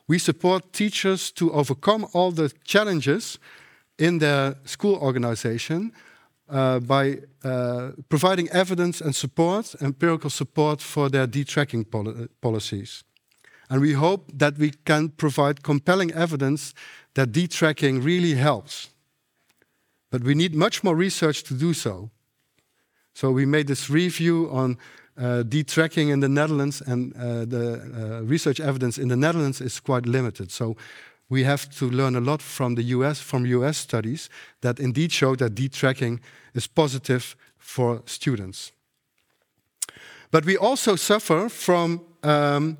We 0.08 0.20
support 0.20 0.74
teachers 0.74 1.32
to 1.32 1.52
overcome 1.54 2.06
all 2.12 2.32
the 2.32 2.52
challenges 2.66 3.40
in 3.98 4.20
their 4.20 4.56
school 4.66 4.96
organization 4.96 5.94
uh, 6.50 6.80
by 6.80 7.20
uh, 7.46 7.92
providing 8.10 8.50
evidence 8.50 9.00
and 9.00 9.16
support, 9.16 9.74
empirical 9.82 10.30
support 10.30 10.82
for 10.82 11.10
their 11.10 11.26
detracking 11.26 11.86
poli 11.86 12.28
policies. 12.42 13.06
And 13.70 13.80
we 13.80 13.94
hope 13.94 14.30
that 14.34 14.58
we 14.58 14.72
can 14.84 15.10
provide 15.10 15.64
compelling 15.64 16.12
evidence 16.12 16.74
that 17.14 17.32
detracking 17.32 18.04
really 18.04 18.36
helps. 18.36 18.90
But 20.10 20.24
we 20.24 20.36
need 20.36 20.54
much 20.54 20.84
more 20.84 20.96
research 20.96 21.44
to 21.44 21.54
do 21.54 21.74
so. 21.74 22.10
So 23.14 23.32
we 23.32 23.46
made 23.46 23.68
this 23.68 23.90
review 23.90 24.50
on 24.52 24.78
uh, 25.18 25.44
detracking 25.44 26.10
in 26.10 26.22
the 26.22 26.30
Netherlands, 26.30 26.82
and 26.82 27.14
uh, 27.16 27.46
the 27.46 27.82
uh, 28.22 28.24
research 28.24 28.60
evidence 28.60 28.98
in 28.98 29.10
the 29.10 29.16
Netherlands 29.16 29.62
is 29.62 29.80
quite 29.80 30.06
limited. 30.06 30.52
So 30.52 30.76
we 31.30 31.44
have 31.44 31.70
to 31.78 31.90
learn 31.90 32.16
a 32.16 32.20
lot 32.20 32.42
from 32.42 32.76
the 32.76 32.84
US, 32.84 33.20
from 33.20 33.46
US 33.46 33.78
studies 33.78 34.30
that 34.62 34.80
indeed 34.80 35.12
show 35.12 35.36
that 35.36 35.56
detracking 35.56 36.20
is 36.54 36.68
positive 36.68 37.36
for 37.58 38.02
students. 38.06 38.72
But 40.32 40.46
we 40.46 40.58
also 40.58 40.96
suffer 40.96 41.50
from 41.50 42.02
um, 42.24 42.78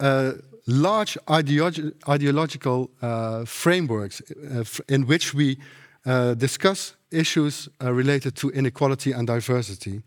uh, 0.00 0.32
large 0.66 1.16
ideologi 1.28 1.92
ideological 2.08 2.90
uh, 3.00 3.44
frameworks 3.44 4.20
uh, 4.20 4.64
in 4.88 5.06
which 5.06 5.34
we 5.34 5.56
uh, 6.04 6.34
discuss 6.34 6.96
issues 7.10 7.68
related 7.80 8.34
to 8.34 8.50
inequality 8.50 9.12
and 9.12 9.26
diversity. 9.26 10.02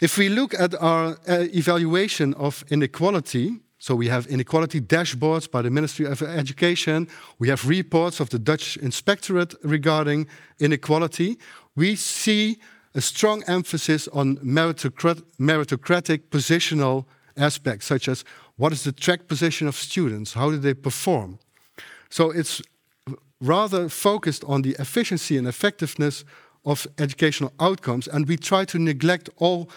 If 0.00 0.18
we 0.18 0.28
look 0.28 0.52
at 0.58 0.74
our 0.74 1.16
evaluation 1.28 2.34
of 2.34 2.64
inequality, 2.70 3.60
so 3.78 3.96
we 3.96 4.08
have 4.08 4.28
inequality 4.28 4.80
dashboards 4.80 5.50
by 5.50 5.62
the 5.62 5.70
Ministry 5.70 6.06
of 6.06 6.22
Education. 6.22 7.08
We 7.40 7.48
have 7.48 7.68
reports 7.68 8.20
of 8.20 8.28
the 8.30 8.38
Dutch 8.38 8.76
Inspectorate 8.76 9.54
regarding 9.64 10.28
inequality. 10.60 11.36
We 11.74 11.96
see 11.96 12.58
a 12.94 13.00
strong 13.00 13.42
emphasis 13.48 14.06
on 14.08 14.36
meritocrat 14.36 15.22
meritocratic 15.38 16.30
positional 16.30 17.06
aspects, 17.36 17.86
such 17.86 18.08
as 18.08 18.24
what 18.56 18.72
is 18.72 18.82
the 18.82 18.92
track 18.92 19.28
position 19.28 19.68
of 19.68 19.76
students, 19.76 20.34
how 20.34 20.50
do 20.50 20.58
they 20.58 20.74
perform. 20.74 21.38
So 22.10 22.30
it's 22.30 22.62
rather 23.40 23.88
focused 23.88 24.44
on 24.44 24.62
the 24.62 24.76
efficiency 24.78 25.36
and 25.36 25.48
effectiveness 25.48 26.24
of 26.64 26.86
educational 26.98 27.52
outcomes, 27.58 28.06
and 28.06 28.28
we 28.28 28.36
try 28.36 28.64
to 28.64 28.78
neglect 28.78 29.28
all 29.36 29.68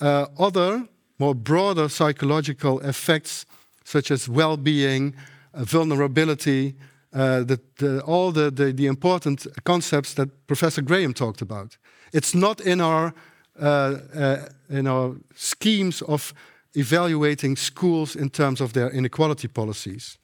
uh, 0.00 0.26
other 0.38 0.88
more 1.18 1.34
broader 1.34 1.88
psychological 1.88 2.80
effects 2.80 3.44
such 3.84 4.10
as 4.10 4.28
well-being, 4.28 5.14
uh, 5.52 5.64
vulnerability, 5.64 6.74
uh, 7.12 7.40
the, 7.40 7.60
the, 7.78 8.00
all 8.02 8.32
the, 8.32 8.50
the, 8.50 8.72
the, 8.72 8.86
important 8.86 9.46
concepts 9.64 10.14
that 10.14 10.28
Professor 10.46 10.80
Graham 10.80 11.12
talked 11.12 11.42
about. 11.42 11.76
It's 12.12 12.34
not 12.34 12.60
in 12.60 12.80
our, 12.80 13.12
uh, 13.60 13.98
uh, 14.14 14.48
in 14.68 14.86
our 14.86 15.16
schemes 15.34 16.02
of 16.02 16.32
evaluating 16.74 17.56
schools 17.56 18.16
in 18.16 18.30
terms 18.30 18.60
of 18.60 18.72
their 18.72 18.90
inequality 18.90 19.48
policies. 19.48 20.18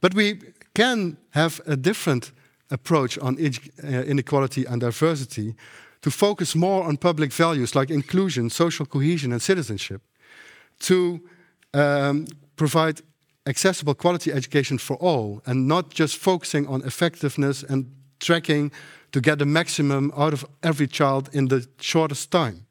But 0.00 0.14
we 0.14 0.40
can 0.74 1.16
have 1.30 1.60
a 1.66 1.76
different 1.76 2.32
approach 2.70 3.18
on 3.18 3.36
uh, 3.36 3.86
inequality 3.86 4.66
and 4.66 4.80
diversity 4.80 5.54
to 6.02 6.10
focus 6.10 6.54
more 6.54 6.84
on 6.84 6.96
public 6.96 7.32
values 7.32 7.74
like 7.74 7.90
inclusion, 7.90 8.50
social 8.50 8.86
cohesion, 8.86 9.32
and 9.32 9.40
citizenship, 9.40 10.02
to 10.80 11.20
um, 11.72 12.26
provide 12.56 13.00
accessible 13.46 13.94
quality 13.94 14.32
education 14.32 14.78
for 14.78 14.96
all 14.96 15.42
and 15.46 15.66
not 15.68 15.90
just 15.90 16.16
focusing 16.16 16.66
on 16.66 16.82
effectiveness 16.82 17.62
and 17.62 17.86
tracking 18.20 18.72
to 19.12 19.20
get 19.20 19.38
the 19.38 19.46
maximum 19.46 20.12
out 20.16 20.32
of 20.32 20.44
every 20.62 20.86
child 20.86 21.28
in 21.32 21.48
the 21.48 21.66
shortest 21.80 22.30
time. 22.30 22.66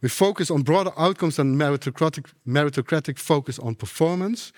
We 0.00 0.08
focus 0.08 0.50
on 0.50 0.62
broader 0.62 0.92
outcomes 0.96 1.38
and 1.38 1.56
meritocratic, 1.56 2.26
meritocratic 2.46 3.18
focus 3.18 3.58
on 3.58 3.74
performance, 3.74 4.52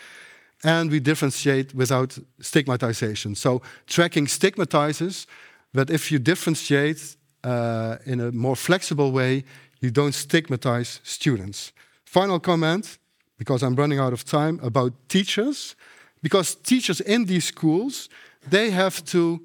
and 0.62 0.90
we 0.90 1.00
differentiate 1.00 1.74
without 1.74 2.18
stigmatization. 2.40 3.34
So 3.34 3.62
tracking 3.86 4.28
stigmatizes, 4.28 5.26
but 5.72 5.90
if 5.90 6.10
you 6.10 6.18
differentiate 6.18 7.16
uh, 7.42 7.96
in 8.04 8.20
a 8.20 8.32
more 8.32 8.56
flexible 8.56 9.12
way, 9.12 9.44
you 9.80 9.90
don't 9.90 10.14
stigmatize 10.14 11.00
students. 11.02 11.72
Final 12.04 12.38
comment, 12.40 12.98
because 13.38 13.62
I'm 13.62 13.74
running 13.76 13.98
out 13.98 14.12
of 14.12 14.24
time, 14.24 14.60
about 14.62 14.92
teachers. 15.08 15.74
Because 16.22 16.54
teachers 16.54 17.00
in 17.00 17.24
these 17.24 17.46
schools, 17.46 18.10
they 18.50 18.70
have 18.70 19.02
to 19.06 19.40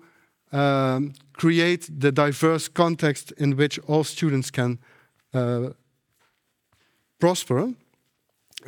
um, 0.51 1.13
create 1.31 1.89
the 1.99 2.11
diverse 2.11 2.67
context 2.67 3.31
in 3.37 3.55
which 3.55 3.79
all 3.87 4.03
students 4.03 4.51
can 4.51 4.79
uh, 5.33 5.69
prosper. 7.19 7.73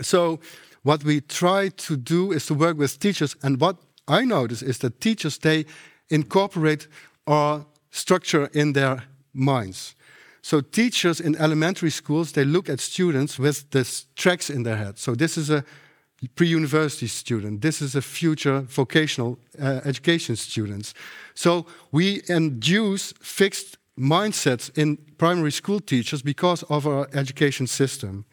So 0.02 0.40
what 0.84 1.04
we 1.04 1.22
try 1.22 1.70
to 1.70 1.98
do 1.98 2.32
is 2.32 2.46
to 2.46 2.54
work 2.54 2.78
with 2.78 3.00
teachers, 3.00 3.36
and 3.42 3.60
what 3.60 3.78
I 4.08 4.26
notice 4.26 4.62
is 4.62 4.78
that 4.80 5.02
teachers 5.02 5.38
they 5.38 5.66
incorporate 6.10 6.88
our 7.26 7.66
structure 7.92 8.50
in 8.54 8.74
their 8.74 9.04
minds. 9.34 9.96
So 10.42 10.62
teachers 10.62 11.20
in 11.20 11.36
elementary 11.36 11.90
schools 11.90 12.32
they 12.32 12.46
look 12.46 12.70
at 12.70 12.80
students 12.80 13.38
with 13.38 13.70
these 13.72 14.06
tracks 14.16 14.50
in 14.50 14.64
their 14.64 14.78
head. 14.78 14.98
So 14.98 15.16
this 15.16 15.38
is 15.38 15.50
a 15.50 15.64
pre-university 16.36 17.08
student. 17.08 17.62
This 17.62 17.82
is 17.82 17.96
a 17.96 18.02
future 18.02 18.62
vocational 18.62 19.38
uh, 19.62 19.82
education 19.84 20.36
students. 20.36 20.94
So 21.34 21.66
we 21.92 22.22
induce 22.28 23.14
fixed 23.22 23.78
mindsets 24.00 24.72
in 24.78 24.98
primary 25.18 25.52
school 25.52 25.80
teachers 25.80 26.22
because 26.22 26.64
of 26.70 26.88
our 26.88 27.08
education 27.14 27.68
system. 27.68 28.26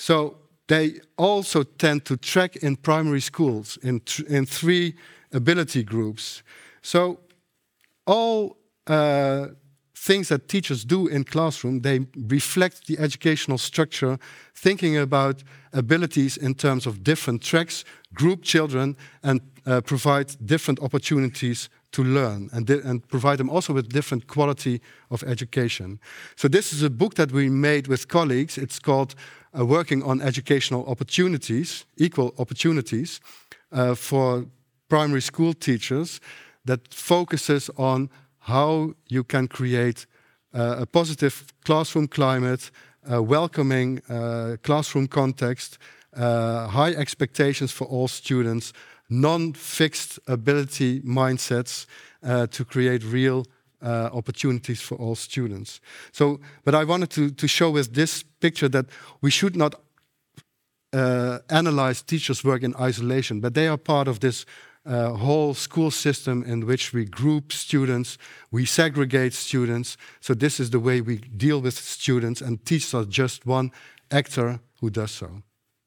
So 0.00 0.38
they 0.66 1.00
also 1.18 1.62
tend 1.62 2.06
to 2.06 2.16
track 2.16 2.56
in 2.56 2.76
primary 2.76 3.20
schools 3.20 3.76
in, 3.82 4.00
in 4.28 4.46
three 4.46 4.94
ability 5.30 5.82
groups. 5.82 6.42
So 6.80 7.20
all 8.06 8.56
uh, 8.86 9.48
things 9.94 10.28
that 10.28 10.48
teachers 10.48 10.86
do 10.86 11.06
in 11.06 11.24
classroom, 11.24 11.80
they 11.80 12.06
reflect 12.16 12.86
the 12.86 12.98
educational 12.98 13.58
structure, 13.58 14.18
thinking 14.54 14.96
about 14.96 15.42
abilities 15.74 16.38
in 16.38 16.54
terms 16.54 16.86
of 16.86 17.04
different 17.04 17.42
tracks, 17.42 17.84
group 18.14 18.42
children, 18.42 18.96
and 19.22 19.42
uh, 19.66 19.82
provide 19.82 20.34
different 20.46 20.80
opportunities 20.80 21.68
to 21.92 22.04
learn 22.04 22.48
and, 22.52 22.70
and 22.70 23.06
provide 23.08 23.36
them 23.36 23.50
also 23.50 23.72
with 23.72 23.88
different 23.88 24.26
quality 24.28 24.80
of 25.10 25.22
education. 25.24 25.98
So 26.36 26.48
this 26.48 26.72
is 26.72 26.82
a 26.82 26.90
book 26.90 27.14
that 27.14 27.32
we 27.32 27.50
made 27.50 27.88
with 27.88 28.08
colleagues. 28.08 28.56
It's 28.56 28.78
called 28.78 29.14
Working 29.52 30.02
on 30.02 30.20
Educational 30.20 30.86
Opportunities, 30.86 31.84
Equal 31.96 32.34
Opportunities, 32.38 33.20
uh, 33.72 33.94
for 33.94 34.46
primary 34.88 35.22
school 35.22 35.54
teachers 35.54 36.20
that 36.64 36.94
focuses 36.94 37.70
on 37.76 38.10
how 38.40 38.94
you 39.08 39.24
can 39.24 39.48
create 39.48 40.06
uh, 40.54 40.76
a 40.80 40.86
positive 40.86 41.52
classroom 41.64 42.08
climate, 42.08 42.70
a 43.08 43.22
welcoming 43.22 44.02
uh, 44.08 44.56
classroom 44.62 45.06
context, 45.08 45.78
uh, 46.16 46.66
high 46.68 46.92
expectations 46.92 47.72
for 47.72 47.86
all 47.86 48.08
students, 48.08 48.72
non-fixed 49.08 50.18
ability 50.26 51.00
mindsets 51.00 51.86
uh, 52.22 52.46
to 52.48 52.64
create 52.64 53.04
real 53.04 53.44
uh, 53.82 54.10
opportunities 54.12 54.80
for 54.80 54.96
all 54.96 55.14
students. 55.14 55.80
So, 56.12 56.40
but 56.64 56.74
I 56.74 56.84
wanted 56.84 57.10
to, 57.10 57.30
to 57.30 57.48
show 57.48 57.70
with 57.70 57.94
this 57.94 58.24
picture 58.40 58.68
that 58.68 58.86
we 59.20 59.30
should 59.30 59.56
not 59.56 59.74
uh, 60.92 61.38
analyze 61.48 62.02
teachers' 62.02 62.44
work 62.44 62.62
in 62.62 62.74
isolation, 62.76 63.40
but 63.40 63.54
they 63.54 63.68
are 63.68 63.78
part 63.78 64.08
of 64.08 64.18
this 64.20 64.44
uh, 64.86 65.10
whole 65.10 65.54
school 65.54 65.90
system 65.90 66.42
in 66.42 66.66
which 66.66 66.92
we 66.92 67.04
group 67.04 67.52
students, 67.52 68.18
we 68.50 68.64
segregate 68.64 69.34
students. 69.34 69.96
So 70.20 70.34
this 70.34 70.58
is 70.58 70.70
the 70.70 70.80
way 70.80 71.00
we 71.00 71.18
deal 71.18 71.60
with 71.60 71.74
students, 71.74 72.40
and 72.40 72.64
teachers 72.64 72.94
are 72.94 73.04
just 73.04 73.46
one 73.46 73.70
actor 74.10 74.60
who 74.80 74.90
does 74.90 75.10
so. 75.10 75.42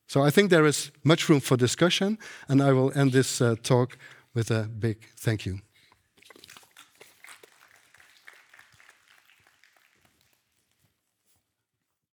So 0.07 0.21
I 0.21 0.29
think 0.29 0.49
there 0.49 0.65
is 0.65 0.91
much 1.03 1.27
room 1.27 1.39
for 1.39 1.57
discussion, 1.57 2.17
and 2.47 2.61
I 2.61 2.71
will 2.71 2.91
end 2.95 3.11
this 3.11 3.41
uh, 3.41 3.55
talk 3.63 3.97
with 4.35 4.51
a 4.51 4.63
big 4.63 4.97
thank 5.17 5.45
you. 5.45 5.59